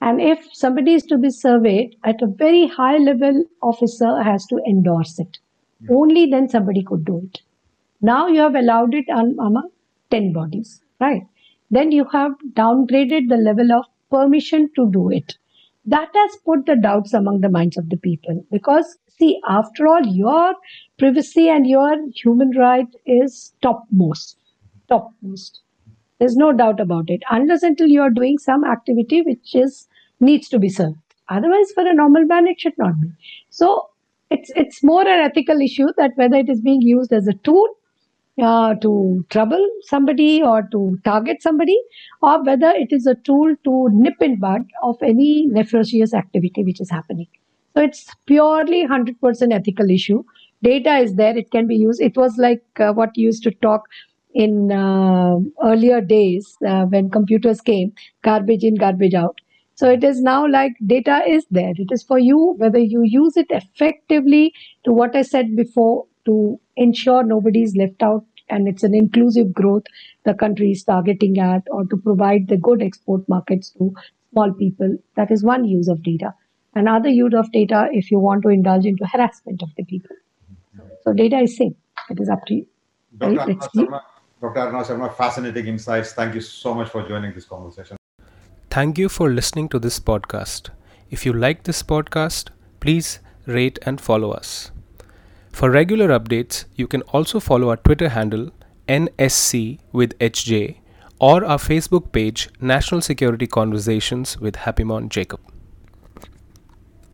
And 0.00 0.20
if 0.20 0.38
somebody 0.52 0.94
is 0.94 1.02
to 1.04 1.18
be 1.18 1.30
surveyed 1.30 1.96
at 2.04 2.22
a 2.22 2.26
very 2.26 2.68
high 2.68 2.98
level 2.98 3.44
officer 3.60 4.22
has 4.22 4.46
to 4.46 4.60
endorse 4.66 5.18
it. 5.18 5.38
Yeah. 5.80 5.96
Only 5.96 6.26
then 6.26 6.48
somebody 6.48 6.82
could 6.82 7.04
do 7.04 7.18
it. 7.24 7.40
Now 8.00 8.28
you 8.28 8.40
have 8.40 8.54
allowed 8.54 8.94
it 8.94 9.06
on, 9.10 9.38
on 9.38 9.70
10 10.10 10.32
bodies, 10.32 10.80
right? 11.00 11.22
Then 11.70 11.92
you 11.92 12.04
have 12.12 12.32
downgraded 12.52 13.28
the 13.28 13.36
level 13.36 13.72
of 13.72 13.84
permission 14.10 14.70
to 14.76 14.90
do 14.90 15.10
it. 15.10 15.36
That 15.86 16.10
has 16.14 16.36
put 16.44 16.66
the 16.66 16.76
doubts 16.76 17.14
among 17.14 17.40
the 17.40 17.48
minds 17.48 17.76
of 17.76 17.88
the 17.88 17.96
people 17.96 18.44
because, 18.50 18.98
see, 19.08 19.40
after 19.48 19.86
all, 19.86 20.04
your 20.06 20.54
privacy 20.98 21.48
and 21.48 21.66
your 21.66 21.96
human 22.14 22.50
right 22.56 22.88
is 23.06 23.54
topmost. 23.62 24.36
Topmost. 24.88 25.60
There's 26.18 26.36
no 26.36 26.52
doubt 26.52 26.80
about 26.80 27.08
it. 27.08 27.22
Unless 27.30 27.62
until 27.62 27.86
you 27.86 28.02
are 28.02 28.10
doing 28.10 28.38
some 28.38 28.64
activity 28.64 29.22
which 29.22 29.54
is 29.54 29.88
needs 30.20 30.48
to 30.50 30.58
be 30.58 30.68
served. 30.68 30.98
Otherwise, 31.28 31.72
for 31.72 31.86
a 31.86 31.94
normal 31.94 32.24
man, 32.24 32.46
it 32.46 32.60
should 32.60 32.76
not 32.76 33.00
be. 33.00 33.10
So 33.48 33.88
it's 34.30 34.50
it's 34.54 34.82
more 34.82 35.02
an 35.02 35.20
ethical 35.30 35.60
issue 35.60 35.88
that 35.96 36.12
whether 36.16 36.36
it 36.36 36.50
is 36.50 36.60
being 36.60 36.82
used 36.82 37.12
as 37.12 37.26
a 37.26 37.34
tool 37.48 37.68
uh, 38.42 38.74
to 38.76 39.24
trouble 39.30 39.64
somebody 39.82 40.42
or 40.42 40.62
to 40.72 40.98
target 41.04 41.42
somebody, 41.42 41.78
or 42.22 42.42
whether 42.44 42.70
it 42.70 42.92
is 42.92 43.06
a 43.06 43.14
tool 43.16 43.54
to 43.64 43.88
nip 43.92 44.20
in 44.20 44.38
bud 44.38 44.62
of 44.82 44.96
any 45.02 45.46
nefarious 45.46 46.14
activity 46.14 46.64
which 46.64 46.80
is 46.80 46.90
happening. 46.90 47.26
So 47.76 47.82
it's 47.82 48.06
purely 48.26 48.86
100% 48.86 49.52
ethical 49.52 49.90
issue. 49.90 50.24
Data 50.62 50.96
is 50.98 51.14
there, 51.14 51.36
it 51.36 51.50
can 51.50 51.66
be 51.66 51.76
used. 51.76 52.00
It 52.00 52.16
was 52.16 52.36
like 52.36 52.62
uh, 52.78 52.92
what 52.92 53.16
used 53.16 53.42
to 53.44 53.50
talk 53.50 53.82
in 54.34 54.70
uh, 54.70 55.36
earlier 55.64 56.00
days 56.00 56.56
uh, 56.66 56.84
when 56.84 57.10
computers 57.10 57.60
came 57.60 57.92
garbage 58.22 58.64
in, 58.64 58.74
garbage 58.74 59.14
out. 59.14 59.40
So 59.74 59.90
it 59.90 60.04
is 60.04 60.20
now 60.20 60.46
like 60.46 60.72
data 60.86 61.22
is 61.26 61.46
there. 61.50 61.72
It 61.74 61.90
is 61.90 62.02
for 62.02 62.18
you, 62.18 62.54
whether 62.58 62.78
you 62.78 63.02
use 63.02 63.36
it 63.36 63.46
effectively 63.50 64.52
to 64.84 64.92
what 64.92 65.16
I 65.16 65.22
said 65.22 65.56
before 65.56 66.04
to 66.26 66.60
ensure 66.80 67.22
nobody 67.22 67.62
is 67.62 67.76
left 67.76 68.02
out 68.02 68.24
and 68.48 68.66
it's 68.68 68.82
an 68.82 68.94
inclusive 68.94 69.52
growth 69.52 69.84
the 70.24 70.34
country 70.34 70.70
is 70.72 70.84
targeting 70.84 71.38
at 71.38 71.62
or 71.70 71.84
to 71.86 71.96
provide 71.96 72.48
the 72.48 72.56
good 72.56 72.82
export 72.82 73.28
markets 73.28 73.70
to 73.78 73.92
small 74.32 74.52
people. 74.52 74.96
That 75.16 75.30
is 75.30 75.44
one 75.44 75.64
use 75.64 75.88
of 75.88 76.02
data. 76.02 76.34
Another 76.74 77.08
use 77.08 77.34
of 77.34 77.50
data 77.52 77.88
if 77.92 78.10
you 78.10 78.18
want 78.18 78.42
to 78.42 78.48
indulge 78.48 78.86
into 78.86 79.06
harassment 79.06 79.62
of 79.62 79.70
the 79.76 79.84
people. 79.84 80.16
So 81.04 81.12
data 81.12 81.38
is 81.38 81.56
same. 81.56 81.74
It 82.10 82.20
is 82.20 82.28
up 82.28 82.44
to 82.46 82.54
you. 82.54 82.66
Dr. 83.18 83.36
Right? 83.36 83.48
Sharma, 83.48 84.00
Dr. 84.40 84.60
Aruna 84.60 84.84
Sharma, 84.86 85.14
fascinating 85.16 85.66
insights. 85.66 86.12
Thank 86.12 86.34
you 86.34 86.40
so 86.40 86.74
much 86.74 86.90
for 86.90 87.06
joining 87.06 87.34
this 87.34 87.44
conversation. 87.44 87.96
Thank 88.70 88.98
you 88.98 89.08
for 89.08 89.30
listening 89.30 89.68
to 89.70 89.78
this 89.78 89.98
podcast. 89.98 90.70
If 91.10 91.26
you 91.26 91.32
like 91.32 91.64
this 91.64 91.82
podcast, 91.82 92.50
please 92.78 93.18
rate 93.46 93.80
and 93.82 94.00
follow 94.00 94.30
us. 94.30 94.70
For 95.52 95.70
regular 95.70 96.08
updates, 96.08 96.64
you 96.74 96.86
can 96.86 97.02
also 97.02 97.38
follow 97.38 97.68
our 97.70 97.76
Twitter 97.76 98.08
handle 98.08 98.50
NSC 98.88 99.78
with 99.92 100.18
HJ 100.18 100.76
or 101.18 101.44
our 101.44 101.58
Facebook 101.58 102.12
page 102.12 102.48
National 102.60 103.00
Security 103.00 103.46
Conversations 103.46 104.38
with 104.38 104.56
Happymon 104.56 105.10
Jacob. 105.10 105.40